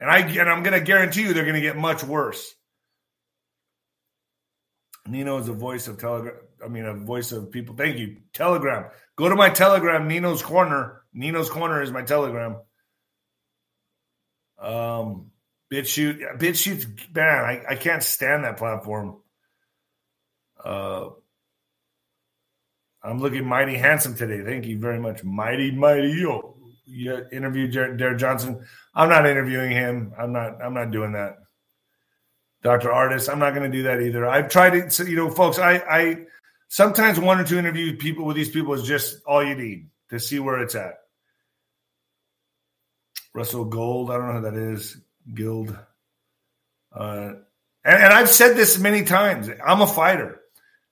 And 0.00 0.10
I 0.10 0.20
and 0.20 0.48
I'm 0.48 0.62
going 0.62 0.78
to 0.78 0.84
guarantee 0.84 1.22
you 1.22 1.34
they're 1.34 1.44
going 1.44 1.54
to 1.56 1.60
get 1.60 1.76
much 1.76 2.02
worse. 2.02 2.54
Nino 5.06 5.38
is 5.38 5.48
a 5.48 5.52
voice 5.52 5.88
of 5.88 5.98
Telegram. 5.98 6.34
I 6.64 6.68
mean, 6.68 6.84
a 6.84 6.94
voice 6.94 7.32
of 7.32 7.50
people. 7.50 7.74
Thank 7.74 7.98
you. 7.98 8.18
Telegram. 8.32 8.86
Go 9.16 9.28
to 9.28 9.34
my 9.34 9.50
Telegram, 9.50 10.08
Nino's 10.08 10.42
Corner. 10.42 11.02
Nino's 11.12 11.50
Corner 11.50 11.82
is 11.82 11.90
my 11.90 12.02
Telegram. 12.02 12.56
Um, 14.58 15.30
BitChute. 15.72 16.38
BitChute's, 16.38 16.86
man, 17.14 17.44
I, 17.44 17.62
I 17.70 17.74
can't 17.76 18.02
stand 18.02 18.44
that 18.44 18.56
platform. 18.56 19.18
Uh, 20.62 21.10
I'm 23.02 23.20
looking 23.20 23.46
mighty 23.46 23.76
handsome 23.76 24.14
today. 24.14 24.42
Thank 24.44 24.66
you 24.66 24.78
very 24.78 24.98
much. 24.98 25.24
Mighty, 25.24 25.70
mighty. 25.70 26.08
Yo. 26.08 26.56
You 26.86 27.24
interviewed 27.30 27.72
Derek 27.72 28.18
Johnson. 28.18 28.66
I'm 28.94 29.08
not 29.08 29.26
interviewing 29.26 29.70
him. 29.70 30.12
I'm 30.18 30.32
not. 30.32 30.60
I'm 30.60 30.74
not 30.74 30.90
doing 30.90 31.12
that. 31.12 31.36
Dr. 32.62 32.88
Ardis. 32.88 33.32
I'm 33.32 33.38
not 33.38 33.54
going 33.54 33.70
to 33.70 33.76
do 33.76 33.84
that 33.84 34.00
either. 34.00 34.26
I've 34.26 34.48
tried 34.48 34.90
to, 34.90 35.04
you 35.08 35.16
know, 35.16 35.30
folks, 35.30 35.58
I, 35.58 35.76
I 35.76 36.26
sometimes 36.68 37.18
one 37.18 37.38
or 37.38 37.44
two 37.44 37.58
interview 37.58 37.96
people 37.96 38.24
with 38.24 38.36
these 38.36 38.50
people 38.50 38.74
is 38.74 38.82
just 38.82 39.22
all 39.24 39.44
you 39.44 39.54
need 39.54 39.88
to 40.10 40.18
see 40.18 40.40
where 40.40 40.60
it's 40.60 40.74
at. 40.74 40.94
Russell 43.32 43.64
Gold, 43.64 44.10
I 44.10 44.16
don't 44.18 44.26
know 44.26 44.40
who 44.40 44.50
that 44.50 44.72
is. 44.72 44.96
Guild. 45.32 45.76
Uh, 46.92 47.34
and, 47.84 48.02
and 48.02 48.12
I've 48.12 48.28
said 48.28 48.56
this 48.56 48.78
many 48.78 49.04
times. 49.04 49.48
I'm 49.64 49.80
a 49.80 49.86
fighter. 49.86 50.39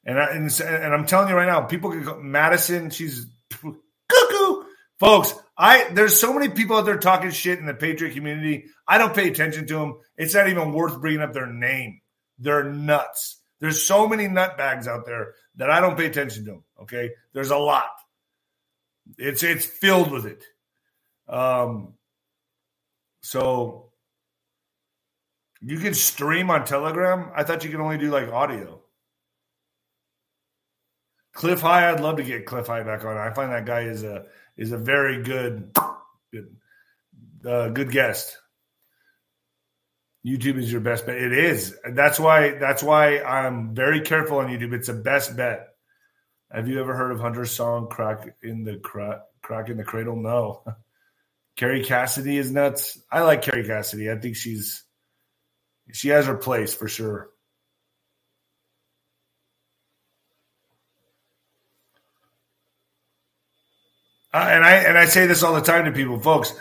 And, 0.08 0.18
I, 0.18 0.30
and, 0.30 0.60
and 0.62 0.94
I'm 0.94 1.04
telling 1.04 1.28
you 1.28 1.34
right 1.34 1.46
now, 1.46 1.60
people 1.60 1.90
can 1.90 2.02
go, 2.02 2.18
Madison, 2.18 2.88
she's 2.88 3.26
cuckoo. 3.50 4.64
Folks, 4.98 5.34
I 5.56 5.90
there's 5.92 6.18
so 6.18 6.32
many 6.32 6.48
people 6.48 6.76
out 6.76 6.86
there 6.86 6.96
talking 6.96 7.30
shit 7.30 7.58
in 7.58 7.66
the 7.66 7.74
Patriot 7.74 8.14
community. 8.14 8.64
I 8.86 8.96
don't 8.96 9.14
pay 9.14 9.28
attention 9.28 9.66
to 9.66 9.74
them. 9.74 9.98
It's 10.16 10.34
not 10.34 10.48
even 10.48 10.72
worth 10.72 10.98
bringing 10.98 11.20
up 11.20 11.34
their 11.34 11.46
name. 11.46 12.00
They're 12.38 12.64
nuts. 12.64 13.38
There's 13.60 13.84
so 13.84 14.08
many 14.08 14.28
nutbags 14.28 14.86
out 14.86 15.04
there 15.04 15.34
that 15.56 15.70
I 15.70 15.80
don't 15.80 15.96
pay 15.96 16.06
attention 16.06 16.46
to 16.46 16.52
them. 16.52 16.64
Okay, 16.82 17.10
there's 17.34 17.50
a 17.50 17.58
lot. 17.58 17.90
It's 19.18 19.42
it's 19.42 19.66
filled 19.66 20.10
with 20.10 20.24
it. 20.24 20.42
Um, 21.28 21.94
so 23.20 23.90
you 25.60 25.78
can 25.78 25.92
stream 25.92 26.50
on 26.50 26.64
Telegram. 26.64 27.30
I 27.36 27.44
thought 27.44 27.62
you 27.62 27.70
could 27.70 27.80
only 27.80 27.98
do 27.98 28.10
like 28.10 28.32
audio. 28.32 28.77
Cliff 31.38 31.60
High, 31.60 31.88
I'd 31.88 32.00
love 32.00 32.16
to 32.16 32.24
get 32.24 32.46
Cliff 32.46 32.66
High 32.66 32.82
back 32.82 33.04
on. 33.04 33.16
I 33.16 33.32
find 33.32 33.52
that 33.52 33.64
guy 33.64 33.82
is 33.82 34.02
a 34.02 34.26
is 34.56 34.72
a 34.72 34.76
very 34.76 35.22
good 35.22 35.70
good 36.32 36.56
uh, 37.46 37.68
good 37.68 37.92
guest. 37.92 38.36
YouTube 40.26 40.58
is 40.58 40.72
your 40.72 40.80
best 40.80 41.06
bet. 41.06 41.16
It 41.16 41.32
is. 41.32 41.76
That's 41.92 42.18
why 42.18 42.58
that's 42.58 42.82
why 42.82 43.20
I'm 43.20 43.72
very 43.72 44.00
careful 44.00 44.38
on 44.38 44.48
YouTube. 44.48 44.72
It's 44.72 44.88
the 44.88 44.94
best 44.94 45.36
bet. 45.36 45.68
Have 46.50 46.66
you 46.66 46.80
ever 46.80 46.96
heard 46.96 47.12
of 47.12 47.20
Hunter's 47.20 47.52
song 47.52 47.86
"Crack 47.86 48.34
in 48.42 48.64
the 48.64 48.78
Crack, 48.78 49.20
Crack 49.40 49.68
in 49.68 49.76
the 49.76 49.84
Cradle"? 49.84 50.16
No. 50.16 50.64
Kerry 51.56 51.84
Cassidy 51.84 52.36
is 52.36 52.50
nuts. 52.50 52.98
I 53.12 53.20
like 53.20 53.42
Kerry 53.42 53.64
Cassidy. 53.64 54.10
I 54.10 54.16
think 54.16 54.34
she's 54.34 54.82
she 55.92 56.08
has 56.08 56.26
her 56.26 56.36
place 56.36 56.74
for 56.74 56.88
sure. 56.88 57.30
Uh, 64.32 64.46
and 64.48 64.64
I 64.64 64.72
and 64.74 64.98
I 64.98 65.06
say 65.06 65.26
this 65.26 65.42
all 65.42 65.54
the 65.54 65.60
time 65.60 65.86
to 65.86 65.92
people, 65.92 66.20
folks. 66.20 66.52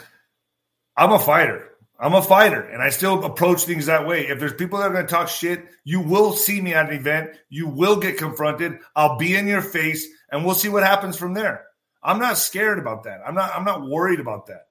I'm 0.96 1.12
a 1.12 1.20
fighter. 1.20 1.68
I'm 2.00 2.14
a 2.14 2.22
fighter, 2.22 2.62
and 2.62 2.82
I 2.82 2.90
still 2.90 3.26
approach 3.26 3.64
things 3.64 3.88
that 3.88 4.08
way. 4.08 4.28
If 4.28 4.40
there's 4.40 4.54
people 4.54 4.80
that 4.80 4.86
are 4.86 4.94
going 4.94 5.08
to 5.08 5.12
talk 5.12 5.30
shit, 5.30 5.66
you 5.84 6.00
will 6.00 6.32
see 6.34 6.62
me 6.62 6.76
at 6.76 6.90
an 6.90 6.96
event. 6.96 7.32
You 7.50 7.68
will 7.68 7.98
get 7.98 8.20
confronted. 8.20 8.80
I'll 8.96 9.18
be 9.18 9.36
in 9.36 9.48
your 9.48 9.62
face, 9.62 10.08
and 10.32 10.46
we'll 10.46 10.54
see 10.54 10.70
what 10.70 10.84
happens 10.84 11.18
from 11.18 11.34
there. 11.34 11.66
I'm 12.04 12.20
not 12.20 12.38
scared 12.38 12.78
about 12.78 13.04
that. 13.04 13.22
I'm 13.26 13.34
not. 13.34 13.52
I'm 13.56 13.66
not 13.66 13.88
worried 13.88 14.20
about 14.20 14.48
that. 14.48 14.68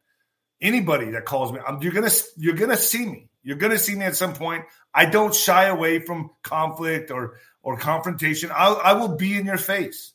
Anybody 0.61 1.11
that 1.11 1.25
calls 1.25 1.53
me, 1.53 1.59
I'm, 1.67 1.83
you're 1.83 1.93
gonna 1.93 2.11
you're 2.37 2.55
gonna 2.55 2.77
see 2.77 3.05
me. 3.05 3.29
You're 3.43 3.57
gonna 3.57 3.79
see 3.79 3.95
me 3.95 4.05
at 4.05 4.17
some 4.17 4.33
point. 4.33 4.65
I 4.95 5.05
don't 5.07 5.35
shy 5.35 5.65
away 5.65 5.99
from 5.99 6.31
conflict 6.43 7.11
or 7.11 7.39
or 7.63 7.77
confrontation. 7.77 8.51
I'll, 8.55 8.81
I 8.83 8.93
will 8.95 9.17
be 9.17 9.37
in 9.37 9.47
your 9.47 9.59
face, 9.59 10.13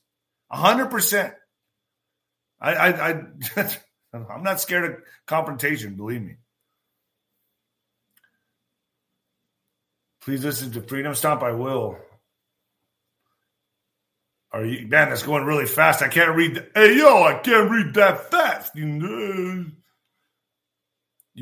hundred 0.49 0.87
percent. 0.87 1.33
I, 2.61 2.73
I, 2.73 3.11
I 3.11 3.23
I'm 4.13 4.43
not 4.43 4.61
scared 4.61 4.91
of 4.91 4.97
confrontation. 5.25 5.95
Believe 5.95 6.21
me. 6.21 6.35
Please 10.21 10.45
listen 10.45 10.71
to 10.71 10.81
Freedom 10.81 11.15
Stomp. 11.15 11.41
I 11.41 11.51
will. 11.51 11.97
Are 14.51 14.65
you 14.65 14.87
man? 14.87 15.09
That's 15.09 15.23
going 15.23 15.45
really 15.45 15.65
fast. 15.65 16.01
I 16.01 16.09
can't 16.09 16.35
read. 16.35 16.55
The, 16.55 16.67
hey 16.75 16.97
yo, 16.97 17.23
I 17.23 17.35
can't 17.35 17.71
read 17.71 17.93
that 17.95 18.29
fast. 18.29 18.75
You 18.75 19.71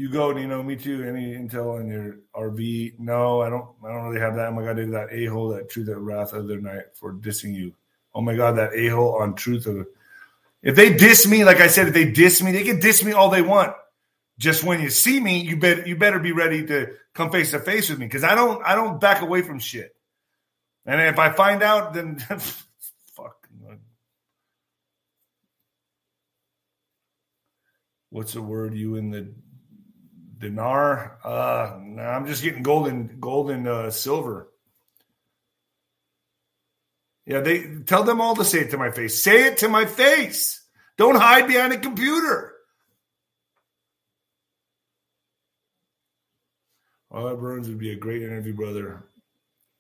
go, 0.10 0.38
you 0.38 0.48
know, 0.48 0.62
me 0.62 0.76
too. 0.76 1.04
Any 1.04 1.34
intel 1.34 1.80
on 1.80 1.90
your 1.90 2.20
RV? 2.36 3.00
No, 3.00 3.42
I 3.42 3.50
don't. 3.50 3.66
I 3.84 3.92
don't 3.92 4.06
really 4.06 4.22
have 4.22 4.36
that. 4.36 4.50
Oh 4.50 4.52
my 4.52 4.64
god, 4.64 4.76
did 4.76 4.92
that 4.92 5.12
a 5.12 5.26
hole 5.26 5.50
that 5.50 5.70
truth 5.70 5.90
at 5.90 5.98
wrath 5.98 6.34
other 6.34 6.62
night 6.62 6.84
for 6.94 7.14
dissing 7.14 7.56
you. 7.56 7.74
Oh 8.14 8.22
my 8.22 8.36
god, 8.36 8.58
that 8.58 8.76
a 8.76 8.88
hole 8.90 9.16
on 9.16 9.36
truth 9.36 9.66
of 9.66 9.88
if 10.62 10.76
they 10.76 10.94
diss 10.94 11.28
me, 11.28 11.44
like 11.44 11.60
I 11.60 11.68
said, 11.68 11.88
if 11.88 11.94
they 11.94 12.12
diss 12.12 12.42
me, 12.42 12.52
they 12.52 12.64
can 12.64 12.80
diss 12.80 13.04
me 13.04 13.12
all 13.12 13.30
they 13.30 13.42
want. 13.42 13.74
Just 14.38 14.64
when 14.64 14.82
you 14.82 14.90
see 14.90 15.20
me, 15.20 15.42
you 15.42 15.58
better 15.58 15.86
you 15.86 15.98
better 15.98 16.20
be 16.20 16.32
ready 16.32 16.66
to 16.66 16.94
come 17.14 17.32
face 17.32 17.52
to 17.52 17.60
face 17.60 17.90
with 17.90 18.00
me 18.00 18.06
because 18.06 18.24
I 18.24 18.36
don't 18.36 18.66
I 18.66 18.76
don't 18.76 19.00
back 19.00 19.22
away 19.22 19.42
from 19.42 19.60
shit. 19.60 19.94
And 20.86 21.02
if 21.02 21.20
I 21.20 21.32
find 21.32 21.62
out, 21.62 21.94
then 21.94 22.20
fuck. 23.16 23.48
What's 28.12 28.34
the 28.34 28.42
word? 28.42 28.74
You 28.74 28.96
in 28.96 29.12
the 29.12 29.32
dinar? 30.40 31.20
Uh, 31.24 31.78
nah, 31.80 32.10
I'm 32.10 32.26
just 32.26 32.42
getting 32.42 32.64
gold 32.64 32.86
golden, 32.86 33.20
golden 33.20 33.68
uh, 33.68 33.92
silver. 33.92 34.50
Yeah, 37.30 37.42
they 37.42 37.64
tell 37.86 38.04
them 38.04 38.22
all 38.22 38.36
to 38.38 38.44
say 38.44 38.62
it 38.62 38.72
to 38.72 38.78
my 38.80 38.90
face. 38.90 39.22
Say 39.22 39.46
it 39.46 39.58
to 39.58 39.70
my 39.70 39.86
face. 39.86 40.64
Don't 40.98 41.16
hide 41.16 41.48
behind 41.48 41.72
a 41.72 41.78
computer. 41.78 42.56
Oh, 47.12 47.36
Burns 47.36 47.70
would 47.70 47.78
be 47.78 47.92
a 47.92 47.96
great 47.96 48.24
interview, 48.24 48.56
brother. 48.56 49.04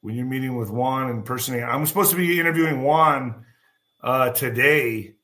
When 0.02 0.14
you're 0.14 0.28
meeting 0.28 0.58
with 0.58 0.70
Juan 0.70 1.10
and 1.10 1.26
personally, 1.26 1.64
I'm 1.64 1.88
supposed 1.88 2.12
to 2.12 2.18
be 2.18 2.40
interviewing 2.40 2.84
Juan 2.84 3.46
uh, 4.04 4.30
today. 4.30 5.16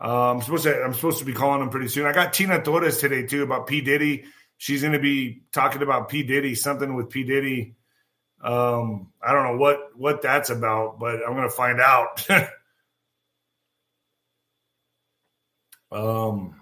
Uh, 0.00 0.30
I'm 0.30 0.42
supposed 0.42 0.64
to. 0.64 0.80
I'm 0.80 0.94
supposed 0.94 1.18
to 1.18 1.24
be 1.24 1.32
calling 1.32 1.60
him 1.60 1.70
pretty 1.70 1.88
soon. 1.88 2.06
I 2.06 2.12
got 2.12 2.34
Tina 2.34 2.62
Torres 2.62 2.98
today 2.98 3.26
too 3.26 3.42
about 3.42 3.66
P 3.66 3.80
Diddy. 3.80 4.26
She's 4.58 4.82
going 4.82 4.92
to 4.92 5.00
be 5.00 5.42
talking 5.52 5.82
about 5.82 6.08
P 6.08 6.22
Diddy, 6.22 6.54
something 6.54 6.94
with 6.94 7.10
P 7.10 7.24
Diddy. 7.24 7.74
Um, 8.44 9.08
I 9.26 9.32
don't 9.32 9.44
know 9.44 9.56
what 9.56 9.96
what 9.96 10.20
that's 10.20 10.50
about, 10.50 11.00
but 11.00 11.20
I'm 11.26 11.34
going 11.34 11.48
to 11.48 11.50
find 11.50 11.80
out. 11.80 12.28
um, 15.90 16.60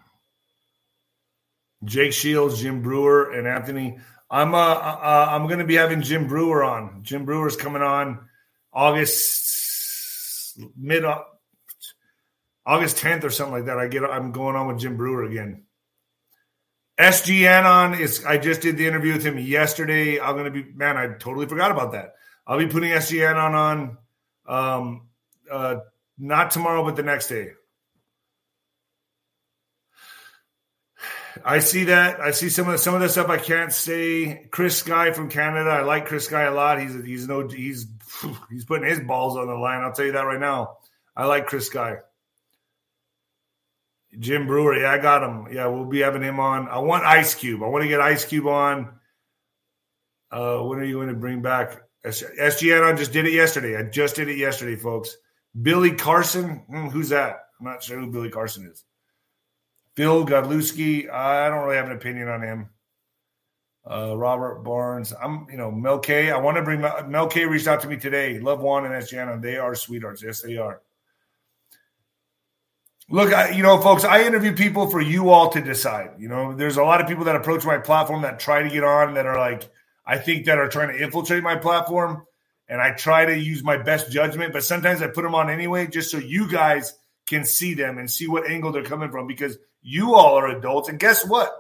Jake 1.84 2.12
Shields, 2.12 2.60
Jim 2.60 2.82
Breuer, 2.82 3.32
and 3.32 3.48
Anthony. 3.48 3.98
I'm 4.30 4.54
uh, 4.54 4.58
uh 4.58 5.26
I'm 5.30 5.48
going 5.48 5.58
to 5.58 5.64
be 5.64 5.74
having 5.74 6.02
Jim 6.02 6.28
Breuer 6.28 6.62
on. 6.62 7.02
Jim 7.02 7.24
Breuer's 7.24 7.56
coming 7.56 7.82
on 7.82 8.28
August 8.72 10.56
mid 10.76 11.04
uh, 11.04 11.22
August 12.64 12.98
10th 12.98 13.24
or 13.24 13.30
something 13.30 13.54
like 13.54 13.66
that. 13.66 13.78
I 13.78 13.88
get 13.88 14.04
I'm 14.04 14.30
going 14.30 14.54
on 14.54 14.68
with 14.68 14.78
Jim 14.78 14.96
Breuer 14.96 15.24
again. 15.24 15.64
SGAnon 17.02 17.98
is 17.98 18.24
I 18.24 18.38
just 18.38 18.60
did 18.60 18.76
the 18.76 18.86
interview 18.86 19.12
with 19.12 19.24
him 19.24 19.38
yesterday. 19.38 20.20
I'm 20.20 20.36
gonna 20.36 20.50
be 20.50 20.64
man, 20.64 20.96
I 20.96 21.08
totally 21.18 21.46
forgot 21.46 21.70
about 21.70 21.92
that. 21.92 22.14
I'll 22.46 22.58
be 22.58 22.66
putting 22.66 22.90
SGAnon 22.90 23.54
on 23.54 23.98
um 24.46 25.08
uh 25.50 25.76
not 26.18 26.50
tomorrow, 26.50 26.84
but 26.84 26.96
the 26.96 27.02
next 27.02 27.28
day. 27.28 27.52
I 31.44 31.60
see 31.60 31.84
that. 31.84 32.20
I 32.20 32.30
see 32.32 32.50
some 32.50 32.66
of 32.66 32.72
the, 32.72 32.78
some 32.78 32.94
of 32.94 33.00
the 33.00 33.08
stuff 33.08 33.28
I 33.28 33.38
can't 33.38 33.72
say. 33.72 34.46
Chris 34.50 34.76
Sky 34.76 35.12
from 35.12 35.30
Canada. 35.30 35.70
I 35.70 35.82
like 35.82 36.06
Chris 36.06 36.26
Sky 36.26 36.42
a 36.42 36.52
lot. 36.52 36.80
He's 36.80 36.94
he's 37.04 37.26
no 37.26 37.48
he's 37.48 37.86
he's 38.50 38.64
putting 38.64 38.88
his 38.88 39.00
balls 39.00 39.36
on 39.36 39.46
the 39.46 39.54
line. 39.54 39.82
I'll 39.82 39.92
tell 39.92 40.04
you 40.06 40.12
that 40.12 40.26
right 40.26 40.40
now. 40.40 40.78
I 41.16 41.26
like 41.26 41.46
Chris 41.46 41.66
Sky. 41.66 41.96
Jim 44.18 44.46
Breuer. 44.46 44.80
yeah, 44.80 44.92
I 44.92 44.98
got 44.98 45.22
him. 45.22 45.52
Yeah, 45.52 45.66
we'll 45.66 45.84
be 45.84 46.00
having 46.00 46.22
him 46.22 46.38
on. 46.38 46.68
I 46.68 46.78
want 46.78 47.04
Ice 47.04 47.34
Cube. 47.34 47.62
I 47.62 47.66
want 47.66 47.82
to 47.82 47.88
get 47.88 48.00
Ice 48.00 48.24
Cube 48.24 48.46
on. 48.46 48.92
Uh, 50.30 50.58
when 50.60 50.78
are 50.78 50.84
you 50.84 50.94
going 50.94 51.08
to 51.08 51.14
bring 51.14 51.42
back 51.42 51.82
SGN? 52.04 52.84
I 52.84 52.96
just 52.96 53.12
did 53.12 53.26
it 53.26 53.32
yesterday. 53.32 53.76
I 53.76 53.84
just 53.84 54.16
did 54.16 54.28
it 54.28 54.36
yesterday, 54.36 54.76
folks. 54.76 55.16
Billy 55.60 55.92
Carson, 55.92 56.62
mm, 56.70 56.90
who's 56.90 57.10
that? 57.10 57.40
I'm 57.58 57.66
not 57.66 57.82
sure 57.82 57.98
who 57.98 58.10
Billy 58.10 58.30
Carson 58.30 58.66
is. 58.66 58.84
Phil 59.94 60.26
Godlewski, 60.26 61.10
I 61.10 61.48
don't 61.48 61.64
really 61.64 61.76
have 61.76 61.86
an 61.86 61.96
opinion 61.96 62.28
on 62.28 62.42
him. 62.42 62.68
Uh, 63.88 64.16
Robert 64.16 64.62
Barnes, 64.62 65.12
I'm, 65.22 65.46
you 65.50 65.56
know, 65.56 65.70
Mel 65.70 65.98
K. 65.98 66.30
I 66.30 66.38
want 66.38 66.56
to 66.56 66.62
bring 66.62 66.80
Mel 66.80 67.26
K. 67.26 67.44
Reached 67.44 67.66
out 67.66 67.80
to 67.82 67.88
me 67.88 67.96
today. 67.96 68.38
Love 68.38 68.60
Juan 68.60 68.86
and 68.86 68.94
SGN, 68.94 69.42
they 69.42 69.56
are 69.56 69.74
sweethearts. 69.74 70.22
Yes, 70.22 70.40
they 70.40 70.56
are. 70.56 70.80
Look, 73.12 73.32
I, 73.32 73.50
you 73.50 73.62
know, 73.62 73.78
folks, 73.80 74.04
I 74.04 74.22
interview 74.22 74.54
people 74.54 74.88
for 74.88 75.00
you 75.00 75.30
all 75.30 75.50
to 75.50 75.60
decide. 75.60 76.12
You 76.18 76.28
know, 76.28 76.54
there's 76.54 76.78
a 76.78 76.82
lot 76.82 77.00
of 77.00 77.06
people 77.06 77.24
that 77.24 77.36
approach 77.36 77.64
my 77.64 77.78
platform 77.78 78.22
that 78.22 78.40
try 78.40 78.62
to 78.62 78.70
get 78.70 78.82
on 78.82 79.14
that 79.14 79.26
are 79.26 79.38
like, 79.38 79.70
I 80.04 80.18
think 80.18 80.46
that 80.46 80.58
are 80.58 80.68
trying 80.68 80.88
to 80.88 81.02
infiltrate 81.02 81.42
my 81.42 81.56
platform. 81.56 82.26
And 82.68 82.80
I 82.80 82.92
try 82.92 83.26
to 83.26 83.38
use 83.38 83.62
my 83.62 83.76
best 83.76 84.10
judgment, 84.10 84.54
but 84.54 84.64
sometimes 84.64 85.02
I 85.02 85.08
put 85.08 85.22
them 85.22 85.34
on 85.34 85.50
anyway, 85.50 85.88
just 85.88 86.10
so 86.10 86.16
you 86.16 86.50
guys 86.50 86.94
can 87.26 87.44
see 87.44 87.74
them 87.74 87.98
and 87.98 88.10
see 88.10 88.28
what 88.28 88.50
angle 88.50 88.72
they're 88.72 88.82
coming 88.82 89.10
from 89.10 89.26
because 89.26 89.58
you 89.82 90.14
all 90.14 90.38
are 90.38 90.48
adults. 90.48 90.88
And 90.88 90.98
guess 90.98 91.24
what? 91.26 91.52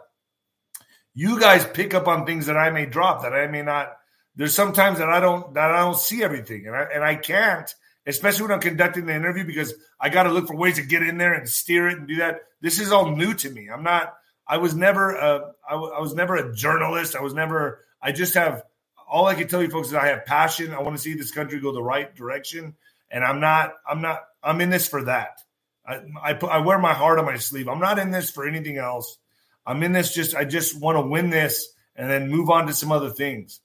You 1.14 1.38
guys 1.38 1.66
pick 1.66 1.92
up 1.92 2.08
on 2.08 2.24
things 2.24 2.46
that 2.46 2.56
I 2.56 2.70
may 2.70 2.86
drop 2.86 3.22
that 3.22 3.34
I 3.34 3.46
may 3.46 3.62
not 3.62 3.92
there's 4.36 4.54
sometimes 4.54 4.98
that 4.98 5.08
I 5.08 5.20
don't 5.20 5.54
that 5.54 5.70
I 5.70 5.80
don't 5.80 5.96
see 5.96 6.22
everything, 6.22 6.66
and 6.66 6.74
I 6.74 6.82
and 6.94 7.04
I 7.04 7.16
can't, 7.16 7.72
especially 8.06 8.42
when 8.42 8.52
I'm 8.52 8.60
conducting 8.60 9.06
the 9.06 9.14
interview 9.14 9.44
because 9.44 9.74
I 10.00 10.08
got 10.08 10.24
to 10.24 10.30
look 10.30 10.48
for 10.48 10.56
ways 10.56 10.76
to 10.76 10.82
get 10.82 11.02
in 11.02 11.18
there 11.18 11.34
and 11.34 11.48
steer 11.48 11.88
it 11.88 11.98
and 11.98 12.08
do 12.08 12.16
that. 12.16 12.40
This 12.60 12.80
is 12.80 12.92
all 12.92 13.14
new 13.14 13.34
to 13.34 13.50
me. 13.50 13.68
I'm 13.68 13.82
not. 13.82 14.14
I 14.46 14.58
was 14.58 14.74
never 14.74 15.12
a. 15.12 15.52
I, 15.68 15.72
w- 15.72 15.92
I 15.92 16.00
was 16.00 16.14
never 16.14 16.36
a 16.36 16.54
journalist. 16.54 17.16
I 17.16 17.20
was 17.20 17.34
never. 17.34 17.84
I 18.00 18.12
just 18.12 18.34
have 18.34 18.64
all 19.08 19.26
I 19.26 19.34
can 19.34 19.46
tell 19.48 19.62
you 19.62 19.70
folks 19.70 19.88
is 19.88 19.94
I 19.94 20.08
have 20.08 20.24
passion. 20.24 20.72
I 20.72 20.80
want 20.80 20.96
to 20.96 21.02
see 21.02 21.14
this 21.14 21.30
country 21.30 21.60
go 21.60 21.72
the 21.72 21.82
right 21.82 22.14
direction, 22.14 22.74
and 23.10 23.24
I'm 23.24 23.40
not. 23.40 23.74
I'm 23.88 24.00
not. 24.00 24.22
I'm 24.42 24.60
in 24.60 24.70
this 24.70 24.88
for 24.88 25.04
that. 25.04 25.40
I 25.86 26.00
I, 26.22 26.32
put, 26.34 26.50
I 26.50 26.58
wear 26.58 26.78
my 26.78 26.94
heart 26.94 27.18
on 27.18 27.24
my 27.24 27.36
sleeve. 27.36 27.68
I'm 27.68 27.80
not 27.80 27.98
in 27.98 28.10
this 28.10 28.30
for 28.30 28.46
anything 28.46 28.78
else. 28.78 29.18
I'm 29.64 29.82
in 29.82 29.92
this 29.92 30.12
just. 30.12 30.34
I 30.34 30.44
just 30.44 30.78
want 30.78 30.96
to 30.96 31.02
win 31.02 31.30
this 31.30 31.72
and 31.94 32.10
then 32.10 32.30
move 32.30 32.50
on 32.50 32.66
to 32.66 32.74
some 32.74 32.90
other 32.90 33.10
things. 33.10 33.60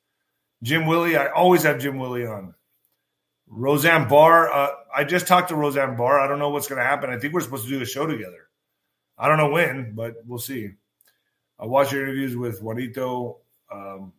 Jim 0.63 0.85
Willie, 0.85 1.17
I 1.17 1.27
always 1.27 1.63
have 1.63 1.79
Jim 1.79 1.97
Willie 1.97 2.25
on. 2.25 2.53
Roseanne 3.49 4.07
Barr, 4.07 4.51
uh, 4.51 4.69
I 4.95 5.03
just 5.03 5.27
talked 5.27 5.49
to 5.49 5.55
Roseanne 5.55 5.95
Barr. 5.95 6.19
I 6.19 6.27
don't 6.27 6.39
know 6.39 6.49
what's 6.49 6.67
going 6.67 6.79
to 6.79 6.85
happen. 6.85 7.09
I 7.09 7.17
think 7.17 7.33
we're 7.33 7.41
supposed 7.41 7.63
to 7.65 7.69
do 7.69 7.81
a 7.81 7.85
show 7.85 8.05
together. 8.05 8.49
I 9.17 9.27
don't 9.27 9.37
know 9.37 9.49
when, 9.49 9.93
but 9.93 10.15
we'll 10.25 10.39
see. 10.39 10.71
I 11.59 11.65
watched 11.65 11.91
your 11.91 12.03
interviews 12.03 12.35
with 12.35 12.61
Juanito, 12.61 13.39
um, 13.71 14.13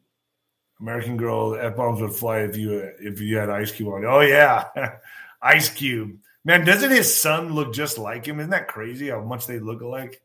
American 0.80 1.16
Girl. 1.16 1.54
F 1.54 1.76
bombs 1.76 2.00
would 2.00 2.14
fly 2.14 2.40
if 2.40 2.56
you 2.56 2.90
if 3.00 3.20
you 3.20 3.36
had 3.36 3.50
Ice 3.50 3.70
Cube 3.70 3.88
on. 3.88 4.04
Oh 4.04 4.20
yeah, 4.20 4.68
Ice 5.42 5.68
Cube. 5.68 6.18
Man, 6.44 6.64
doesn't 6.64 6.90
his 6.90 7.14
son 7.14 7.52
look 7.52 7.72
just 7.72 7.98
like 7.98 8.26
him? 8.26 8.40
Isn't 8.40 8.50
that 8.50 8.68
crazy 8.68 9.10
how 9.10 9.22
much 9.22 9.46
they 9.46 9.58
look 9.58 9.82
alike? 9.82 10.20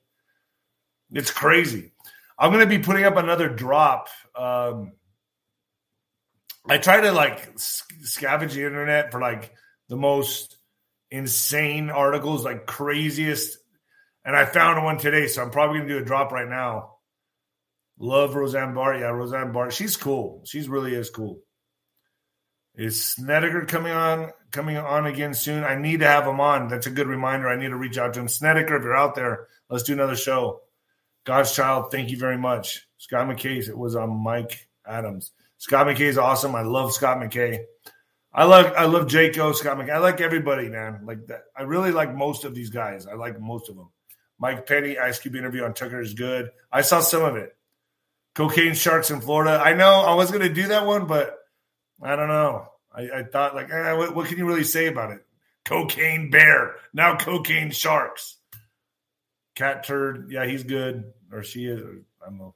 It's 1.11 1.31
crazy. 1.31 1.91
I'm 2.39 2.51
going 2.51 2.67
to 2.67 2.77
be 2.77 2.83
putting 2.83 3.03
up 3.03 3.17
another 3.17 3.49
drop. 3.49 4.07
Um, 4.35 4.93
I 6.67 6.77
try 6.77 7.01
to 7.01 7.11
like 7.11 7.55
scavenge 7.55 8.53
the 8.53 8.65
internet 8.65 9.11
for 9.11 9.19
like 9.19 9.53
the 9.89 9.97
most 9.97 10.57
insane 11.11 11.89
articles, 11.89 12.45
like 12.45 12.65
craziest. 12.65 13.57
And 14.25 14.35
I 14.35 14.45
found 14.45 14.83
one 14.83 14.97
today, 14.97 15.27
so 15.27 15.41
I'm 15.41 15.51
probably 15.51 15.79
gonna 15.79 15.89
do 15.89 15.97
a 15.99 16.05
drop 16.05 16.31
right 16.31 16.47
now. 16.47 16.93
Love 17.99 18.35
Roseanne 18.35 18.73
Barr. 18.73 18.95
Yeah, 18.95 19.09
Roseanne 19.09 19.51
Barr. 19.51 19.71
She's 19.71 19.97
cool. 19.97 20.41
She's 20.45 20.69
really 20.69 20.95
is 20.95 21.09
cool. 21.09 21.41
Is 22.75 23.03
Snedeker 23.05 23.65
coming 23.65 23.91
on 23.91 24.31
coming 24.51 24.77
on 24.77 25.05
again 25.05 25.33
soon? 25.33 25.63
I 25.63 25.75
need 25.75 25.99
to 25.99 26.07
have 26.07 26.25
him 26.25 26.39
on. 26.39 26.69
That's 26.69 26.87
a 26.87 26.91
good 26.91 27.07
reminder. 27.07 27.47
I 27.47 27.55
need 27.55 27.69
to 27.69 27.75
reach 27.75 27.97
out 27.97 28.13
to 28.13 28.19
him. 28.21 28.27
Snedeker, 28.27 28.77
if 28.77 28.83
you're 28.83 28.95
out 28.95 29.15
there, 29.15 29.47
let's 29.69 29.83
do 29.83 29.93
another 29.93 30.15
show. 30.15 30.61
God's 31.25 31.53
child, 31.53 31.91
thank 31.91 32.09
you 32.09 32.17
very 32.17 32.37
much. 32.37 32.87
Scott 32.97 33.27
McKay's, 33.27 33.69
it 33.69 33.77
was 33.77 33.95
on 33.95 34.09
Mike 34.09 34.67
Adams. 34.85 35.31
Scott 35.63 35.87
McKay 35.87 36.01
is 36.01 36.17
awesome. 36.17 36.55
I 36.55 36.63
love 36.63 36.91
Scott 36.91 37.19
McKay. 37.19 37.63
I 38.33 38.43
love 38.43 38.73
I 38.75 38.83
love 38.83 39.07
Jaco, 39.07 39.55
Scott 39.55 39.77
McKay. 39.77 39.91
I 39.93 39.99
like 39.99 40.19
everybody, 40.19 40.67
man. 40.67 41.05
Like 41.05 41.25
that. 41.27 41.43
I 41.55 41.61
really 41.61 41.91
like 41.91 42.13
most 42.13 42.43
of 42.43 42.53
these 42.53 42.69
guys. 42.69 43.07
I 43.07 43.13
like 43.13 43.39
most 43.39 43.69
of 43.69 43.77
them. 43.77 43.89
Mike 44.37 44.67
Penny, 44.67 44.97
Ice 44.97 45.19
Cube 45.19 45.37
interview 45.37 45.63
on 45.63 45.73
Tucker 45.73 46.01
is 46.01 46.15
good. 46.15 46.49
I 46.69 46.81
saw 46.81 46.99
some 46.99 47.23
of 47.23 47.37
it. 47.37 47.55
Cocaine 48.35 48.73
sharks 48.73 49.09
in 49.09 49.21
Florida. 49.21 49.51
I 49.51 49.73
know 49.73 50.01
I 50.01 50.15
was 50.15 50.31
going 50.31 50.45
to 50.45 50.53
do 50.53 50.67
that 50.67 50.85
one, 50.85 51.07
but 51.07 51.33
I 52.01 52.17
don't 52.17 52.27
know. 52.27 52.67
I, 52.93 53.19
I 53.19 53.23
thought 53.23 53.55
like, 53.55 53.71
eh, 53.71 53.93
what, 53.93 54.13
what 54.13 54.27
can 54.27 54.37
you 54.37 54.45
really 54.45 54.65
say 54.65 54.87
about 54.87 55.11
it? 55.11 55.25
Cocaine 55.63 56.29
bear 56.29 56.75
now, 56.93 57.15
cocaine 57.15 57.71
sharks. 57.71 58.35
Catturd. 59.55 60.29
Yeah, 60.29 60.45
he's 60.45 60.65
good, 60.65 61.05
or 61.31 61.41
she 61.41 61.67
is. 61.67 61.81
Or, 61.81 62.01
I 62.21 62.25
don't 62.25 62.37
know. 62.37 62.55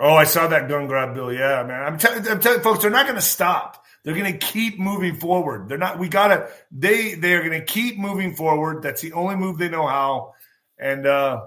Oh, 0.00 0.14
I 0.14 0.24
saw 0.24 0.48
that 0.48 0.68
gun 0.68 0.86
grab 0.86 1.14
bill. 1.14 1.32
Yeah, 1.32 1.62
man. 1.62 1.82
I'm, 1.82 1.98
t- 1.98 2.08
I'm 2.08 2.40
telling 2.40 2.60
folks, 2.62 2.82
they're 2.82 2.90
not 2.90 3.06
going 3.06 3.16
to 3.16 3.22
stop. 3.22 3.84
They're 4.02 4.14
going 4.14 4.32
to 4.32 4.38
keep 4.38 4.78
moving 4.78 5.16
forward. 5.16 5.68
They're 5.68 5.78
not. 5.78 5.98
We 5.98 6.08
gotta. 6.08 6.50
They 6.70 7.14
they 7.14 7.34
are 7.34 7.40
going 7.40 7.58
to 7.58 7.64
keep 7.64 7.96
moving 7.96 8.34
forward. 8.34 8.82
That's 8.82 9.00
the 9.00 9.14
only 9.14 9.36
move 9.36 9.56
they 9.56 9.70
know 9.70 9.86
how, 9.86 10.34
and 10.78 11.06
uh 11.06 11.46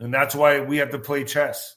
and 0.00 0.12
that's 0.12 0.34
why 0.34 0.60
we 0.60 0.78
have 0.78 0.90
to 0.90 0.98
play 0.98 1.24
chess. 1.24 1.76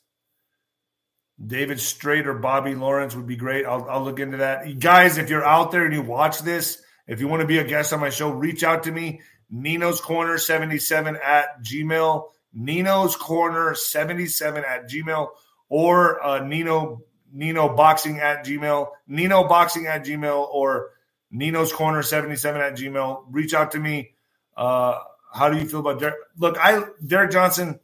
David 1.45 1.79
Straight 1.79 2.25
or 2.25 2.35
Bobby 2.35 2.73
Lawrence 2.73 3.15
would 3.15 3.27
be 3.27 3.35
great. 3.35 3.65
I'll, 3.65 3.87
I'll 3.89 4.03
look 4.03 4.19
into 4.19 4.37
that. 4.37 4.79
Guys, 4.79 5.17
if 5.17 5.29
you're 5.29 5.45
out 5.45 5.71
there 5.71 5.83
and 5.83 5.93
you 5.93 6.01
watch 6.01 6.39
this, 6.39 6.81
if 7.05 7.19
you 7.19 7.27
want 7.27 7.41
to 7.41 7.47
be 7.47 7.57
a 7.57 7.65
guest 7.65 7.91
on 7.91 7.99
my 7.99 8.09
show, 8.09 8.31
reach 8.31 8.63
out 8.63 8.83
to 8.83 8.91
me. 8.91 9.21
Nino's 9.49 9.99
Corner 9.99 10.37
77 10.37 11.17
at 11.21 11.61
Gmail 11.61 12.29
Nino's 12.53 13.15
Corner 13.15 13.73
77 13.75 14.63
at 14.63 14.89
Gmail 14.89 15.29
or 15.69 16.23
uh, 16.23 16.45
Nino 16.45 17.03
Nino 17.33 17.75
Boxing 17.75 18.19
at 18.19 18.45
Gmail, 18.45 18.89
Nino 19.07 19.47
Boxing 19.47 19.87
at 19.87 20.05
Gmail 20.05 20.47
or 20.49 20.91
Nino's 21.31 21.73
Corner 21.73 22.03
77 22.03 22.61
at 22.61 22.73
Gmail. 22.75 23.25
Reach 23.31 23.55
out 23.55 23.71
to 23.71 23.79
me. 23.79 24.13
Uh, 24.55 24.99
how 25.33 25.49
do 25.49 25.57
you 25.57 25.65
feel 25.65 25.79
about 25.79 25.99
Derek? 25.99 26.15
Look, 26.37 26.57
I 26.59 26.83
Derek 27.05 27.31
Johnson. 27.31 27.79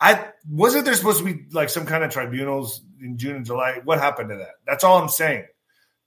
I 0.00 0.30
wasn't 0.50 0.84
there 0.84 0.94
supposed 0.94 1.20
to 1.20 1.24
be 1.24 1.44
like 1.52 1.68
some 1.68 1.86
kind 1.86 2.02
of 2.02 2.10
tribunals 2.10 2.82
in 3.00 3.18
June 3.18 3.36
and 3.36 3.46
July. 3.46 3.80
What 3.84 4.00
happened 4.00 4.30
to 4.30 4.36
that? 4.36 4.54
That's 4.66 4.82
all 4.82 5.00
I'm 5.00 5.08
saying. 5.08 5.46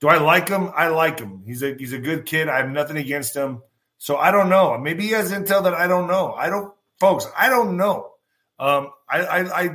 Do 0.00 0.08
I 0.08 0.18
like 0.18 0.50
him? 0.50 0.70
I 0.76 0.88
like 0.88 1.18
him. 1.18 1.42
He's 1.46 1.62
a 1.62 1.74
he's 1.74 1.94
a 1.94 1.98
good 1.98 2.26
kid. 2.26 2.50
I 2.50 2.58
have 2.58 2.68
nothing 2.68 2.98
against 2.98 3.34
him. 3.34 3.62
So 3.96 4.18
I 4.18 4.30
don't 4.30 4.50
know. 4.50 4.76
Maybe 4.76 5.04
he 5.04 5.12
has 5.12 5.32
intel 5.32 5.64
that 5.64 5.72
I 5.72 5.86
don't 5.86 6.08
know. 6.08 6.34
I 6.34 6.50
don't 6.50 6.74
folks, 7.00 7.26
I 7.36 7.48
don't 7.48 7.76
know. 7.76 8.12
Um, 8.58 8.90
I, 9.08 9.20
I, 9.20 9.62
I, 9.62 9.70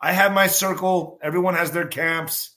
I 0.00 0.12
have 0.12 0.32
my 0.32 0.46
circle. 0.46 1.18
Everyone 1.22 1.54
has 1.54 1.70
their 1.70 1.86
camps. 1.86 2.50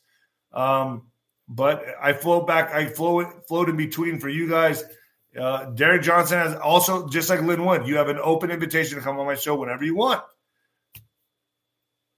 Um, 0.53 1.07
but 1.47 1.83
I 2.01 2.13
float 2.13 2.47
back. 2.47 2.71
I 2.73 2.85
float 2.85 3.47
float 3.47 3.69
in 3.69 3.75
between 3.77 4.19
for 4.19 4.29
you 4.29 4.47
guys. 4.47 4.83
Uh, 5.39 5.65
Derek 5.65 6.03
Johnson 6.03 6.39
has 6.39 6.55
also, 6.55 7.07
just 7.07 7.29
like 7.29 7.41
Lin 7.41 7.65
Wood, 7.65 7.87
you 7.87 7.97
have 7.97 8.09
an 8.09 8.19
open 8.21 8.51
invitation 8.51 8.97
to 8.97 9.03
come 9.03 9.19
on 9.19 9.25
my 9.25 9.35
show 9.35 9.55
whenever 9.55 9.83
you 9.83 9.95
want. 9.95 10.23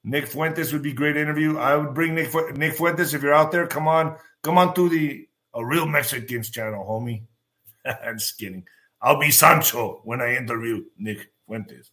Nick 0.04 0.28
Fuentes 0.28 0.74
would 0.74 0.82
be 0.82 0.94
great 0.94 1.18
interview. 1.18 1.58
I 1.58 1.76
would 1.76 1.94
bring 1.94 2.16
Nick 2.16 2.34
Nick 2.56 2.76
Fuentes 2.76 3.14
if 3.14 3.22
you're 3.22 3.34
out 3.34 3.52
there. 3.52 3.68
Come 3.68 3.88
on, 3.88 4.18
come 4.44 4.58
on 4.58 4.74
through 4.74 4.90
the 4.90 5.28
a 5.54 5.66
real 5.66 5.86
Mexicans 5.86 6.50
channel, 6.50 6.86
homie. 6.86 7.24
I'm 7.86 8.18
just 8.18 8.38
kidding. 8.38 8.66
I'll 9.02 9.20
be 9.20 9.32
Sancho 9.32 10.02
when 10.04 10.22
I 10.22 10.36
interview 10.36 10.86
Nick 10.98 11.32
Fuentes. 11.52 11.92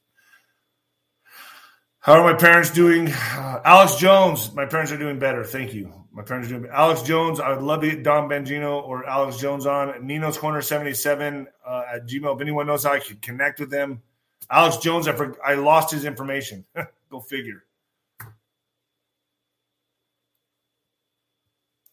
How 1.98 2.12
are 2.12 2.32
my 2.32 2.38
parents 2.38 2.70
doing? 2.70 3.08
Uh, 3.08 3.60
Alex 3.64 3.96
Jones, 3.96 4.54
my 4.54 4.64
parents 4.64 4.92
are 4.92 4.96
doing 4.96 5.18
better. 5.18 5.42
Thank 5.42 5.74
you. 5.74 5.92
My 6.12 6.22
parents 6.22 6.46
are 6.46 6.50
doing 6.50 6.62
better. 6.62 6.74
Alex 6.74 7.02
Jones, 7.02 7.40
I 7.40 7.50
would 7.50 7.62
love 7.62 7.80
to 7.80 7.90
get 7.90 8.04
Dan 8.04 8.28
Bongino 8.28 8.80
or 8.84 9.04
Alex 9.08 9.38
Jones 9.38 9.66
on. 9.66 10.06
Nino's 10.06 10.38
Corner 10.38 10.62
77 10.62 11.48
uh, 11.66 11.82
at 11.92 12.06
Gmail. 12.06 12.36
If 12.36 12.40
anyone 12.40 12.68
knows 12.68 12.84
how 12.84 12.92
I 12.92 13.00
can 13.00 13.16
connect 13.16 13.58
with 13.58 13.68
them. 13.68 14.00
Alex 14.48 14.76
Jones, 14.76 15.08
I, 15.08 15.12
for, 15.12 15.36
I 15.44 15.54
lost 15.54 15.90
his 15.90 16.04
information. 16.04 16.64
Go 17.10 17.18
figure. 17.18 17.64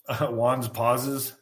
Uh, 0.07 0.27
Juan's 0.27 0.67
pauses. 0.67 1.33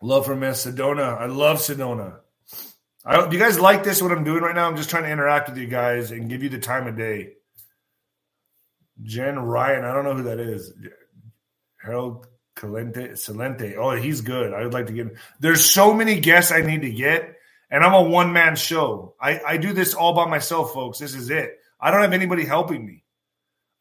Love 0.00 0.24
for 0.24 0.34
Miss 0.34 0.64
Sedona. 0.64 1.20
I 1.20 1.26
love 1.26 1.58
Sedona. 1.58 2.20
I, 3.04 3.28
do 3.28 3.36
you 3.36 3.42
guys 3.42 3.60
like 3.60 3.84
this? 3.84 4.00
What 4.00 4.12
I'm 4.12 4.24
doing 4.24 4.42
right 4.42 4.54
now? 4.54 4.68
I'm 4.68 4.76
just 4.76 4.90
trying 4.90 5.02
to 5.02 5.10
interact 5.10 5.48
with 5.48 5.58
you 5.58 5.66
guys 5.66 6.10
and 6.10 6.28
give 6.28 6.42
you 6.42 6.48
the 6.48 6.58
time 6.58 6.86
of 6.86 6.96
day. 6.96 7.34
Jen 9.02 9.38
Ryan, 9.38 9.84
I 9.84 9.92
don't 9.92 10.04
know 10.04 10.14
who 10.14 10.22
that 10.24 10.40
is. 10.40 10.72
Harold 11.82 12.26
Calente, 12.56 13.12
Salente. 13.12 13.76
Oh, 13.76 13.90
he's 13.90 14.20
good. 14.20 14.54
I 14.54 14.62
would 14.62 14.72
like 14.72 14.86
to 14.86 14.92
get. 14.92 15.14
There's 15.40 15.68
so 15.68 15.92
many 15.92 16.20
guests 16.20 16.52
I 16.52 16.62
need 16.62 16.82
to 16.82 16.90
get, 16.90 17.36
and 17.70 17.84
I'm 17.84 17.94
a 17.94 18.02
one 18.02 18.32
man 18.32 18.56
show. 18.56 19.16
I, 19.20 19.40
I 19.46 19.56
do 19.56 19.72
this 19.72 19.94
all 19.94 20.14
by 20.14 20.26
myself, 20.26 20.72
folks. 20.72 20.98
This 20.98 21.14
is 21.14 21.30
it. 21.30 21.58
I 21.80 21.90
don't 21.90 22.02
have 22.02 22.12
anybody 22.12 22.44
helping 22.44 22.86
me. 22.86 23.04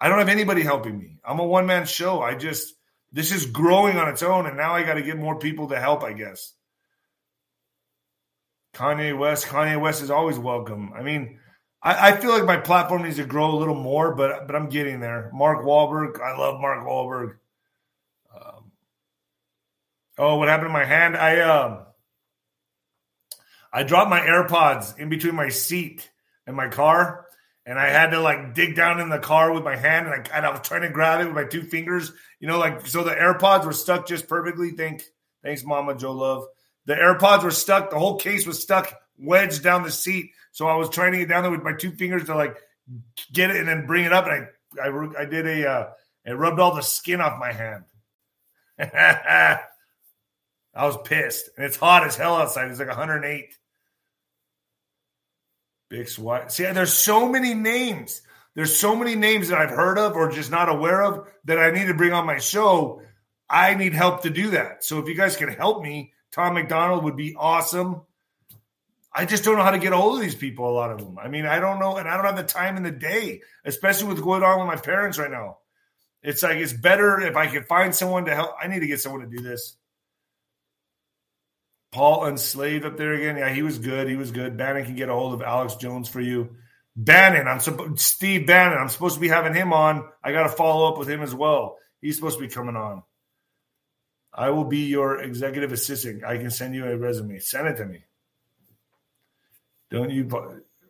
I 0.02 0.10
don't 0.10 0.20
have 0.20 0.30
anybody 0.30 0.64
helping 0.64 0.98
me. 0.98 1.20
I'm 1.24 1.40
a 1.40 1.46
one 1.46 1.66
man 1.66 1.86
show. 1.86 2.22
I 2.22 2.36
just 2.36 2.74
this 3.14 3.32
is 3.32 3.46
growing 3.46 3.98
on 3.98 4.10
its 4.10 4.24
own, 4.24 4.48
and 4.48 4.58
now 4.58 4.74
I 4.74 4.84
got 4.84 4.96
to 4.96 5.04
get 5.04 5.18
more 5.18 5.40
people 5.40 5.70
to 5.70 5.80
help. 5.80 6.04
I 6.04 6.14
guess. 6.14 6.54
Kanye 8.74 9.18
West. 9.18 9.46
Kanye 9.46 9.80
West 9.80 10.02
is 10.02 10.10
always 10.10 10.38
welcome. 10.38 10.94
I 10.94 11.04
mean, 11.04 11.40
I, 11.82 12.10
I, 12.10 12.18
feel 12.18 12.32
like 12.32 12.46
my 12.46 12.58
platform 12.58 13.04
needs 13.04 13.18
to 13.18 13.26
grow 13.26 13.52
a 13.52 13.58
little 13.58 13.76
more, 13.76 14.16
but 14.16 14.48
but 14.48 14.56
I'm 14.56 14.70
getting 14.70 15.00
there. 15.00 15.30
Mark 15.34 15.64
Wahlberg. 15.64 16.20
I 16.20 16.38
love 16.38 16.60
Mark 16.60 16.86
Wahlberg. 16.86 17.36
Um, 18.34 18.72
oh, 20.18 20.38
what 20.38 20.48
happened 20.48 20.70
to 20.70 20.74
my 20.74 20.86
hand? 20.86 21.16
I 21.16 21.42
um, 21.42 21.86
I 23.72 23.84
dropped 23.84 24.10
my 24.10 24.22
AirPods 24.22 24.98
in 24.98 25.10
between 25.10 25.36
my 25.36 25.50
seat 25.50 26.10
and 26.48 26.56
my 26.56 26.68
car, 26.68 27.28
and 27.66 27.78
I 27.78 27.90
had 27.90 28.12
to 28.12 28.20
like 28.20 28.56
dig 28.56 28.76
down 28.76 29.00
in 29.00 29.10
the 29.10 29.20
car 29.20 29.52
with 29.52 29.64
my 29.64 29.76
hand, 29.76 30.08
and 30.08 30.16
I, 30.16 30.38
and 30.38 30.46
I 30.46 30.50
was 30.50 30.62
trying 30.62 30.82
to 30.82 30.90
grab 30.90 31.22
it 31.22 31.26
with 31.26 31.36
my 31.36 31.44
two 31.44 31.64
fingers. 31.64 32.12
You 32.40 32.48
know, 32.48 32.58
like 32.58 32.88
so 32.88 33.04
the 33.04 33.12
AirPods 33.12 33.66
were 33.66 33.74
stuck 33.74 34.08
just 34.08 34.28
perfectly. 34.28 34.72
Thank, 34.72 35.04
thanks, 35.44 35.64
Mama 35.64 35.96
Joe 35.96 36.14
Love. 36.14 36.46
The 36.86 36.96
AirPods 36.96 37.44
were 37.44 37.52
stuck. 37.52 37.90
The 37.90 38.00
whole 38.00 38.18
case 38.18 38.46
was 38.46 38.62
stuck, 38.62 38.94
wedged 39.18 39.64
down 39.64 39.84
the 39.84 39.92
seat. 39.92 40.32
So 40.52 40.68
I 40.68 40.76
was 40.76 40.90
trying 40.90 41.14
to 41.14 41.20
get 41.20 41.30
down 41.30 41.44
there 41.44 41.52
with 41.52 41.64
my 41.64 41.74
two 41.74 41.92
fingers 41.92 42.26
to 42.26 42.36
like 42.36 42.58
get 43.32 43.50
it 43.50 43.58
and 43.58 43.68
then 43.68 43.86
bring 43.86 44.06
it 44.06 44.14
up, 44.14 44.28
and 44.28 44.48
I 44.82 44.88
I, 44.88 45.22
I 45.22 45.26
did 45.26 45.48
a 45.48 45.70
uh, 45.70 45.90
it 46.26 46.34
rubbed 46.34 46.60
all 46.60 46.76
the 46.76 46.82
skin 46.82 47.22
off 47.22 47.40
my 47.40 47.52
hand. 47.52 47.84
I 50.76 50.86
was 50.86 50.98
pissed, 51.04 51.50
and 51.56 51.66
it's 51.66 51.78
hot 51.78 52.04
as 52.04 52.16
hell 52.16 52.36
outside. 52.36 52.70
It's 52.70 52.80
like 52.80 52.88
108. 52.88 53.56
Big 55.90 56.10
SWAT. 56.10 56.52
See, 56.52 56.64
there's 56.64 56.94
so 56.94 57.30
many 57.30 57.54
names. 57.54 58.22
There's 58.56 58.78
so 58.78 58.96
many 58.96 59.16
names 59.16 59.50
that 59.50 59.60
I've 59.60 59.70
heard 59.70 59.98
of 59.98 60.16
or 60.16 60.32
just 60.32 60.50
not 60.50 60.70
aware 60.70 61.04
of 61.04 61.28
that 61.46 61.60
I 61.60 61.72
need 61.72 61.88
to 61.88 61.94
bring 61.94 62.14
on 62.14 62.26
my 62.26 62.38
show. 62.38 63.02
I 63.50 63.76
need 63.76 63.94
help 63.94 64.24
to 64.24 64.30
do 64.30 64.52
that. 64.52 64.84
So 64.84 65.00
if 65.00 65.08
you 65.08 65.16
guys 65.16 65.36
can 65.36 65.50
help 65.50 65.84
me, 65.84 66.13
Tom 66.34 66.56
McDonald 66.56 67.04
would 67.04 67.16
be 67.16 67.36
awesome. 67.38 68.02
I 69.16 69.26
just 69.26 69.44
don't 69.44 69.56
know 69.56 69.64
how 69.64 69.72
to 69.72 69.80
get 69.80 69.94
a 69.94 69.98
hold 69.98 70.16
of 70.16 70.22
these 70.22 70.34
people, 70.34 70.68
a 70.68 70.74
lot 70.74 70.92
of 70.92 70.98
them. 70.98 71.20
I 71.20 71.28
mean, 71.28 71.46
I 71.46 71.60
don't 71.60 71.80
know, 71.80 71.98
and 71.98 72.10
I 72.10 72.16
don't 72.16 72.26
have 72.26 72.36
the 72.36 72.44
time 72.44 72.76
in 72.78 72.84
the 72.84 72.92
day, 72.92 73.42
especially 73.64 74.08
with 74.08 74.24
going 74.24 74.42
on 74.42 74.58
with 74.60 74.68
my 74.68 74.82
parents 74.82 75.20
right 75.20 75.30
now. 75.30 75.60
It's 76.24 76.42
like 76.42 76.58
it's 76.58 76.74
better 76.74 77.22
if 77.22 77.36
I 77.36 77.48
can 77.48 77.64
find 77.64 77.94
someone 77.94 78.26
to 78.26 78.34
help. 78.34 78.56
I 78.62 78.68
need 78.68 78.80
to 78.80 78.88
get 78.88 79.02
someone 79.02 79.22
to 79.22 79.28
do 79.28 79.44
this. 79.44 79.78
Paul 81.92 82.26
Unslaved 82.26 82.86
up 82.86 82.98
there 82.98 83.14
again. 83.14 83.38
Yeah, 83.38 83.54
he 83.54 83.62
was 83.62 83.78
good. 83.78 84.10
He 84.10 84.16
was 84.16 84.32
good. 84.32 84.58
Bannon 84.58 84.86
can 84.86 84.96
get 84.96 85.10
a 85.10 85.14
hold 85.14 85.36
of 85.36 85.44
Alex 85.44 85.76
Jones 85.76 86.10
for 86.10 86.22
you. 86.22 86.56
Bannon, 86.96 87.48
I'm 87.48 87.60
supposed 87.60 88.00
Steve 88.00 88.48
Bannon. 88.48 88.80
I'm 88.80 88.90
supposed 88.90 89.16
to 89.16 89.22
be 89.22 89.28
having 89.28 89.54
him 89.54 89.74
on. 89.74 90.08
I 90.24 90.32
got 90.32 90.44
to 90.44 90.50
follow 90.50 90.92
up 90.92 90.98
with 90.98 91.08
him 91.08 91.22
as 91.22 91.36
well. 91.36 91.78
He's 92.02 92.16
supposed 92.16 92.40
to 92.40 92.48
be 92.48 92.52
coming 92.52 92.76
on. 92.76 93.04
I 94.34 94.50
will 94.50 94.66
be 94.66 94.86
your 94.86 95.20
executive 95.20 95.72
assistant. 95.72 96.24
I 96.24 96.38
can 96.38 96.50
send 96.50 96.74
you 96.74 96.86
a 96.86 96.98
resume. 96.98 97.40
Send 97.40 97.68
it 97.68 97.78
to 97.78 97.86
me. 97.86 98.04
Don't 99.92 100.10
you? 100.10 100.24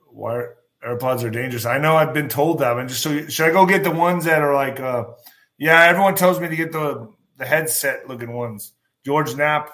Why 0.10 0.46
AirPods 0.86 1.24
are 1.24 1.30
dangerous? 1.30 1.66
I 1.66 1.78
know 1.78 1.96
I've 1.96 2.14
been 2.14 2.30
told 2.30 2.60
that. 2.60 2.78
And 2.78 2.88
just 2.88 3.02
so 3.04 3.28
should 3.28 3.50
I 3.50 3.52
go 3.52 3.66
get 3.66 3.84
the 3.84 3.91
ones 3.91 4.26
that 4.26 4.41
are 4.41 4.54
like? 4.54 4.80
uh 4.80 5.06
Yeah, 5.58 5.84
everyone 5.84 6.16
tells 6.16 6.39
me 6.39 6.48
to 6.48 6.56
get 6.56 6.72
the 6.72 7.10
the 7.38 7.46
headset 7.46 8.08
looking 8.08 8.32
ones. 8.32 8.74
George 9.04 9.36
Knapp 9.36 9.72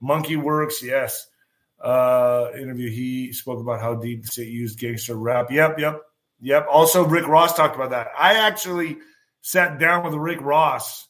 Monkey 0.00 0.36
Werx, 0.36 0.82
yes. 0.82 1.26
Uh, 1.82 2.48
interview, 2.54 2.90
he 2.90 3.32
spoke 3.32 3.60
about 3.60 3.80
how 3.80 3.94
Deep 3.94 4.26
State 4.26 4.48
used 4.48 4.78
gangster 4.78 5.14
rap. 5.14 5.50
Yep, 5.50 5.78
yep, 5.78 6.00
yep. 6.40 6.66
Also, 6.70 7.04
Rick 7.04 7.28
Ross 7.28 7.54
talked 7.54 7.76
about 7.76 7.90
that. 7.90 8.08
I 8.18 8.34
actually 8.46 8.98
sat 9.42 9.78
down 9.78 10.04
with 10.04 10.14
Rick 10.14 10.40
Ross 10.40 11.06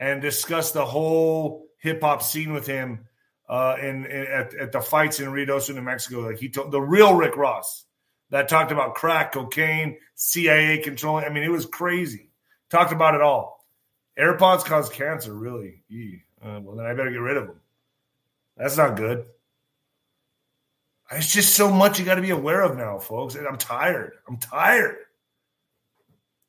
and 0.00 0.22
discussed 0.22 0.74
the 0.74 0.84
whole 0.84 1.68
hip 1.76 2.00
hop 2.00 2.22
scene 2.22 2.52
with 2.52 2.66
him 2.66 3.06
uh, 3.48 3.76
in, 3.80 4.06
in 4.06 4.26
at, 4.26 4.54
at, 4.54 4.72
the 4.72 4.80
fights 4.80 5.20
in 5.20 5.28
Ruidoso, 5.28 5.74
New 5.74 5.82
Mexico. 5.82 6.20
Like 6.20 6.38
he 6.38 6.48
told 6.48 6.72
the 6.72 6.80
real 6.80 7.14
Rick 7.14 7.36
Ross 7.36 7.84
that 8.30 8.48
talked 8.48 8.72
about 8.72 8.94
crack, 8.94 9.32
cocaine, 9.32 9.98
CIA 10.14 10.78
controlling. 10.78 11.26
I 11.26 11.28
mean, 11.28 11.42
it 11.42 11.50
was 11.50 11.66
crazy. 11.66 12.30
Talked 12.70 12.92
about 12.92 13.14
it 13.14 13.20
all. 13.20 13.66
AirPods 14.18 14.64
cause 14.64 14.88
cancer, 14.88 15.34
really. 15.34 15.82
Uh, 16.42 16.60
well, 16.62 16.76
then 16.76 16.86
I 16.86 16.94
better 16.94 17.10
get 17.10 17.18
rid 17.18 17.36
of 17.36 17.46
them. 17.46 17.60
That's 18.56 18.76
not 18.76 18.96
good. 18.96 19.26
It's 21.12 21.32
just 21.32 21.54
so 21.54 21.70
much 21.70 21.98
you 21.98 22.04
got 22.04 22.14
to 22.14 22.22
be 22.22 22.30
aware 22.30 22.62
of 22.62 22.76
now, 22.76 22.98
folks. 22.98 23.34
And 23.34 23.46
I'm 23.46 23.58
tired. 23.58 24.12
I'm 24.28 24.36
tired. 24.36 24.96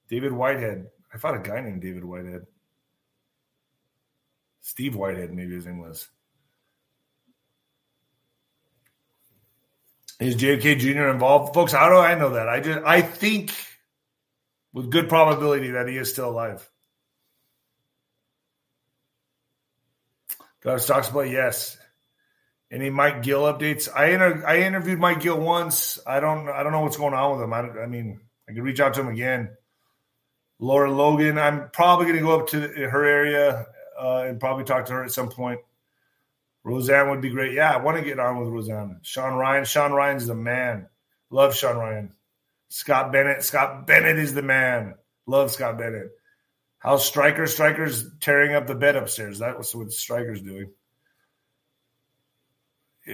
David 0.08 0.32
Whitehead. 0.32 0.88
I 1.14 1.18
fought 1.18 1.36
a 1.36 1.40
guy 1.40 1.62
named 1.62 1.82
David 1.82 2.06
Whitehead. 2.06 2.46
Steve 4.62 4.96
Whitehead, 4.96 5.34
maybe 5.34 5.56
his 5.56 5.66
name 5.66 5.80
was. 5.80 6.08
Is 10.20 10.36
JFK 10.36 10.78
Jr. 10.78 11.10
involved? 11.10 11.56
Folks, 11.56 11.72
how 11.72 11.90
do 11.90 11.96
I 11.96 12.14
know 12.14 12.32
that? 12.34 12.48
I 12.48 12.60
just 12.60 12.86
I 12.86 13.02
think 13.02 13.52
with 14.72 14.92
good 14.92 15.10
probability 15.10 15.72
that 15.72 15.88
he 15.88 15.98
is 15.98 16.12
still 16.12 16.30
alive. 16.30 16.68
God 20.62 20.80
talks 20.82 21.10
about 21.10 21.30
yes. 21.30 21.76
Any 22.72 22.92
Mike 22.92 23.24
Gill 23.24 23.42
updates? 23.42 23.90
I 23.94 24.12
inter- 24.12 24.46
I 24.46 24.60
interviewed 24.60 25.00
Mike 25.00 25.22
Gill 25.22 25.40
once. 25.40 26.00
I 26.06 26.20
don't 26.20 26.48
I 26.50 26.62
don't 26.62 26.72
know 26.72 26.82
what's 26.82 26.98
going 26.98 27.16
on 27.16 27.32
with 27.32 27.44
him. 27.44 27.54
I, 27.54 27.84
I 27.84 27.88
mean, 27.88 28.22
I 28.48 28.54
could 28.54 28.64
reach 28.64 28.80
out 28.80 28.94
to 28.94 29.02
him 29.02 29.08
again. 29.08 29.50
Lara 30.60 30.92
Logan, 30.92 31.40
I'm 31.40 31.72
probably 31.72 32.06
going 32.06 32.18
to 32.18 32.24
go 32.24 32.40
up 32.40 32.48
to 32.50 32.60
her 32.60 33.04
area 33.04 33.66
uh, 34.02 34.24
and 34.28 34.40
probably 34.40 34.64
talk 34.64 34.86
to 34.86 34.94
her 34.94 35.04
at 35.04 35.12
some 35.12 35.30
point. 35.30 35.60
Roseanne 36.64 37.10
would 37.10 37.22
be 37.22 37.30
great. 37.30 37.54
Yeah, 37.54 37.72
I 37.72 37.78
want 37.78 37.98
to 37.98 38.04
get 38.04 38.20
on 38.20 38.40
with 38.40 38.50
Roseanne. 38.50 39.00
Sean 39.04 39.36
Ryan. 39.36 39.66
Sean 39.66 39.92
Ryan 39.92 40.18
is 40.18 40.28
the 40.28 40.36
man. 40.36 40.88
Love 41.30 41.56
Sean 41.56 41.78
Ryan. 41.78 42.14
Scott 42.70 43.12
Bennett. 43.12 43.44
Scott 43.44 43.88
Bennett 43.88 44.18
is 44.18 44.34
the 44.34 44.42
man. 44.42 44.96
Love 45.26 45.52
Scott 45.52 45.78
Bennett. 45.78 46.12
How's 46.80 47.06
Striker? 47.06 47.48
Striker's 47.48 48.06
tearing 48.20 48.56
up 48.56 48.68
the 48.68 48.76
bed 48.76 48.96
upstairs. 48.96 49.40
That 49.40 49.58
was 49.58 49.74
what 49.76 49.92
Striker's 49.92 50.42
doing 50.42 50.72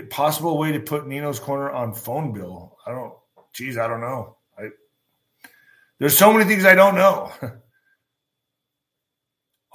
possible 0.09 0.57
way 0.57 0.73
to 0.73 0.79
put 0.79 1.07
Nino's 1.07 1.39
corner 1.39 1.69
on 1.69 1.93
phone 1.93 2.33
bill? 2.33 2.77
I 2.85 2.91
don't. 2.91 3.13
Geez, 3.53 3.77
I 3.77 3.88
don't 3.88 4.01
know. 4.01 4.38
I 4.57 4.69
there's 5.99 6.17
so 6.17 6.31
many 6.31 6.45
things 6.45 6.65
I 6.65 6.75
don't 6.75 6.95
know. 6.95 7.31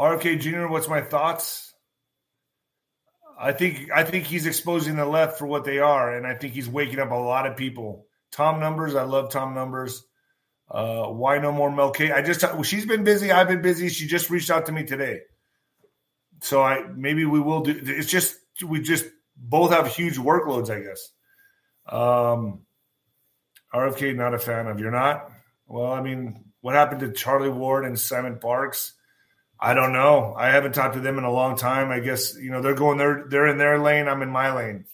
RFK 0.02 0.40
Jr. 0.40 0.66
What's 0.66 0.88
my 0.88 1.00
thoughts? 1.00 1.72
I 3.38 3.52
think 3.52 3.88
I 3.94 4.02
think 4.02 4.24
he's 4.24 4.46
exposing 4.46 4.96
the 4.96 5.06
left 5.06 5.38
for 5.38 5.46
what 5.46 5.64
they 5.64 5.78
are, 5.78 6.16
and 6.16 6.26
I 6.26 6.34
think 6.34 6.54
he's 6.54 6.68
waking 6.68 6.98
up 6.98 7.12
a 7.12 7.14
lot 7.14 7.46
of 7.46 7.56
people. 7.56 8.06
Tom 8.32 8.58
Numbers, 8.58 8.96
I 8.96 9.04
love 9.04 9.30
Tom 9.30 9.54
Numbers. 9.54 10.04
Uh, 10.68 11.06
why 11.06 11.38
no 11.38 11.52
more 11.52 11.70
Mel 11.70 11.92
K? 11.92 12.10
I 12.10 12.20
just 12.20 12.42
well, 12.42 12.64
she's 12.64 12.84
been 12.84 13.04
busy. 13.04 13.30
I've 13.30 13.46
been 13.46 13.62
busy. 13.62 13.88
She 13.90 14.08
just 14.08 14.28
reached 14.28 14.50
out 14.50 14.66
to 14.66 14.72
me 14.72 14.82
today, 14.82 15.20
so 16.40 16.62
I 16.62 16.82
maybe 16.96 17.24
we 17.24 17.38
will 17.38 17.60
do. 17.60 17.80
It's 17.80 18.10
just 18.10 18.36
we 18.66 18.80
just 18.80 19.06
both 19.36 19.70
have 19.70 19.86
huge 19.86 20.16
workloads, 20.16 20.68
I 20.68 20.80
guess. 20.80 21.10
Um, 21.86 22.62
RFK, 23.72 24.16
not 24.16 24.34
a 24.34 24.38
fan 24.40 24.66
of. 24.66 24.80
You're 24.80 24.90
not? 24.90 25.30
Well, 25.68 25.92
I 25.92 26.00
mean, 26.00 26.44
what 26.60 26.74
happened 26.74 27.00
to 27.02 27.12
Charlie 27.12 27.50
Ward 27.50 27.84
and 27.84 27.98
Simon 27.98 28.40
Parkes? 28.40 28.94
I 29.64 29.74
don't 29.74 29.92
know. 29.92 30.34
I 30.36 30.48
haven't 30.48 30.74
talked 30.74 30.94
to 30.94 31.00
them 31.00 31.18
in 31.18 31.24
a 31.24 31.30
long 31.30 31.56
time. 31.56 31.92
I 31.92 32.00
guess 32.00 32.36
you 32.36 32.50
know 32.50 32.60
they're 32.60 32.74
going 32.74 32.98
they're 32.98 33.26
they're 33.28 33.46
in 33.46 33.58
their 33.58 33.78
lane. 33.78 34.08
I'm 34.08 34.20
in 34.20 34.28
my 34.28 34.52
lane. 34.52 34.86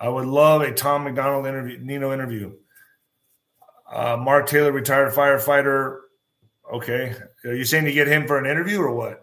I 0.00 0.08
would 0.08 0.24
love 0.24 0.62
a 0.62 0.72
Tom 0.72 1.04
McDonald 1.04 1.46
interview, 1.46 1.78
Nino 1.78 2.14
interview. 2.14 2.54
Uh, 3.92 4.16
Mark 4.16 4.46
Taylor, 4.46 4.72
retired 4.72 5.12
firefighter. 5.12 5.98
Okay, 6.72 7.14
are 7.44 7.54
you 7.54 7.66
saying 7.66 7.84
to 7.84 7.92
get 7.92 8.08
him 8.08 8.26
for 8.26 8.38
an 8.38 8.46
interview 8.46 8.80
or 8.80 8.94
what? 8.94 9.20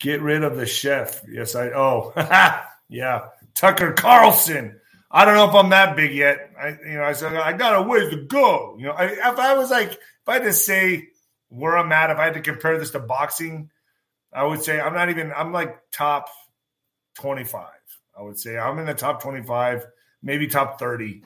Get 0.00 0.22
rid 0.22 0.42
of 0.42 0.56
the 0.56 0.64
chef. 0.64 1.22
Yes, 1.28 1.54
I. 1.54 1.68
Oh, 1.68 2.14
yeah. 2.88 3.26
Tucker 3.54 3.92
Carlson. 3.92 4.80
I 5.10 5.26
don't 5.26 5.34
know 5.34 5.50
if 5.50 5.54
I'm 5.54 5.68
that 5.68 5.96
big 5.96 6.14
yet. 6.14 6.50
I, 6.58 6.68
you 6.68 6.94
know, 6.94 7.04
I 7.04 7.12
said 7.12 7.36
I 7.36 7.52
got 7.52 7.76
a 7.76 7.82
ways 7.82 8.08
to 8.10 8.24
go. 8.24 8.76
You 8.78 8.86
know, 8.86 8.92
I, 8.92 9.04
if 9.04 9.38
I 9.38 9.54
was 9.54 9.70
like, 9.70 9.92
if 9.92 10.28
I 10.28 10.38
to 10.38 10.52
say 10.54 11.08
where 11.48 11.76
I'm 11.76 11.92
at, 11.92 12.10
if 12.10 12.18
I 12.18 12.24
had 12.24 12.34
to 12.34 12.40
compare 12.40 12.78
this 12.78 12.90
to 12.90 13.00
boxing, 13.00 13.70
I 14.32 14.44
would 14.44 14.62
say 14.62 14.80
I'm 14.80 14.94
not 14.94 15.10
even. 15.10 15.32
I'm 15.32 15.52
like 15.52 15.78
top 15.92 16.28
25. 17.16 17.68
I 18.18 18.22
would 18.22 18.38
say 18.38 18.58
I'm 18.58 18.78
in 18.78 18.86
the 18.86 18.94
top 18.94 19.22
25, 19.22 19.86
maybe 20.22 20.46
top 20.46 20.78
30. 20.78 21.22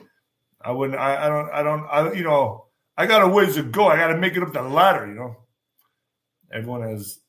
I 0.61 0.71
wouldn't. 0.71 0.99
I, 0.99 1.25
I 1.25 1.29
don't. 1.29 1.49
I 1.51 1.63
don't. 1.63 1.85
I, 1.85 2.13
you 2.13 2.23
know, 2.23 2.65
I 2.97 3.05
got 3.07 3.23
a 3.23 3.27
ways 3.27 3.55
to 3.55 3.63
go. 3.63 3.87
I 3.87 3.97
got 3.97 4.07
to 4.07 4.17
make 4.17 4.35
it 4.35 4.43
up 4.43 4.53
the 4.53 4.61
ladder. 4.61 5.07
You 5.07 5.15
know, 5.15 5.35
everyone 6.53 6.83
has 6.83 7.19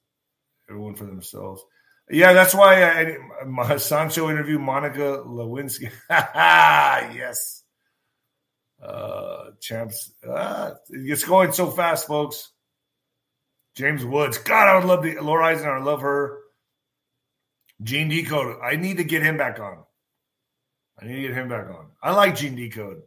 everyone 0.68 0.94
for 0.94 1.06
themselves. 1.06 1.62
Yeah, 2.10 2.32
that's 2.32 2.54
why 2.54 2.82
I, 2.84 3.16
my 3.46 3.76
Sancho 3.78 4.28
interview 4.28 4.58
Monica 4.58 5.22
Lewinsky. 5.26 5.90
yes. 6.10 7.62
Uh, 8.82 9.50
champs. 9.60 10.12
Uh, 10.28 10.72
it's 10.90 11.24
going 11.24 11.52
so 11.52 11.70
fast, 11.70 12.06
folks. 12.06 12.51
James 13.76 14.04
Woods. 14.04 14.38
God, 14.38 14.68
I 14.68 14.76
would 14.76 14.84
love 14.84 15.02
the 15.02 15.20
Laura 15.20 15.46
Eisenhower. 15.46 15.78
I 15.78 15.82
love 15.82 16.02
her. 16.02 16.40
Gene 17.82 18.08
Decode. 18.08 18.58
I 18.62 18.76
need 18.76 18.98
to 18.98 19.04
get 19.04 19.22
him 19.22 19.36
back 19.36 19.58
on. 19.58 19.78
I 21.00 21.06
need 21.06 21.16
to 21.16 21.22
get 21.22 21.34
him 21.34 21.48
back 21.48 21.68
on. 21.68 21.86
I 22.02 22.12
like 22.12 22.36
Gene 22.36 22.54
Decode. 22.54 23.02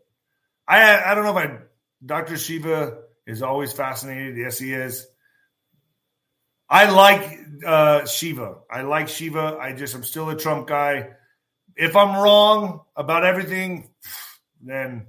I 0.67 1.11
I 1.11 1.15
don't 1.15 1.23
know 1.23 1.37
if 1.37 1.49
I 1.49 1.57
Dr. 2.05 2.37
Shiva 2.37 2.97
is 3.25 3.41
always 3.41 3.71
fascinated. 3.71 4.37
Yes, 4.37 4.59
he 4.59 4.73
is. 4.73 5.07
I 6.69 6.89
like 6.89 7.39
uh, 7.65 8.05
Shiva. 8.05 8.57
I 8.69 8.81
like 8.81 9.07
Shiva. 9.07 9.57
I 9.59 9.73
just 9.73 9.95
I'm 9.95 10.03
still 10.03 10.29
a 10.29 10.35
Trump 10.35 10.67
guy. 10.67 11.11
If 11.75 11.95
I'm 11.95 12.21
wrong 12.21 12.81
about 12.95 13.23
everything, 13.23 13.89
then 14.61 15.07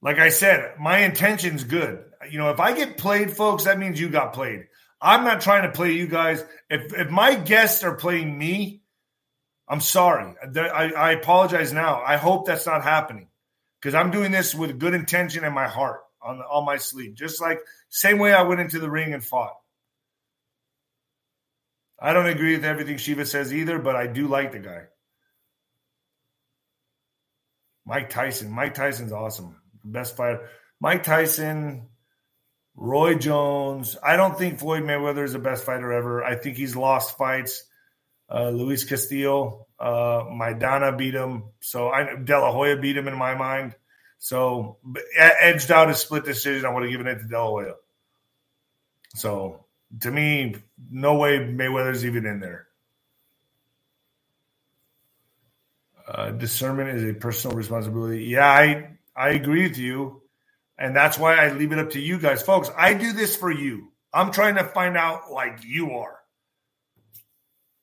like 0.00 0.18
I 0.18 0.30
said, 0.30 0.74
my 0.80 0.98
intention's 0.98 1.64
good. 1.64 2.04
You 2.30 2.38
know, 2.38 2.50
if 2.50 2.60
I 2.60 2.72
get 2.72 2.96
played, 2.96 3.30
folks, 3.32 3.64
that 3.64 3.78
means 3.78 4.00
you 4.00 4.08
got 4.08 4.32
played. 4.32 4.66
I'm 5.00 5.24
not 5.24 5.40
trying 5.40 5.62
to 5.64 5.72
play 5.72 5.92
you 5.92 6.06
guys. 6.06 6.44
If 6.70 6.92
if 6.94 7.10
my 7.10 7.34
guests 7.34 7.82
are 7.82 7.96
playing 7.96 8.36
me, 8.38 8.82
I'm 9.68 9.80
sorry. 9.80 10.34
I, 10.56 10.92
I 10.92 11.12
apologize 11.12 11.72
now. 11.72 12.02
I 12.04 12.16
hope 12.16 12.46
that's 12.46 12.66
not 12.66 12.82
happening 12.84 13.28
because 13.80 13.94
I'm 13.94 14.10
doing 14.10 14.30
this 14.30 14.54
with 14.54 14.78
good 14.78 14.94
intention 14.94 15.44
in 15.44 15.52
my 15.52 15.66
heart. 15.66 16.02
on 16.22 16.40
on 16.40 16.64
my 16.64 16.76
sleeve, 16.76 17.14
just 17.14 17.40
like 17.40 17.58
same 17.88 18.18
way 18.18 18.32
I 18.32 18.42
went 18.42 18.60
into 18.60 18.78
the 18.78 18.90
ring 18.90 19.12
and 19.12 19.24
fought. 19.24 19.56
I 21.98 22.12
don't 22.12 22.26
agree 22.26 22.54
with 22.54 22.64
everything 22.64 22.96
Shiva 22.96 23.26
says 23.26 23.52
either, 23.52 23.78
but 23.78 23.96
I 23.96 24.06
do 24.06 24.26
like 24.26 24.52
the 24.52 24.58
guy. 24.58 24.84
Mike 27.84 28.10
Tyson. 28.10 28.50
Mike 28.50 28.74
Tyson's 28.74 29.12
awesome. 29.12 29.56
Best 29.84 30.16
fighter. 30.16 30.48
Mike 30.80 31.02
Tyson, 31.02 31.88
Roy 32.74 33.14
Jones. 33.16 33.96
I 34.02 34.16
don't 34.16 34.36
think 34.36 34.58
Floyd 34.58 34.82
Mayweather 34.84 35.24
is 35.24 35.32
the 35.32 35.38
best 35.38 35.64
fighter 35.64 35.92
ever. 35.92 36.24
I 36.24 36.36
think 36.36 36.56
he's 36.56 36.74
lost 36.76 37.16
fights. 37.16 37.64
Uh, 38.30 38.48
Luis 38.50 38.84
Castillo, 38.84 39.66
uh, 39.78 40.24
Maidana 40.24 40.96
beat 40.96 41.14
him. 41.14 41.44
So 41.60 41.90
I 41.90 42.16
De 42.16 42.38
La 42.38 42.52
Hoya 42.52 42.76
beat 42.78 42.96
him 42.96 43.08
in 43.08 43.16
my 43.16 43.34
mind. 43.34 43.74
So 44.18 44.78
edged 45.18 45.70
out 45.70 45.90
a 45.90 45.94
split 45.94 46.24
decision. 46.24 46.64
I 46.64 46.72
would 46.72 46.84
have 46.84 46.92
given 46.92 47.08
it 47.08 47.18
to 47.18 47.26
De 47.26 47.38
La 47.38 47.46
Hoya. 47.46 47.74
So 49.14 49.66
to 50.00 50.10
me, 50.10 50.56
no 50.90 51.16
way 51.16 51.38
Mayweather's 51.38 52.06
even 52.06 52.24
in 52.26 52.40
there. 52.40 52.68
Uh, 56.08 56.30
discernment 56.30 56.90
is 56.90 57.04
a 57.04 57.14
personal 57.14 57.56
responsibility. 57.56 58.24
Yeah, 58.24 58.48
I 58.48 58.96
I 59.14 59.30
agree 59.30 59.64
with 59.64 59.78
you, 59.78 60.21
and 60.82 60.96
that's 60.96 61.16
why 61.16 61.36
I 61.36 61.52
leave 61.52 61.70
it 61.70 61.78
up 61.78 61.90
to 61.90 62.00
you 62.00 62.18
guys, 62.18 62.42
folks. 62.42 62.68
I 62.76 62.92
do 62.94 63.12
this 63.12 63.36
for 63.36 63.52
you. 63.52 63.92
I'm 64.12 64.32
trying 64.32 64.56
to 64.56 64.64
find 64.64 64.96
out 64.96 65.30
like 65.30 65.60
you 65.64 65.92
are, 65.92 66.18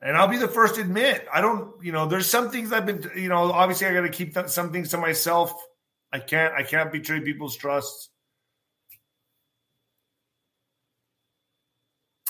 and 0.02 0.18
I'll 0.18 0.28
be 0.28 0.36
the 0.36 0.50
first 0.50 0.76
to 0.76 0.82
admit 0.82 1.26
I 1.34 1.40
don't. 1.40 1.82
You 1.82 1.94
know, 1.94 2.08
there's 2.08 2.28
some 2.28 2.52
things 2.52 2.74
I've 2.74 2.86
been. 2.86 3.10
You 3.16 3.30
know, 3.30 3.54
obviously 3.54 3.88
I 3.88 3.94
got 3.94 4.02
to 4.02 4.10
keep 4.10 4.38
some 4.48 4.74
things 4.74 4.90
to 4.90 4.98
myself. 4.98 5.54
I 6.12 6.20
can't. 6.20 6.54
I 6.54 6.64
can't 6.64 6.92
betray 6.92 7.22
people's 7.22 7.56
trust. 7.56 8.10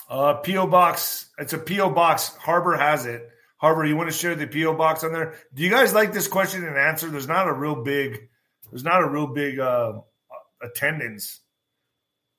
Uh, 0.08 0.34
PO 0.34 0.68
box. 0.68 1.30
It's 1.36 1.52
a 1.52 1.58
PO 1.58 1.90
box. 1.90 2.28
Harbor 2.36 2.76
has 2.76 3.06
it. 3.06 3.28
Harbor, 3.56 3.84
you 3.84 3.96
want 3.96 4.08
to 4.08 4.16
share 4.16 4.36
the 4.36 4.46
PO 4.46 4.74
box 4.74 5.02
on 5.02 5.12
there? 5.12 5.34
Do 5.52 5.64
you 5.64 5.70
guys 5.70 5.92
like 5.92 6.12
this 6.12 6.28
question 6.28 6.64
and 6.64 6.76
answer? 6.78 7.08
There's 7.08 7.28
not 7.28 7.48
a 7.48 7.52
real 7.52 7.82
big, 7.82 8.28
there's 8.70 8.84
not 8.84 9.02
a 9.02 9.08
real 9.08 9.26
big 9.26 9.58
uh, 9.58 10.00
attendance. 10.62 11.40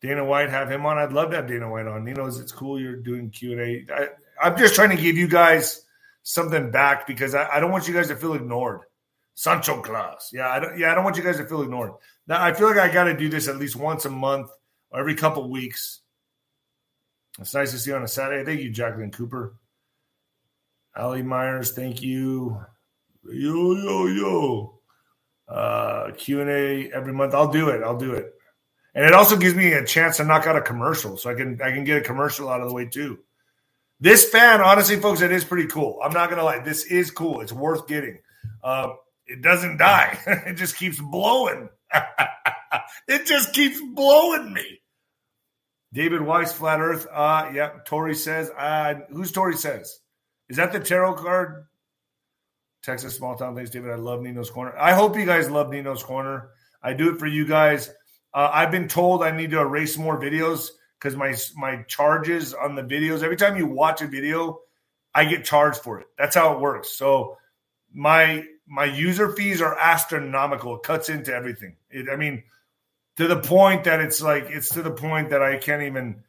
Dana 0.01 0.25
White 0.25 0.49
have 0.49 0.69
him 0.69 0.85
on. 0.85 0.97
I'd 0.97 1.13
love 1.13 1.29
to 1.29 1.35
have 1.37 1.47
Dana 1.47 1.69
White 1.69 1.87
on. 1.87 2.05
He 2.05 2.13
knows 2.13 2.39
it's 2.39 2.51
cool. 2.51 2.79
You're 2.79 2.95
doing 2.95 3.29
Q 3.29 3.51
and 3.53 3.61
A. 3.61 4.07
I'm 4.41 4.57
just 4.57 4.73
trying 4.73 4.95
to 4.95 5.01
give 5.01 5.15
you 5.15 5.27
guys 5.27 5.85
something 6.23 6.71
back 6.71 7.05
because 7.05 7.35
I, 7.35 7.47
I, 7.47 7.59
don't 7.59 7.71
want 7.71 7.87
you 7.87 7.93
guys 7.93 8.07
to 8.07 8.15
feel 8.15 8.33
ignored. 8.33 8.81
Sancho 9.35 9.81
Claus. 9.81 10.29
Yeah, 10.33 10.49
I 10.49 10.59
don't. 10.59 10.77
Yeah, 10.77 10.91
I 10.91 10.95
don't 10.95 11.03
want 11.03 11.17
you 11.17 11.23
guys 11.23 11.37
to 11.37 11.45
feel 11.45 11.61
ignored. 11.61 11.93
Now 12.27 12.43
I 12.43 12.53
feel 12.53 12.67
like 12.67 12.77
I 12.77 12.91
got 12.91 13.05
to 13.05 13.15
do 13.15 13.29
this 13.29 13.47
at 13.47 13.57
least 13.57 13.75
once 13.75 14.05
a 14.05 14.09
month 14.09 14.49
or 14.89 14.99
every 14.99 15.15
couple 15.15 15.49
weeks. 15.49 16.01
It's 17.39 17.53
nice 17.53 17.71
to 17.71 17.79
see 17.79 17.91
you 17.91 17.95
on 17.95 18.03
a 18.03 18.07
Saturday. 18.07 18.43
Thank 18.43 18.61
you, 18.61 18.71
Jacqueline 18.71 19.11
Cooper. 19.11 19.55
Ali 20.95 21.21
Myers, 21.21 21.71
thank 21.71 22.01
you. 22.01 22.59
Yo, 23.23 23.75
yo, 23.75 24.07
yo. 24.07 24.80
Uh, 25.51 26.11
Q&A 26.17 26.91
every 26.91 27.11
month. 27.11 27.33
I'll 27.33 27.51
do 27.51 27.69
it. 27.69 27.83
I'll 27.83 27.97
do 27.97 28.13
it. 28.13 28.33
And 28.93 29.05
it 29.05 29.13
also 29.13 29.35
gives 29.37 29.55
me 29.55 29.73
a 29.73 29.85
chance 29.85 30.17
to 30.17 30.23
knock 30.23 30.47
out 30.47 30.55
a 30.55 30.61
commercial. 30.61 31.17
So 31.17 31.29
I 31.29 31.33
can 31.33 31.61
I 31.61 31.71
can 31.71 31.83
get 31.83 31.97
a 31.97 32.01
commercial 32.01 32.49
out 32.49 32.61
of 32.61 32.69
the 32.69 32.73
way 32.73 32.85
too. 32.85 33.19
This 33.99 34.29
fan, 34.29 34.61
honestly, 34.61 34.97
folks, 34.99 35.21
it 35.21 35.31
is 35.31 35.43
pretty 35.43 35.67
cool. 35.67 35.99
I'm 36.03 36.13
not 36.13 36.29
gonna 36.29 36.43
lie. 36.43 36.59
This 36.59 36.85
is 36.85 37.11
cool. 37.11 37.41
It's 37.41 37.53
worth 37.53 37.87
getting. 37.87 38.19
Um, 38.63 38.97
it 39.25 39.41
doesn't 39.41 39.77
die. 39.77 40.17
it 40.47 40.55
just 40.55 40.75
keeps 40.75 40.99
blowing. 40.99 41.69
it 43.07 43.25
just 43.25 43.53
keeps 43.53 43.79
blowing 43.93 44.53
me. 44.53 44.81
David 45.93 46.21
Weiss, 46.21 46.53
Flat 46.53 46.79
Earth. 46.79 47.07
Uh, 47.11 47.51
yeah, 47.53 47.71
Tori 47.85 48.15
says. 48.15 48.49
Uh, 48.49 49.01
who's 49.09 49.31
Tori 49.31 49.55
says? 49.55 49.99
Is 50.49 50.57
that 50.57 50.71
the 50.71 50.79
tarot 50.79 51.15
card? 51.15 51.65
Texas 52.83 53.15
small 53.15 53.35
town. 53.35 53.55
Thanks, 53.55 53.69
David. 53.69 53.91
I 53.91 53.95
love 53.95 54.21
Nino's 54.21 54.49
Corner. 54.49 54.75
I 54.77 54.93
hope 54.93 55.17
you 55.17 55.25
guys 55.25 55.49
love 55.49 55.69
Nino's 55.69 56.03
Corner. 56.03 56.49
I 56.81 56.93
do 56.93 57.13
it 57.13 57.19
for 57.19 57.27
you 57.27 57.45
guys. 57.45 57.89
Uh, 58.33 58.49
I've 58.51 58.71
been 58.71 58.87
told 58.87 59.23
I 59.23 59.31
need 59.31 59.51
to 59.51 59.59
erase 59.59 59.97
more 59.97 60.19
videos 60.19 60.69
because 60.97 61.15
my 61.15 61.35
my 61.55 61.83
charges 61.83 62.53
on 62.53 62.75
the 62.75 62.83
videos. 62.83 63.23
Every 63.23 63.37
time 63.37 63.57
you 63.57 63.67
watch 63.67 64.01
a 64.01 64.07
video, 64.07 64.59
I 65.13 65.25
get 65.25 65.45
charged 65.45 65.79
for 65.79 65.99
it. 65.99 66.07
That's 66.17 66.35
how 66.35 66.53
it 66.53 66.59
works. 66.59 66.89
So 66.91 67.37
my 67.93 68.45
my 68.67 68.85
user 68.85 69.33
fees 69.33 69.61
are 69.61 69.77
astronomical. 69.77 70.77
It 70.77 70.83
cuts 70.83 71.09
into 71.09 71.33
everything. 71.33 71.75
It, 71.89 72.07
I 72.11 72.15
mean, 72.15 72.43
to 73.17 73.27
the 73.27 73.39
point 73.39 73.83
that 73.83 73.99
it's 73.99 74.21
like 74.21 74.45
it's 74.49 74.69
to 74.69 74.81
the 74.81 74.91
point 74.91 75.29
that 75.31 75.43
I 75.43 75.57
can't 75.57 75.83
even 75.83 76.23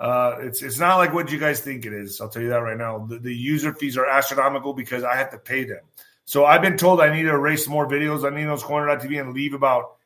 uh, 0.00 0.36
it's 0.40 0.62
it's 0.62 0.78
not 0.78 0.96
like 0.96 1.12
what 1.12 1.30
you 1.30 1.38
guys 1.38 1.60
think 1.60 1.84
it 1.84 1.92
is. 1.92 2.22
I'll 2.22 2.30
tell 2.30 2.40
you 2.40 2.48
that 2.48 2.62
right 2.62 2.78
now. 2.78 3.06
The, 3.06 3.18
the, 3.18 3.34
user 3.34 3.74
fees 3.74 3.98
are 3.98 4.06
astronomical 4.06 4.72
because 4.72 5.04
I 5.04 5.16
have 5.16 5.30
to 5.32 5.38
pay 5.38 5.64
them. 5.64 5.80
So 6.24 6.46
I've 6.46 6.62
been 6.62 6.78
told 6.78 7.02
I 7.02 7.14
need 7.14 7.24
to 7.24 7.30
erase 7.30 7.68
more 7.68 7.86
videos 7.86 8.24
on 8.24 8.34
Nino's 8.34 8.62
Corner.tv 8.62 9.20
and 9.20 9.34
leave 9.34 9.52
about 9.52 9.96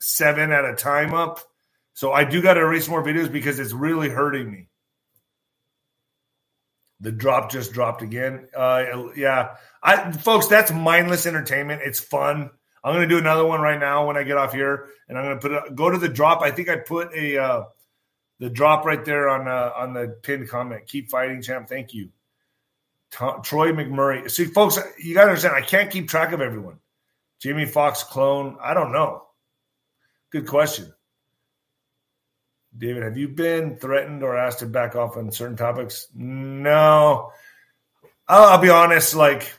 seven 0.00 0.52
at 0.52 0.66
a 0.66 0.74
time 0.74 1.14
up. 1.14 1.40
So 1.94 2.12
I 2.12 2.24
do 2.24 2.42
got 2.42 2.54
to 2.54 2.60
erase 2.60 2.88
more 2.88 3.02
videos 3.02 3.32
because 3.32 3.58
it's 3.58 3.72
really 3.72 4.10
hurting 4.10 4.50
me. 4.50 4.68
The 7.00 7.12
drop 7.12 7.50
just 7.50 7.72
dropped 7.72 8.02
again. 8.02 8.48
Uh, 8.54 9.08
yeah, 9.16 9.54
I 9.82 10.12
folks, 10.12 10.48
that's 10.48 10.70
mindless 10.70 11.26
entertainment. 11.26 11.80
It's 11.82 12.00
fun. 12.00 12.50
I'm 12.84 13.00
to 13.00 13.06
do 13.06 13.18
another 13.18 13.46
one 13.46 13.62
right 13.62 13.80
now 13.80 14.06
when 14.06 14.18
I 14.18 14.24
get 14.24 14.36
off 14.36 14.52
here, 14.52 14.88
and 15.08 15.18
I'm 15.18 15.38
to 15.38 15.40
put 15.40 15.52
a, 15.52 15.74
go 15.74 15.88
to 15.88 15.96
the 15.96 16.08
drop. 16.08 16.42
I 16.42 16.50
think 16.50 16.68
I 16.68 16.76
put 16.76 17.14
a. 17.14 17.38
Uh, 17.38 17.62
the 18.38 18.50
drop 18.50 18.84
right 18.84 19.04
there 19.04 19.28
on 19.28 19.48
uh, 19.48 19.72
on 19.76 19.94
the 19.94 20.16
pinned 20.22 20.48
comment. 20.48 20.86
Keep 20.86 21.10
fighting, 21.10 21.42
champ. 21.42 21.68
Thank 21.68 21.94
you. 21.94 22.10
Troy 23.10 23.72
McMurray. 23.72 24.30
See, 24.30 24.44
folks, 24.44 24.78
you 24.98 25.14
got 25.14 25.22
to 25.22 25.28
understand. 25.28 25.54
I 25.54 25.62
can't 25.62 25.90
keep 25.90 26.08
track 26.08 26.32
of 26.32 26.40
everyone. 26.40 26.78
Jamie 27.40 27.66
Foxx 27.66 28.02
clone. 28.02 28.58
I 28.60 28.74
don't 28.74 28.92
know. 28.92 29.24
Good 30.30 30.46
question. 30.46 30.92
David, 32.76 33.02
have 33.02 33.16
you 33.16 33.28
been 33.28 33.76
threatened 33.76 34.22
or 34.22 34.36
asked 34.36 34.58
to 34.58 34.66
back 34.66 34.94
off 34.94 35.16
on 35.16 35.32
certain 35.32 35.56
topics? 35.56 36.08
No. 36.14 37.32
I'll, 38.28 38.44
I'll 38.44 38.60
be 38.60 38.68
honest. 38.68 39.14
Like, 39.14 39.52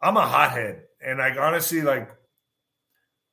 I'm 0.00 0.16
a 0.16 0.26
hothead, 0.26 0.84
and 1.04 1.20
I 1.20 1.36
honestly 1.36 1.82
like 1.82 2.08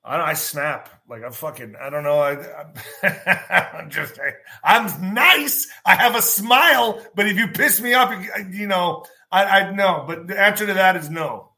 I, 0.08 0.32
I 0.32 0.34
snap 0.34 0.90
like 1.10 1.24
I'm 1.24 1.34
fucking. 1.34 1.76
I 1.80 1.90
don't 1.90 2.04
know. 2.04 2.20
I, 2.20 3.80
am 3.80 3.90
just. 3.90 4.18
I, 4.64 4.78
am 4.78 5.14
nice. 5.14 5.68
I 5.86 5.96
have 5.96 6.16
a 6.16 6.22
smile, 6.22 7.06
but 7.14 7.28
if 7.28 7.38
you 7.38 7.50
piss 7.50 7.82
me 7.82 7.94
off, 7.94 8.14
you 8.52 8.68
know, 8.68 9.06
I, 9.32 9.44
I 9.44 9.72
know. 9.72 10.06
But 10.08 10.28
the 10.28 10.40
answer 10.40 10.66
to 10.66 10.74
that 10.76 10.96
is 10.96 11.10
no. 11.10 11.52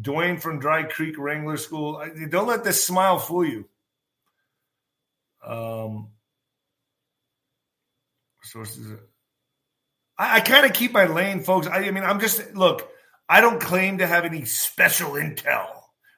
Dwayne 0.00 0.40
from 0.40 0.58
Dry 0.58 0.84
Creek 0.84 1.16
Wrangler 1.18 1.58
School. 1.58 2.02
Don't 2.30 2.48
let 2.48 2.64
this 2.64 2.84
smile 2.84 3.18
fool 3.18 3.44
you. 3.44 3.66
Um, 5.46 6.08
sources. 8.42 8.98
I, 10.18 10.36
I 10.36 10.40
kind 10.40 10.64
of 10.64 10.72
keep 10.72 10.92
my 10.92 11.04
lane, 11.04 11.42
folks. 11.42 11.66
I, 11.66 11.84
I 11.84 11.90
mean, 11.90 12.04
I'm 12.04 12.20
just 12.20 12.54
look. 12.54 12.88
I 13.28 13.40
don't 13.40 13.60
claim 13.60 13.98
to 13.98 14.06
have 14.06 14.24
any 14.24 14.46
special 14.46 15.12
intel 15.12 15.66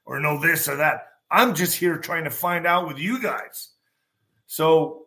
or 0.04 0.20
know 0.20 0.40
this 0.40 0.68
or 0.68 0.76
that. 0.76 1.08
I'm 1.30 1.54
just 1.54 1.76
here 1.76 1.98
trying 1.98 2.24
to 2.24 2.30
find 2.30 2.66
out 2.66 2.86
with 2.88 2.98
you 2.98 3.20
guys. 3.20 3.70
So 4.46 5.06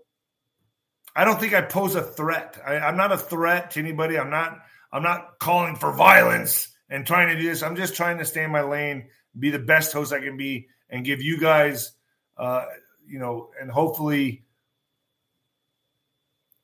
I 1.15 1.24
don't 1.24 1.39
think 1.39 1.53
I 1.53 1.61
pose 1.61 1.95
a 1.95 2.01
threat. 2.01 2.59
I, 2.65 2.80
I'm 2.80 2.97
not 2.97 3.11
a 3.11 3.17
threat 3.17 3.72
to 3.72 3.80
anybody. 3.80 4.17
I'm 4.17 4.30
not. 4.30 4.59
I'm 4.91 5.03
not 5.03 5.38
calling 5.39 5.76
for 5.76 5.91
violence 5.91 6.67
and 6.89 7.05
trying 7.05 7.28
to 7.28 7.39
do 7.39 7.47
this. 7.47 7.61
I'm 7.61 7.76
just 7.76 7.95
trying 7.95 8.17
to 8.17 8.26
stay 8.26 8.43
in 8.43 8.51
my 8.51 8.61
lane, 8.61 9.09
be 9.38 9.51
the 9.51 9.59
best 9.59 9.93
host 9.93 10.11
I 10.11 10.20
can 10.20 10.36
be, 10.36 10.67
and 10.89 11.05
give 11.05 11.22
you 11.22 11.39
guys, 11.39 11.91
uh, 12.38 12.65
you 13.07 13.20
know, 13.20 13.51
and 13.61 13.70
hopefully 13.70 14.45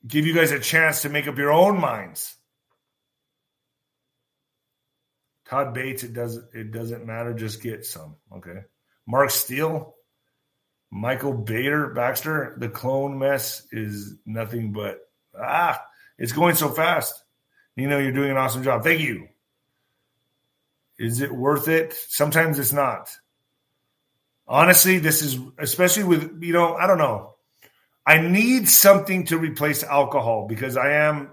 give 0.08 0.26
you 0.26 0.34
guys 0.34 0.51
a 0.51 0.60
chance 0.60 1.03
to 1.03 1.10
make 1.10 1.28
up 1.28 1.38
your 1.38 1.53
own 1.53 1.80
minds. 1.80 2.36
Todd 5.47 5.76
Bates, 5.76 6.03
it 6.03 6.14
doesn't 6.14 6.45
it 6.53 6.72
doesn't 6.72 7.06
matter, 7.06 7.34
just 7.34 7.62
get 7.62 7.86
some. 7.86 8.16
Okay. 8.36 8.62
Mark 9.08 9.30
Steele, 9.30 9.95
Michael 10.91 11.34
Bader, 11.34 11.93
Baxter. 11.93 12.56
The 12.58 12.70
clone 12.70 13.20
mess 13.20 13.68
is 13.72 14.16
nothing 14.26 14.72
but 14.72 14.99
ah, 15.39 15.82
it's 16.18 16.32
going 16.32 16.56
so 16.56 16.70
fast. 16.70 17.24
You 17.76 17.88
know, 17.88 17.99
you're 17.99 18.12
doing 18.12 18.32
an 18.32 18.38
awesome 18.38 18.64
job. 18.64 18.84
Thank 18.84 19.01
you. 19.01 19.28
Is 20.97 21.22
it 21.22 21.32
worth 21.32 21.68
it? 21.68 21.93
Sometimes 21.93 22.58
it's 22.58 22.72
not. 22.72 23.12
Honestly, 24.47 24.99
this 24.99 25.22
is 25.22 25.39
especially 25.58 26.03
with, 26.03 26.41
you 26.41 26.53
know, 26.53 26.76
I 26.76 26.88
don't 26.88 26.97
know. 26.97 27.36
I 28.06 28.20
need 28.20 28.70
something 28.70 29.26
to 29.26 29.38
replace 29.38 29.84
alcohol 29.84 30.45
because 30.47 30.78
I 30.78 30.91
am 31.08 31.32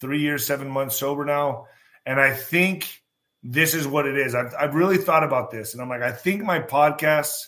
three 0.00 0.20
years, 0.20 0.46
seven 0.46 0.68
months 0.68 0.96
sober 0.96 1.24
now. 1.24 1.66
And 2.06 2.20
I 2.20 2.32
think 2.32 3.02
this 3.42 3.74
is 3.74 3.86
what 3.86 4.06
it 4.06 4.16
is. 4.16 4.34
I've, 4.34 4.54
I've 4.58 4.74
really 4.74 4.98
thought 4.98 5.24
about 5.24 5.50
this, 5.50 5.72
and 5.72 5.82
I'm 5.82 5.88
like, 5.88 6.02
I 6.02 6.12
think 6.12 6.42
my 6.42 6.60
podcasts 6.60 7.46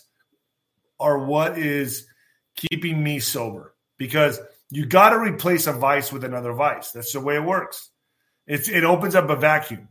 are 0.99 1.25
what 1.25 1.57
is 1.57 2.07
keeping 2.55 3.03
me 3.03 3.19
sober 3.19 3.75
because 3.97 4.39
you 4.69 4.85
got 4.85 5.09
to 5.09 5.19
replace 5.19 5.67
a 5.67 5.73
vice 5.73 6.11
with 6.11 6.23
another 6.23 6.53
vice. 6.53 6.91
That's 6.91 7.11
the 7.11 7.19
way 7.19 7.35
it 7.35 7.43
works. 7.43 7.89
It's, 8.47 8.69
it 8.69 8.83
opens 8.83 9.15
up 9.15 9.29
a 9.29 9.35
vacuum 9.35 9.89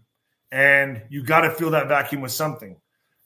and 0.51 1.03
you 1.11 1.23
got 1.23 1.43
to 1.43 1.51
fill 1.51 1.71
that 1.71 1.89
vacuum 1.89 2.21
with 2.21 2.33
something. 2.33 2.77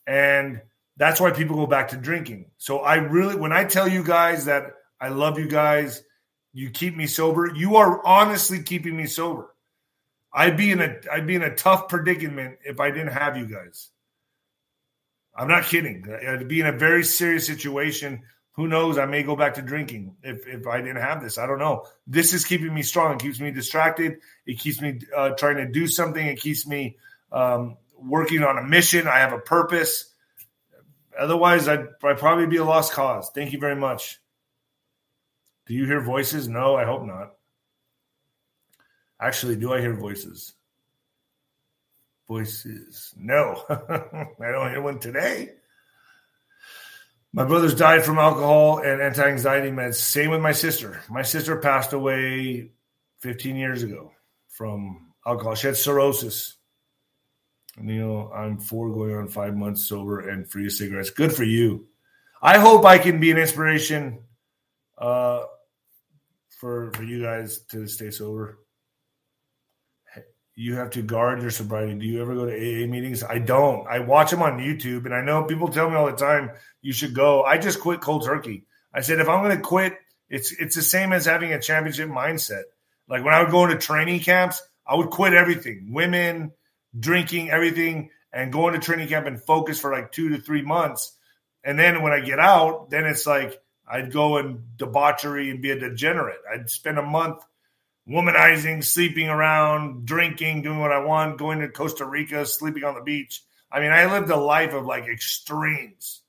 And 0.06 0.60
that's 0.96 1.20
why 1.20 1.30
people 1.30 1.56
go 1.56 1.66
back 1.66 1.88
to 1.88 1.96
drinking. 1.96 2.50
So 2.58 2.80
I 2.80 2.96
really, 2.96 3.36
when 3.36 3.52
I 3.52 3.64
tell 3.64 3.88
you 3.88 4.02
guys 4.02 4.46
that 4.46 4.72
I 5.00 5.08
love 5.08 5.38
you 5.38 5.48
guys, 5.48 6.02
you 6.52 6.70
keep 6.70 6.96
me 6.96 7.06
sober, 7.06 7.52
you 7.54 7.76
are 7.76 8.04
honestly 8.06 8.62
keeping 8.62 8.96
me 8.96 9.06
sober. 9.06 9.53
I'd 10.34 10.56
be 10.56 10.72
in 10.72 10.82
a 10.82 10.96
I'd 11.12 11.26
be 11.26 11.36
in 11.36 11.42
a 11.42 11.54
tough 11.54 11.88
predicament 11.88 12.58
if 12.64 12.80
I 12.80 12.90
didn't 12.90 13.12
have 13.12 13.36
you 13.36 13.46
guys. 13.46 13.90
I'm 15.36 15.48
not 15.48 15.64
kidding. 15.64 16.04
I'd 16.28 16.48
be 16.48 16.60
in 16.60 16.66
a 16.66 16.72
very 16.72 17.04
serious 17.04 17.46
situation. 17.46 18.22
Who 18.52 18.68
knows? 18.68 18.98
I 18.98 19.06
may 19.06 19.24
go 19.24 19.34
back 19.34 19.54
to 19.54 19.62
drinking 19.62 20.16
if, 20.22 20.46
if 20.46 20.66
I 20.66 20.80
didn't 20.80 21.02
have 21.02 21.20
this. 21.20 21.38
I 21.38 21.46
don't 21.46 21.58
know. 21.58 21.86
This 22.06 22.34
is 22.34 22.44
keeping 22.44 22.72
me 22.72 22.82
strong. 22.82 23.14
It 23.14 23.20
keeps 23.20 23.40
me 23.40 23.50
distracted. 23.50 24.18
It 24.46 24.60
keeps 24.60 24.80
me 24.80 25.00
uh, 25.16 25.30
trying 25.30 25.56
to 25.56 25.66
do 25.66 25.88
something. 25.88 26.24
It 26.24 26.40
keeps 26.40 26.64
me 26.64 26.96
um, 27.32 27.76
working 27.96 28.44
on 28.44 28.58
a 28.58 28.62
mission. 28.62 29.08
I 29.08 29.18
have 29.18 29.32
a 29.32 29.40
purpose. 29.40 30.12
Otherwise, 31.18 31.66
I'd, 31.66 31.86
I'd 32.04 32.18
probably 32.18 32.46
be 32.46 32.58
a 32.58 32.64
lost 32.64 32.92
cause. 32.92 33.30
Thank 33.34 33.52
you 33.52 33.58
very 33.58 33.76
much. 33.76 34.20
Do 35.66 35.74
you 35.74 35.86
hear 35.86 36.00
voices? 36.00 36.46
No, 36.48 36.76
I 36.76 36.84
hope 36.84 37.04
not. 37.04 37.33
Actually, 39.20 39.56
do 39.56 39.72
I 39.72 39.80
hear 39.80 39.94
voices? 39.94 40.52
Voices. 42.26 43.14
No, 43.16 43.62
I 43.70 44.50
don't 44.50 44.70
hear 44.70 44.82
one 44.82 44.98
today. 44.98 45.50
My 47.32 47.44
brother's 47.44 47.74
died 47.74 48.04
from 48.04 48.18
alcohol 48.18 48.78
and 48.78 49.00
anti 49.02 49.22
anxiety 49.22 49.70
meds. 49.70 49.96
Same 49.96 50.30
with 50.30 50.40
my 50.40 50.52
sister. 50.52 51.02
My 51.10 51.22
sister 51.22 51.56
passed 51.56 51.92
away 51.92 52.70
15 53.20 53.56
years 53.56 53.82
ago 53.82 54.12
from 54.48 55.12
alcohol. 55.26 55.54
She 55.54 55.66
had 55.66 55.76
cirrhosis. 55.76 56.54
And, 57.76 57.88
you 57.88 57.98
know, 57.98 58.30
I'm 58.32 58.58
four 58.58 58.92
going 58.94 59.16
on 59.16 59.28
five 59.28 59.56
months 59.56 59.88
sober 59.88 60.28
and 60.28 60.48
free 60.48 60.66
of 60.66 60.72
cigarettes. 60.72 61.10
Good 61.10 61.32
for 61.32 61.42
you. 61.42 61.88
I 62.40 62.58
hope 62.58 62.84
I 62.84 62.98
can 62.98 63.18
be 63.18 63.32
an 63.32 63.38
inspiration 63.38 64.20
uh, 64.96 65.42
for 66.50 66.92
for 66.92 67.02
you 67.02 67.22
guys 67.22 67.60
to 67.70 67.86
stay 67.88 68.10
sober 68.10 68.58
you 70.56 70.76
have 70.76 70.90
to 70.90 71.02
guard 71.02 71.42
your 71.42 71.50
sobriety. 71.50 71.94
Do 71.94 72.06
you 72.06 72.22
ever 72.22 72.34
go 72.34 72.46
to 72.46 72.52
AA 72.52 72.86
meetings? 72.86 73.24
I 73.24 73.38
don't. 73.38 73.86
I 73.88 73.98
watch 74.00 74.30
them 74.30 74.42
on 74.42 74.58
YouTube, 74.58 75.04
and 75.04 75.14
I 75.14 75.22
know 75.22 75.44
people 75.44 75.68
tell 75.68 75.90
me 75.90 75.96
all 75.96 76.06
the 76.06 76.12
time 76.12 76.50
you 76.80 76.92
should 76.92 77.14
go. 77.14 77.42
I 77.42 77.58
just 77.58 77.80
quit 77.80 78.00
cold 78.00 78.24
turkey. 78.24 78.66
I 78.92 79.00
said 79.00 79.18
if 79.18 79.28
I'm 79.28 79.42
going 79.42 79.56
to 79.56 79.62
quit, 79.62 79.94
it's 80.28 80.52
it's 80.52 80.76
the 80.76 80.82
same 80.82 81.12
as 81.12 81.26
having 81.26 81.52
a 81.52 81.60
championship 81.60 82.08
mindset. 82.08 82.62
Like 83.08 83.24
when 83.24 83.34
I 83.34 83.42
would 83.42 83.50
go 83.50 83.64
into 83.64 83.78
training 83.78 84.20
camps, 84.20 84.62
I 84.86 84.94
would 84.94 85.10
quit 85.10 85.34
everything, 85.34 85.92
women, 85.92 86.52
drinking, 86.98 87.50
everything, 87.50 88.10
and 88.32 88.52
go 88.52 88.68
into 88.68 88.80
training 88.80 89.08
camp 89.08 89.26
and 89.26 89.42
focus 89.42 89.80
for 89.80 89.92
like 89.92 90.12
two 90.12 90.30
to 90.30 90.38
three 90.38 90.62
months. 90.62 91.16
And 91.64 91.78
then 91.78 92.02
when 92.02 92.12
I 92.12 92.20
get 92.20 92.38
out, 92.38 92.90
then 92.90 93.04
it's 93.04 93.26
like 93.26 93.60
I'd 93.86 94.12
go 94.12 94.38
and 94.38 94.76
debauchery 94.76 95.50
and 95.50 95.60
be 95.60 95.70
a 95.70 95.78
degenerate. 95.78 96.40
I'd 96.52 96.70
spend 96.70 96.98
a 96.98 97.02
month 97.02 97.42
womanizing, 98.08 98.84
sleeping 98.84 99.28
around, 99.28 100.06
drinking, 100.06 100.62
doing 100.62 100.78
what 100.78 100.92
I 100.92 100.98
want, 100.98 101.38
going 101.38 101.60
to 101.60 101.68
Costa 101.68 102.04
Rica, 102.04 102.44
sleeping 102.46 102.84
on 102.84 102.94
the 102.94 103.00
beach. 103.00 103.42
I 103.70 103.80
mean, 103.80 103.90
I 103.90 104.12
lived 104.12 104.30
a 104.30 104.36
life 104.36 104.72
of 104.72 104.86
like 104.86 105.06
extremes. 105.06 106.20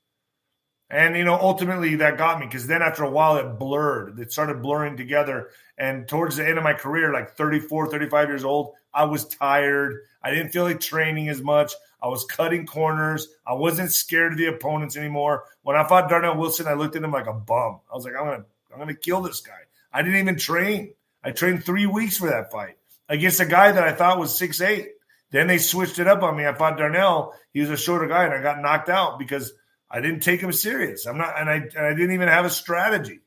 And, 0.88 1.16
you 1.16 1.24
know, 1.24 1.34
ultimately 1.34 1.96
that 1.96 2.16
got 2.16 2.38
me 2.38 2.46
because 2.46 2.66
then 2.66 2.80
after 2.80 3.02
a 3.02 3.10
while 3.10 3.36
it 3.36 3.58
blurred. 3.58 4.20
It 4.20 4.32
started 4.32 4.62
blurring 4.62 4.96
together. 4.96 5.50
And 5.76 6.08
towards 6.08 6.36
the 6.36 6.48
end 6.48 6.58
of 6.58 6.64
my 6.64 6.74
career, 6.74 7.12
like 7.12 7.36
34, 7.36 7.90
35 7.90 8.28
years 8.28 8.44
old, 8.44 8.74
I 8.94 9.04
was 9.04 9.26
tired. 9.26 10.02
I 10.22 10.30
didn't 10.30 10.52
feel 10.52 10.62
like 10.62 10.80
training 10.80 11.28
as 11.28 11.42
much. 11.42 11.72
I 12.00 12.08
was 12.08 12.24
cutting 12.24 12.66
corners. 12.66 13.28
I 13.46 13.54
wasn't 13.54 13.92
scared 13.92 14.32
of 14.32 14.38
the 14.38 14.46
opponents 14.46 14.96
anymore. 14.96 15.44
When 15.62 15.76
I 15.76 15.86
fought 15.86 16.08
Darnell 16.08 16.36
Wilson, 16.36 16.68
I 16.68 16.74
looked 16.74 16.94
at 16.94 17.02
him 17.02 17.10
like 17.10 17.26
a 17.26 17.32
bum. 17.32 17.80
I 17.90 17.94
was 17.94 18.04
like, 18.04 18.14
I'm 18.14 18.24
gonna, 18.24 18.44
I'm 18.72 18.78
gonna 18.78 18.94
kill 18.94 19.22
this 19.22 19.40
guy. 19.40 19.52
I 19.92 20.02
didn't 20.02 20.18
even 20.18 20.36
train. 20.36 20.92
I 21.26 21.32
trained 21.32 21.64
three 21.64 21.86
weeks 21.86 22.18
for 22.18 22.30
that 22.30 22.52
fight 22.52 22.76
against 23.08 23.40
a 23.40 23.46
guy 23.46 23.72
that 23.72 23.82
I 23.82 23.92
thought 23.92 24.20
was 24.20 24.38
six 24.38 24.60
eight. 24.60 24.90
Then 25.32 25.48
they 25.48 25.58
switched 25.58 25.98
it 25.98 26.06
up 26.06 26.22
on 26.22 26.36
me. 26.36 26.46
I 26.46 26.54
fought 26.54 26.78
Darnell. 26.78 27.34
He 27.52 27.60
was 27.60 27.68
a 27.68 27.76
shorter 27.76 28.06
guy, 28.06 28.26
and 28.26 28.32
I 28.32 28.40
got 28.40 28.62
knocked 28.62 28.88
out 28.88 29.18
because 29.18 29.52
I 29.90 30.00
didn't 30.00 30.20
take 30.20 30.40
him 30.40 30.52
serious. 30.52 31.04
I'm 31.04 31.18
not, 31.18 31.34
and 31.36 31.50
I, 31.50 31.54
and 31.54 31.84
I 31.84 31.94
didn't 31.94 32.12
even 32.12 32.28
have 32.28 32.44
a 32.44 32.50
strategy. 32.50 33.18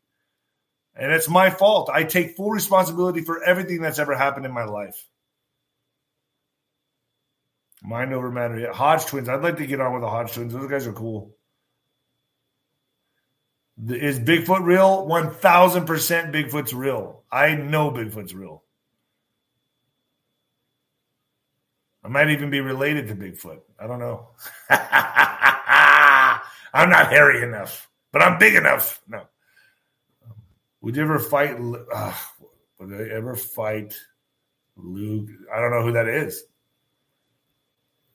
And 0.96 1.12
it's 1.12 1.28
my 1.28 1.50
fault. 1.50 1.90
I 1.94 2.06
take 2.06 2.38
full 2.38 2.52
responsibility 2.52 3.20
for 3.20 3.44
everything 3.44 3.82
that's 3.82 4.00
ever 4.00 4.16
happened 4.16 4.46
in 4.46 4.54
my 4.54 4.64
life. 4.64 5.06
Mind 7.84 8.14
over 8.14 8.32
matter. 8.32 8.72
Hodge 8.72 9.08
twins. 9.08 9.28
I'd 9.28 9.44
like 9.44 9.58
to 9.58 9.68
get 9.68 9.82
on 9.82 9.92
with 9.92 10.04
the 10.04 10.10
Hodge 10.10 10.32
twins. 10.32 10.54
Those 10.54 10.72
guys 10.72 10.88
are 10.88 10.94
cool. 10.94 11.36
Is 13.88 14.20
Bigfoot 14.20 14.64
real? 14.64 15.08
1000% 15.08 16.34
Bigfoot's 16.34 16.74
real. 16.74 17.24
I 17.32 17.56
know 17.56 17.92
Bigfoot's 17.92 18.34
real. 18.34 18.64
I 22.04 22.10
might 22.10 22.30
even 22.30 22.50
be 22.50 22.60
related 22.60 23.08
to 23.08 23.16
Bigfoot. 23.16 23.62
I 23.80 23.88
don't 23.88 24.00
know. 24.00 24.30
I'm 26.74 26.90
not 26.90 27.12
hairy 27.12 27.42
enough, 27.44 27.90
but 28.12 28.22
I'm 28.22 28.38
big 28.38 28.56
enough. 28.56 29.02
No. 29.08 29.24
Would 30.82 30.96
you 30.96 31.04
ever 31.04 31.20
fight? 31.20 31.56
Uh, 31.94 32.14
would 32.80 32.94
I 32.94 33.14
ever 33.14 33.36
fight 33.36 33.96
Luke? 34.76 35.30
I 35.54 35.60
don't 35.60 35.72
know 35.72 35.84
who 35.84 35.94
that 35.94 36.08
is. 36.08 36.44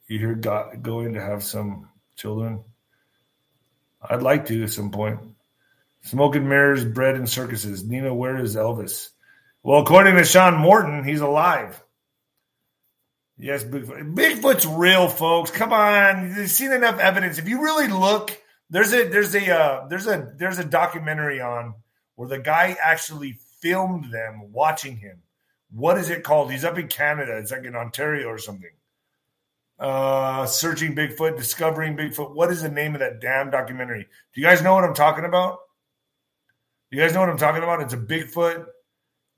You 0.08 0.18
hear 0.18 0.34
God 0.34 0.82
going 0.82 1.14
to 1.14 1.20
have 1.20 1.42
some 1.42 1.88
children? 2.16 2.62
I'd 4.02 4.22
like 4.22 4.46
to 4.46 4.62
at 4.64 4.70
some 4.70 4.90
point. 4.90 5.33
Smoking 6.04 6.48
mirrors, 6.48 6.84
bread, 6.84 7.14
and 7.14 7.28
circuses. 7.28 7.82
Nina, 7.82 8.14
where 8.14 8.38
is 8.38 8.56
Elvis? 8.56 9.10
Well, 9.62 9.80
according 9.80 10.16
to 10.16 10.24
Sean 10.24 10.56
Morton, 10.56 11.02
he's 11.02 11.22
alive. 11.22 11.82
Yes, 13.38 13.64
Bigfoot. 13.64 14.14
Bigfoot's 14.14 14.66
real, 14.66 15.08
folks. 15.08 15.50
Come 15.50 15.72
on, 15.72 16.34
you've 16.36 16.50
seen 16.50 16.72
enough 16.72 17.00
evidence. 17.00 17.38
If 17.38 17.48
you 17.48 17.62
really 17.62 17.88
look, 17.88 18.38
there's 18.68 18.92
a 18.92 19.08
there's 19.08 19.34
a 19.34 19.50
uh, 19.50 19.88
there's 19.88 20.06
a 20.06 20.32
there's 20.36 20.58
a 20.58 20.64
documentary 20.64 21.40
on 21.40 21.74
where 22.16 22.28
the 22.28 22.38
guy 22.38 22.76
actually 22.80 23.38
filmed 23.60 24.12
them 24.12 24.52
watching 24.52 24.98
him. 24.98 25.22
What 25.72 25.96
is 25.96 26.10
it 26.10 26.22
called? 26.22 26.52
He's 26.52 26.64
up 26.64 26.78
in 26.78 26.88
Canada. 26.88 27.38
It's 27.38 27.50
like 27.50 27.64
in 27.64 27.74
Ontario 27.74 28.28
or 28.28 28.38
something. 28.38 28.70
Uh, 29.78 30.44
searching 30.46 30.94
Bigfoot, 30.94 31.38
discovering 31.38 31.96
Bigfoot. 31.96 32.34
What 32.34 32.52
is 32.52 32.62
the 32.62 32.68
name 32.68 32.94
of 32.94 33.00
that 33.00 33.20
damn 33.22 33.50
documentary? 33.50 34.06
Do 34.34 34.40
you 34.40 34.46
guys 34.46 34.62
know 34.62 34.74
what 34.74 34.84
I'm 34.84 34.94
talking 34.94 35.24
about? 35.24 35.60
You 36.94 37.00
guys 37.00 37.12
know 37.12 37.18
what 37.18 37.28
I'm 37.28 37.38
talking 37.38 37.64
about? 37.64 37.80
It's 37.80 37.92
a 37.92 37.96
Bigfoot. 37.96 38.66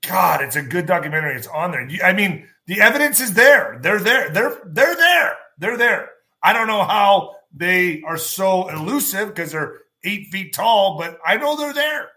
God, 0.07 0.43
it's 0.43 0.55
a 0.55 0.61
good 0.61 0.85
documentary. 0.85 1.35
It's 1.35 1.47
on 1.47 1.71
there. 1.71 1.89
I 2.03 2.13
mean, 2.13 2.47
the 2.67 2.81
evidence 2.81 3.19
is 3.19 3.33
there. 3.33 3.79
They're 3.81 3.99
there. 3.99 4.29
They're 4.29 4.61
they're 4.63 4.95
there. 4.95 5.35
They're 5.57 5.75
there. 5.75 6.09
I 6.43 6.53
don't 6.53 6.67
know 6.67 6.83
how 6.83 7.33
they 7.51 8.03
are 8.03 8.19
so 8.19 8.69
elusive 8.69 9.29
because 9.29 9.53
they're 9.53 9.79
eight 10.03 10.27
feet 10.27 10.53
tall, 10.53 10.99
but 10.99 11.17
I 11.25 11.37
know 11.37 11.57
they're 11.57 11.73
there. 11.73 12.09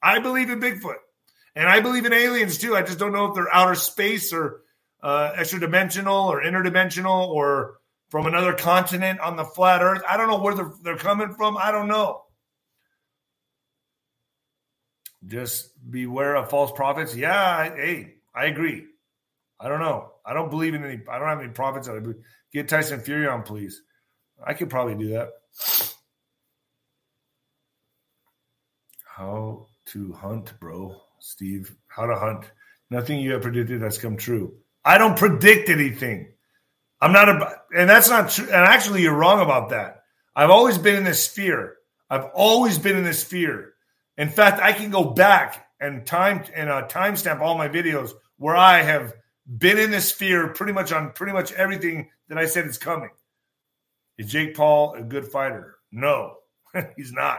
I 0.00 0.20
believe 0.20 0.48
in 0.48 0.60
Bigfoot, 0.60 0.98
and 1.56 1.68
I 1.68 1.80
believe 1.80 2.06
in 2.06 2.12
aliens 2.12 2.56
too. 2.58 2.76
I 2.76 2.82
just 2.82 3.00
don't 3.00 3.12
know 3.12 3.26
if 3.26 3.34
they're 3.34 3.52
outer 3.52 3.74
space 3.74 4.32
or 4.32 4.60
uh, 5.02 5.32
extra 5.34 5.58
dimensional 5.58 6.28
or 6.28 6.40
interdimensional 6.40 7.26
or 7.30 7.78
from 8.10 8.26
another 8.26 8.52
continent 8.52 9.18
on 9.18 9.34
the 9.34 9.44
flat 9.44 9.82
Earth. 9.82 10.02
I 10.08 10.16
don't 10.16 10.28
know 10.28 10.38
where 10.38 10.54
they're, 10.54 10.72
they're 10.84 10.96
coming 10.96 11.34
from. 11.34 11.56
I 11.56 11.72
don't 11.72 11.88
know. 11.88 12.23
Just 15.26 15.70
beware 15.90 16.36
of 16.36 16.50
false 16.50 16.72
prophets. 16.72 17.14
Yeah, 17.16 17.38
I, 17.38 17.68
hey, 17.70 18.14
I 18.34 18.46
agree. 18.46 18.86
I 19.58 19.68
don't 19.68 19.80
know. 19.80 20.12
I 20.24 20.34
don't 20.34 20.50
believe 20.50 20.74
in 20.74 20.84
any. 20.84 21.00
I 21.08 21.18
don't 21.18 21.28
have 21.28 21.40
any 21.40 21.48
prophets. 21.48 21.88
I 21.88 21.98
believe. 21.98 22.22
Get 22.52 22.68
Tyson 22.68 23.00
Fury 23.00 23.26
on, 23.26 23.42
please. 23.42 23.82
I 24.44 24.54
could 24.54 24.70
probably 24.70 24.94
do 24.94 25.10
that. 25.10 25.30
How 29.04 29.66
to 29.86 30.12
hunt, 30.12 30.58
bro, 30.60 31.00
Steve? 31.20 31.74
How 31.86 32.06
to 32.06 32.16
hunt? 32.16 32.50
Nothing 32.90 33.20
you 33.20 33.32
have 33.32 33.42
predicted 33.42 33.82
has 33.82 33.98
come 33.98 34.16
true. 34.16 34.56
I 34.84 34.98
don't 34.98 35.16
predict 35.16 35.68
anything. 35.68 36.32
I'm 37.00 37.12
not 37.12 37.28
a, 37.28 37.60
and 37.76 37.88
that's 37.88 38.10
not 38.10 38.30
true. 38.30 38.46
And 38.46 38.54
actually, 38.54 39.02
you're 39.02 39.14
wrong 39.14 39.40
about 39.40 39.70
that. 39.70 40.02
I've 40.34 40.50
always 40.50 40.78
been 40.78 40.96
in 40.96 41.04
this 41.04 41.28
fear. 41.28 41.76
I've 42.10 42.30
always 42.34 42.78
been 42.78 42.96
in 42.96 43.04
this 43.04 43.22
fear. 43.22 43.73
In 44.16 44.28
fact, 44.28 44.60
I 44.62 44.72
can 44.72 44.90
go 44.90 45.04
back 45.04 45.66
and 45.80 46.06
time 46.06 46.44
and 46.54 46.70
uh, 46.70 46.86
timestamp 46.86 47.40
all 47.40 47.58
my 47.58 47.68
videos 47.68 48.12
where 48.36 48.56
I 48.56 48.82
have 48.82 49.12
been 49.46 49.78
in 49.78 49.90
this 49.90 50.10
fear 50.12 50.48
pretty 50.48 50.72
much 50.72 50.92
on 50.92 51.12
pretty 51.12 51.32
much 51.32 51.52
everything 51.52 52.10
that 52.28 52.38
I 52.38 52.46
said 52.46 52.66
is 52.66 52.78
coming. 52.78 53.10
Is 54.16 54.30
Jake 54.30 54.56
Paul 54.56 54.94
a 54.94 55.02
good 55.02 55.26
fighter? 55.26 55.76
No, 55.90 56.36
he's 56.96 57.12
not. 57.12 57.38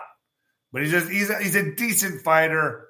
but 0.72 0.82
he's 0.82 0.92
just, 0.92 1.10
he's 1.10 1.30
a, 1.30 1.38
he's 1.42 1.56
a 1.56 1.76
decent 1.76 2.22
fighter. 2.22 2.88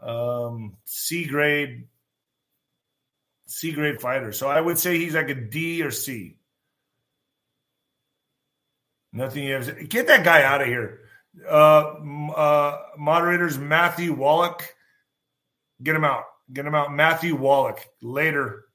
Um, 0.00 0.76
C 0.84 1.24
grade, 1.24 1.88
C 3.46 3.72
grade 3.72 4.00
fighter. 4.00 4.32
So 4.32 4.48
I 4.48 4.60
would 4.60 4.78
say 4.78 4.98
he's 4.98 5.14
like 5.14 5.30
a 5.30 5.34
D 5.34 5.82
or 5.82 5.90
C. 5.90 6.36
Nothing 9.12 9.44
you 9.44 9.54
have. 9.54 9.88
Get 9.88 10.08
that 10.08 10.24
guy 10.24 10.42
out 10.42 10.60
of 10.60 10.66
here. 10.66 11.03
Uh, 11.48 11.94
uh, 12.34 12.78
moderators 12.96 13.58
Matthew 13.58 14.12
Wallach, 14.12 14.74
get 15.82 15.96
him 15.96 16.04
out. 16.04 16.24
Get 16.52 16.66
him 16.66 16.74
out. 16.74 16.92
Matthew 16.92 17.36
Wallach 17.36 17.86
later. 18.02 18.66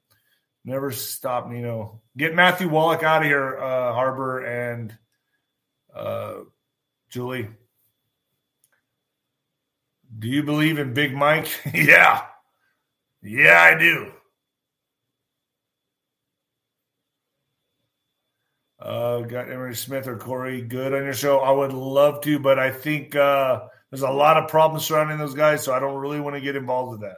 Never 0.65 0.91
stop, 0.91 1.49
Nino. 1.49 2.01
Get 2.17 2.35
Matthew 2.35 2.67
Wallach 2.69 3.03
out 3.03 3.21
of 3.21 3.27
here, 3.27 3.57
uh, 3.57 3.93
Harbor 3.93 4.45
and 4.45 4.95
uh, 5.95 6.33
Julie. 7.09 7.47
Do 10.17 10.27
you 10.27 10.43
believe 10.43 10.79
in 10.79 10.93
Big 10.93 11.13
Mike? 11.13 11.47
yeah. 11.73 12.25
Yeah, 13.21 13.61
I 13.61 13.77
do. 13.77 14.11
Uh, 18.81 19.21
got 19.21 19.51
Emery 19.51 19.75
Smith 19.75 20.07
or 20.07 20.17
Corey 20.17 20.61
Goode 20.61 20.93
on 20.93 21.03
your 21.03 21.13
show. 21.13 21.39
I 21.39 21.51
would 21.51 21.73
love 21.73 22.21
to, 22.21 22.39
but 22.39 22.57
I 22.57 22.71
think 22.71 23.15
uh, 23.15 23.61
there's 23.89 24.03
a 24.03 24.09
lot 24.09 24.37
of 24.37 24.49
problems 24.49 24.85
surrounding 24.85 25.17
those 25.17 25.33
guys, 25.33 25.63
so 25.63 25.73
I 25.73 25.79
don't 25.79 25.97
really 25.97 26.21
want 26.21 26.35
to 26.35 26.41
get 26.41 26.55
involved 26.55 26.91
with 26.91 27.01
that. 27.01 27.17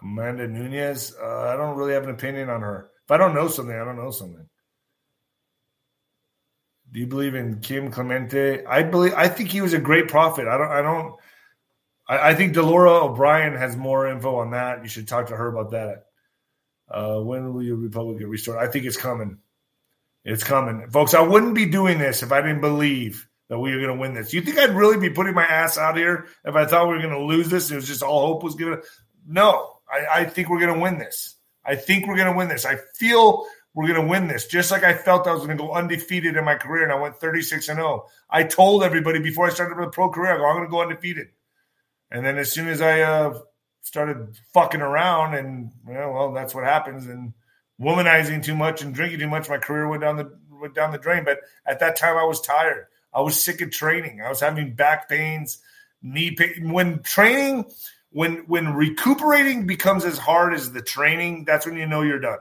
Amanda 0.00 0.48
Nunes, 0.48 1.14
uh, 1.22 1.48
I 1.52 1.56
don't 1.56 1.76
really 1.76 1.92
have 1.92 2.04
an 2.04 2.10
opinion 2.10 2.48
on 2.48 2.62
her. 2.62 2.90
If 3.04 3.10
I 3.10 3.18
don't 3.18 3.34
know 3.34 3.48
something, 3.48 3.74
I 3.74 3.84
don't 3.84 3.96
know 3.96 4.10
something. 4.10 4.48
Do 6.92 7.00
you 7.00 7.06
believe 7.06 7.34
in 7.34 7.60
Kim 7.60 7.90
Clemente? 7.90 8.64
I 8.66 8.82
believe. 8.82 9.14
I 9.14 9.28
think 9.28 9.50
he 9.50 9.60
was 9.60 9.72
a 9.72 9.78
great 9.78 10.08
prophet. 10.08 10.46
I 10.46 10.58
don't. 10.58 10.70
I 10.70 10.82
don't. 10.82 11.14
I, 12.08 12.30
I 12.30 12.34
think 12.34 12.52
Delora 12.52 13.04
O'Brien 13.04 13.54
has 13.54 13.76
more 13.76 14.06
info 14.06 14.36
on 14.36 14.50
that. 14.50 14.82
You 14.82 14.88
should 14.88 15.08
talk 15.08 15.26
to 15.26 15.36
her 15.36 15.48
about 15.48 15.70
that. 15.70 16.06
Uh, 16.88 17.20
when 17.20 17.52
will 17.52 17.62
your 17.62 17.76
republic 17.76 18.18
get 18.18 18.28
restored? 18.28 18.58
I 18.58 18.70
think 18.70 18.84
it's 18.84 18.96
coming. 18.96 19.38
It's 20.24 20.44
coming, 20.44 20.88
folks. 20.90 21.14
I 21.14 21.20
wouldn't 21.20 21.54
be 21.54 21.66
doing 21.66 21.98
this 21.98 22.22
if 22.22 22.30
I 22.30 22.40
didn't 22.40 22.60
believe 22.60 23.28
that 23.48 23.58
we 23.58 23.72
were 23.72 23.78
going 23.78 23.94
to 23.94 24.00
win 24.00 24.14
this. 24.14 24.32
You 24.32 24.40
think 24.40 24.58
I'd 24.58 24.74
really 24.74 24.98
be 24.98 25.12
putting 25.12 25.34
my 25.34 25.44
ass 25.44 25.76
out 25.76 25.96
here 25.96 26.26
if 26.44 26.54
I 26.54 26.64
thought 26.64 26.88
we 26.88 26.94
were 26.94 27.02
going 27.02 27.14
to 27.14 27.24
lose 27.24 27.48
this? 27.48 27.70
It 27.70 27.74
was 27.74 27.86
just 27.86 28.02
all 28.02 28.26
hope 28.26 28.42
was 28.42 28.54
given. 28.54 28.80
No, 29.26 29.76
I, 29.90 30.20
I 30.20 30.24
think 30.24 30.48
we're 30.48 30.60
going 30.60 30.74
to 30.74 30.80
win 30.80 30.98
this. 30.98 31.36
I 31.64 31.76
think 31.76 32.06
we're 32.06 32.16
going 32.16 32.30
to 32.32 32.36
win 32.36 32.48
this. 32.48 32.64
I 32.64 32.76
feel 32.76 33.46
we're 33.74 33.88
going 33.88 34.00
to 34.00 34.06
win 34.06 34.28
this. 34.28 34.46
Just 34.46 34.70
like 34.70 34.84
I 34.84 34.94
felt 34.94 35.26
I 35.26 35.32
was 35.32 35.44
going 35.44 35.56
to 35.56 35.62
go 35.62 35.72
undefeated 35.72 36.36
in 36.36 36.44
my 36.44 36.54
career, 36.54 36.82
and 36.82 36.92
I 36.92 37.00
went 37.00 37.16
36 37.16 37.68
and 37.68 37.76
0. 37.78 38.06
I 38.30 38.44
told 38.44 38.84
everybody 38.84 39.18
before 39.18 39.46
I 39.46 39.50
started 39.50 39.76
my 39.76 39.86
pro 39.86 40.10
career, 40.10 40.34
I 40.34 40.38
go, 40.38 40.46
I'm 40.46 40.56
going 40.56 40.66
to 40.66 40.70
go 40.70 40.82
undefeated. 40.82 41.28
And 42.10 42.24
then 42.24 42.38
as 42.38 42.52
soon 42.52 42.68
as 42.68 42.80
I 42.80 43.00
uh, 43.00 43.38
started 43.82 44.38
fucking 44.54 44.80
around, 44.80 45.34
and 45.34 45.72
well, 45.86 46.32
that's 46.32 46.54
what 46.54 46.64
happens. 46.64 47.06
And 47.06 47.34
womanizing 47.80 48.42
too 48.42 48.54
much 48.54 48.82
and 48.82 48.94
drinking 48.94 49.20
too 49.20 49.28
much, 49.28 49.48
my 49.48 49.58
career 49.58 49.88
went 49.88 50.02
down 50.02 50.16
the 50.16 50.38
went 50.50 50.74
down 50.74 50.92
the 50.92 50.98
drain. 50.98 51.24
But 51.24 51.40
at 51.66 51.80
that 51.80 51.96
time, 51.96 52.16
I 52.16 52.24
was 52.24 52.40
tired. 52.40 52.86
I 53.12 53.20
was 53.20 53.42
sick 53.42 53.60
of 53.60 53.70
training. 53.70 54.22
I 54.24 54.28
was 54.28 54.40
having 54.40 54.74
back 54.74 55.08
pains, 55.08 55.58
knee 56.02 56.30
pain. 56.30 56.72
When 56.72 57.02
training, 57.02 57.66
when 58.10 58.44
when 58.46 58.72
recuperating 58.74 59.66
becomes 59.66 60.04
as 60.04 60.18
hard 60.18 60.54
as 60.54 60.72
the 60.72 60.82
training, 60.82 61.44
that's 61.44 61.66
when 61.66 61.76
you 61.76 61.86
know 61.86 62.02
you're 62.02 62.20
done. 62.20 62.38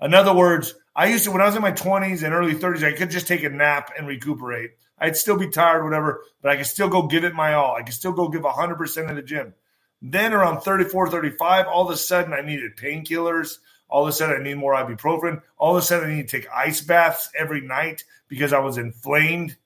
In 0.00 0.14
other 0.14 0.34
words, 0.34 0.74
I 0.96 1.06
used 1.06 1.24
to 1.24 1.30
when 1.30 1.42
I 1.42 1.46
was 1.46 1.56
in 1.56 1.62
my 1.62 1.72
20s 1.72 2.22
and 2.22 2.34
early 2.34 2.54
30s, 2.54 2.82
I 2.82 2.96
could 2.96 3.10
just 3.10 3.28
take 3.28 3.44
a 3.44 3.50
nap 3.50 3.92
and 3.96 4.08
recuperate. 4.08 4.70
I'd 4.98 5.16
still 5.16 5.38
be 5.38 5.48
tired, 5.48 5.84
whatever, 5.84 6.22
but 6.42 6.50
I 6.50 6.56
could 6.56 6.66
still 6.66 6.88
go 6.88 7.06
give 7.06 7.24
it 7.24 7.34
my 7.34 7.54
all. 7.54 7.74
I 7.74 7.82
could 7.82 7.94
still 7.94 8.12
go 8.12 8.28
give 8.28 8.42
100% 8.42 9.08
in 9.08 9.14
the 9.14 9.22
gym. 9.22 9.54
Then 10.02 10.32
around 10.32 10.62
34, 10.62 11.10
35, 11.10 11.66
all 11.66 11.84
of 11.84 11.90
a 11.90 11.96
sudden 11.96 12.32
I 12.32 12.40
needed 12.40 12.76
painkillers. 12.76 13.58
All 13.88 14.02
of 14.02 14.08
a 14.08 14.12
sudden 14.12 14.40
I 14.40 14.42
need 14.42 14.54
more 14.54 14.74
ibuprofen. 14.74 15.42
All 15.58 15.76
of 15.76 15.82
a 15.82 15.84
sudden 15.84 16.10
I 16.10 16.14
need 16.14 16.28
to 16.28 16.40
take 16.40 16.48
ice 16.50 16.80
baths 16.80 17.28
every 17.36 17.60
night 17.60 18.04
because 18.28 18.52
I 18.52 18.60
was 18.60 18.78
inflamed. 18.78 19.56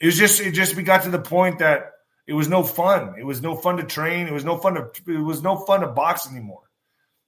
It 0.00 0.06
was 0.06 0.16
just 0.16 0.40
it 0.40 0.52
just 0.52 0.74
we 0.74 0.82
got 0.82 1.02
to 1.04 1.10
the 1.10 1.20
point 1.20 1.58
that 1.60 1.92
it 2.26 2.32
was 2.32 2.48
no 2.48 2.62
fun. 2.62 3.14
It 3.18 3.24
was 3.24 3.42
no 3.42 3.54
fun 3.54 3.76
to 3.76 3.84
train. 3.84 4.26
It 4.26 4.32
was 4.32 4.44
no 4.44 4.56
fun 4.56 4.74
to 4.74 4.90
it 5.06 5.18
was 5.18 5.42
no 5.42 5.56
fun 5.56 5.80
to 5.80 5.88
box 5.88 6.28
anymore. 6.28 6.62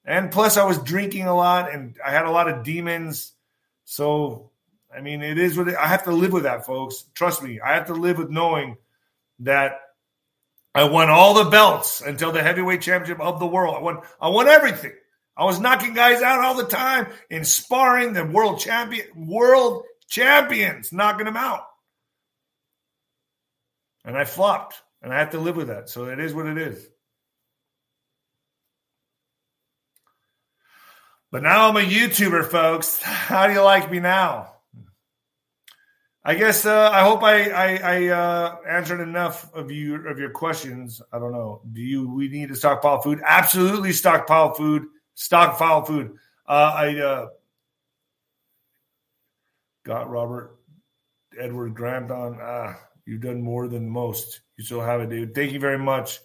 And 0.05 0.31
plus 0.31 0.57
I 0.57 0.65
was 0.65 0.79
drinking 0.79 1.27
a 1.27 1.37
lot 1.37 1.73
and 1.73 1.97
I 2.05 2.11
had 2.11 2.25
a 2.25 2.31
lot 2.31 2.49
of 2.49 2.65
demons. 2.65 3.33
So 3.85 4.51
I 4.93 5.01
mean 5.01 5.23
it 5.23 5.39
is 5.39 5.57
what 5.57 5.69
it, 5.69 5.77
I 5.77 5.87
have 5.87 6.05
to 6.05 6.13
live 6.13 6.33
with 6.33 6.45
that, 6.45 6.67
folks. 6.67 7.05
Trust 7.15 7.43
me. 7.43 7.61
I 7.61 7.75
have 7.75 7.87
to 7.87 7.95
live 7.95 8.19
with 8.19 8.31
knowing 8.31 8.79
that 9.41 9.81
I 10.81 10.85
won 10.85 11.11
all 11.11 11.35
the 11.35 11.51
belts 11.51 12.01
until 12.01 12.33
the 12.33 12.43
heavyweight 12.43 12.81
championship 12.81 13.21
of 13.21 13.39
the 13.39 13.47
world. 13.47 13.77
I 13.77 13.83
won, 13.83 13.99
I 14.19 14.29
won 14.29 14.49
everything. 14.49 14.95
I 15.37 15.45
was 15.45 15.61
knocking 15.61 15.93
guys 15.93 16.23
out 16.23 16.43
all 16.43 16.55
the 16.55 16.65
time 16.65 17.09
in 17.29 17.45
sparring 17.45 18.15
the 18.15 18.25
world 18.25 18.61
champion, 18.61 19.07
world 19.15 19.85
champions, 20.09 20.91
knocking 20.91 21.27
them 21.27 21.37
out. 21.37 21.67
And 24.07 24.17
I 24.17 24.25
flopped, 24.25 24.81
and 25.03 25.13
I 25.13 25.19
have 25.19 25.33
to 25.33 25.39
live 25.39 25.55
with 25.55 25.69
that. 25.69 25.91
So 25.91 26.07
it 26.07 26.19
is 26.19 26.33
what 26.33 26.47
it 26.47 26.57
is. 26.57 26.89
But 31.31 31.43
now 31.43 31.69
I'm 31.69 31.77
a 31.77 31.81
YouTuber, 31.81 32.47
folks. 32.47 33.03
How 33.03 33.47
do 33.47 33.53
you 33.53 33.61
like 33.61 33.91
me 33.91 34.01
now? 34.01 34.55
I 36.31 36.35
guess 36.35 36.65
uh, 36.65 36.91
I 36.93 37.01
hope 37.01 37.25
I 37.25 37.51
I, 37.51 37.77
I 37.83 38.07
uh, 38.07 38.57
answered 38.65 39.01
enough 39.01 39.53
of 39.53 39.73
you 39.73 39.97
of 40.07 40.21
your 40.21 40.31
questions. 40.31 41.03
I 41.13 41.19
don't 41.19 41.33
know. 41.33 41.61
Do 41.73 41.81
you 41.81 42.09
we 42.09 42.29
need 42.29 42.51
to 42.51 42.55
stockpile 42.55 43.01
food? 43.01 43.21
Absolutely, 43.27 43.93
stockpile 43.93 44.55
food. 44.55 44.85
Stockpile 45.15 45.85
food. 45.85 46.13
Uh, 46.49 46.73
I 46.73 46.99
uh, 47.01 47.27
got 49.85 50.09
Robert 50.09 50.57
Edward 51.37 51.75
Grant 51.75 52.13
on. 52.13 52.39
Ah, 52.41 52.79
you've 53.07 53.23
done 53.23 53.43
more 53.43 53.67
than 53.67 53.91
most. 53.91 54.43
You 54.57 54.63
still 54.63 54.83
have 54.83 55.01
it, 55.01 55.11
dude. 55.11 55.35
Thank 55.35 55.51
you 55.51 55.59
very 55.59 55.81
much. 55.81 56.21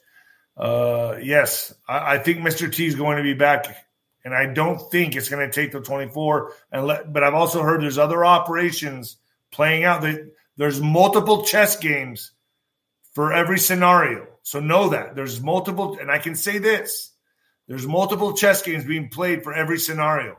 Uh, 0.56 1.18
yes, 1.20 1.74
I, 1.88 2.14
I 2.14 2.18
think 2.20 2.41
Mr. 2.41 2.72
T 2.72 2.86
is 2.86 2.93
going 2.93 3.18
to 3.18 3.24
be 3.24 3.34
back, 3.34 3.76
and 4.24 4.36
I 4.36 4.45
don't 4.45 4.80
think 4.91 5.16
it's 5.16 5.30
going 5.30 5.49
to 5.49 5.51
take 5.51 5.72
the 5.72 5.82
24. 5.82 6.51
And 6.72 6.86
let, 6.86 7.12
but 7.12 7.24
I've 7.24 7.34
also 7.34 7.64
heard 7.64 7.82
there's 7.82 7.97
other 7.97 8.24
operations 8.24 9.18
playing 9.56 9.86
out. 9.86 10.01
That 10.01 10.32
there's 10.58 10.82
multiple 10.82 11.43
chess 11.43 11.78
games 11.78 12.32
for 13.14 13.34
every 13.34 13.58
scenario. 13.58 14.28
So 14.43 14.60
know 14.60 14.89
that 14.89 15.16
there's 15.16 15.41
multiple, 15.41 15.97
and 15.99 16.12
I 16.12 16.20
can 16.20 16.36
say 16.36 16.60
this 16.60 17.12
there's 17.68 17.88
multiple 17.88 18.34
chess 18.34 18.62
games 18.62 18.86
being 18.86 19.10
played 19.10 19.43
for 19.43 19.53
every 19.53 19.80
scenario. 19.80 20.38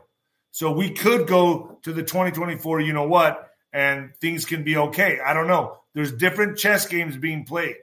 So 0.51 0.71
we 0.71 0.91
could 0.91 1.27
go 1.27 1.77
to 1.83 1.91
the 1.91 2.03
2024, 2.03 2.81
you 2.81 2.93
know 2.93 3.07
what, 3.07 3.49
and 3.73 4.15
things 4.21 4.45
can 4.45 4.63
be 4.63 4.77
okay. 4.77 5.19
I 5.19 5.33
don't 5.33 5.47
know. 5.47 5.77
There's 5.93 6.13
different 6.13 6.57
chess 6.57 6.87
games 6.87 7.17
being 7.17 7.43
played. 7.43 7.75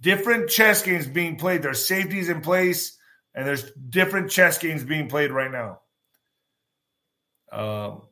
Different 0.00 0.48
chess 0.48 0.82
games 0.82 1.06
being 1.06 1.36
played. 1.36 1.62
There's 1.62 1.86
safeties 1.86 2.28
in 2.28 2.40
place, 2.40 2.96
and 3.34 3.46
there's 3.46 3.70
different 3.72 4.30
chess 4.30 4.58
games 4.58 4.84
being 4.84 5.08
played 5.08 5.32
right 5.32 5.50
now. 5.50 5.80
Um, 7.52 8.02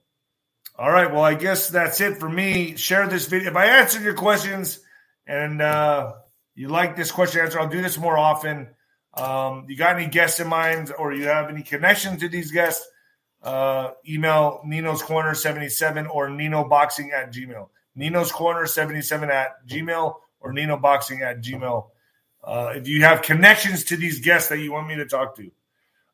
all 0.79 0.93
right. 0.93 1.13
Well, 1.13 1.25
I 1.25 1.35
guess 1.35 1.69
that's 1.69 2.01
it 2.01 2.19
for 2.19 2.29
me. 2.29 2.77
Share 2.77 3.09
this 3.09 3.27
video. 3.27 3.51
If 3.51 3.57
I 3.57 3.67
answered 3.81 4.03
your 4.03 4.15
questions 4.15 4.79
and 5.27 5.61
uh, 5.61 6.13
you 6.55 6.69
like 6.69 6.95
this 6.95 7.11
question 7.11 7.41
answer, 7.41 7.59
I'll 7.59 7.69
do 7.69 7.83
this 7.83 7.99
more 7.99 8.17
often. 8.17 8.69
Um, 9.15 9.65
you 9.69 9.77
got 9.77 9.97
any 9.97 10.07
guests 10.07 10.39
in 10.39 10.47
mind 10.47 10.93
or 10.97 11.13
you 11.13 11.25
have 11.25 11.51
any 11.51 11.63
connection 11.63 12.17
to 12.19 12.29
these 12.29 12.53
guests, 12.53 12.87
uh, 13.43 13.91
email 14.09 14.61
Nino's 14.65 15.03
Corner 15.03 15.35
77 15.35 16.07
or 16.07 16.31
Nino 16.31 16.63
Boxing 16.69 17.11
at 17.11 17.33
Gmail. 17.33 17.71
Nino's 17.97 18.31
Corner 18.31 18.65
77 18.65 19.31
at 19.31 19.67
Gmail 19.67 20.15
or 20.39 20.53
Nino 20.53 20.77
Boxing 20.77 21.23
at 21.23 21.43
Gmail. 21.43 21.89
Uh, 22.45 22.73
if 22.77 22.87
you 22.87 23.03
have 23.03 23.23
connections 23.23 23.83
to 23.85 23.97
these 23.97 24.21
guests 24.21 24.49
that 24.51 24.59
you 24.59 24.71
want 24.71 24.87
me 24.87 24.95
to 24.95 25.07
talk 25.07 25.35
to. 25.37 25.51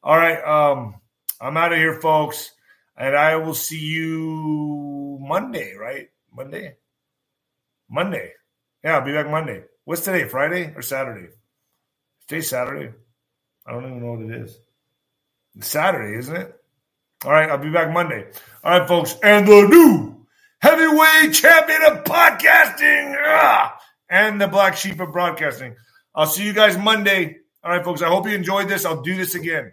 All 0.03 0.17
right. 0.17 0.43
Um, 0.43 0.95
I'm 1.39 1.59
out 1.59 1.73
of 1.73 1.79
here, 1.79 2.01
folks. 2.01 2.53
And 2.97 3.16
I 3.16 3.36
will 3.36 3.55
see 3.55 3.80
you 3.80 5.18
Monday, 5.20 5.74
right? 5.74 6.09
Monday? 6.32 6.76
Monday. 7.88 8.32
Yeah, 8.82 8.99
I'll 8.99 9.05
be 9.05 9.12
back 9.12 9.28
Monday. 9.30 9.64
What's 9.84 10.03
today? 10.03 10.28
Friday 10.28 10.72
or 10.76 10.82
Saturday? 10.82 11.28
Today's 12.26 12.49
Saturday. 12.49 12.92
I 13.66 13.72
don't 13.72 13.84
even 13.84 14.01
know 14.01 14.12
what 14.12 14.30
it 14.30 14.42
is. 14.42 14.59
It's 15.57 15.68
Saturday, 15.68 16.18
isn't 16.18 16.36
it? 16.36 16.55
All 17.24 17.32
right, 17.32 17.51
I'll 17.51 17.59
be 17.59 17.70
back 17.70 17.92
Monday. 17.92 18.26
All 18.62 18.78
right, 18.78 18.88
folks. 18.88 19.16
And 19.22 19.47
the 19.47 19.66
new 19.66 20.26
heavyweight 20.61 21.34
champion 21.34 21.82
of 21.84 22.05
podcasting 22.05 23.16
ah, 23.24 23.78
and 24.11 24.40
the 24.40 24.49
black 24.49 24.76
sheep 24.76 25.01
of 25.01 25.12
broadcasting. 25.12 25.74
I'll 26.14 26.26
see 26.26 26.45
you 26.45 26.53
guys 26.53 26.76
Monday. 26.76 27.38
All 27.62 27.70
right, 27.70 27.84
folks. 27.84 28.03
I 28.03 28.09
hope 28.09 28.28
you 28.28 28.34
enjoyed 28.34 28.68
this. 28.68 28.84
I'll 28.84 29.03
do 29.03 29.16
this 29.16 29.34
again. 29.34 29.72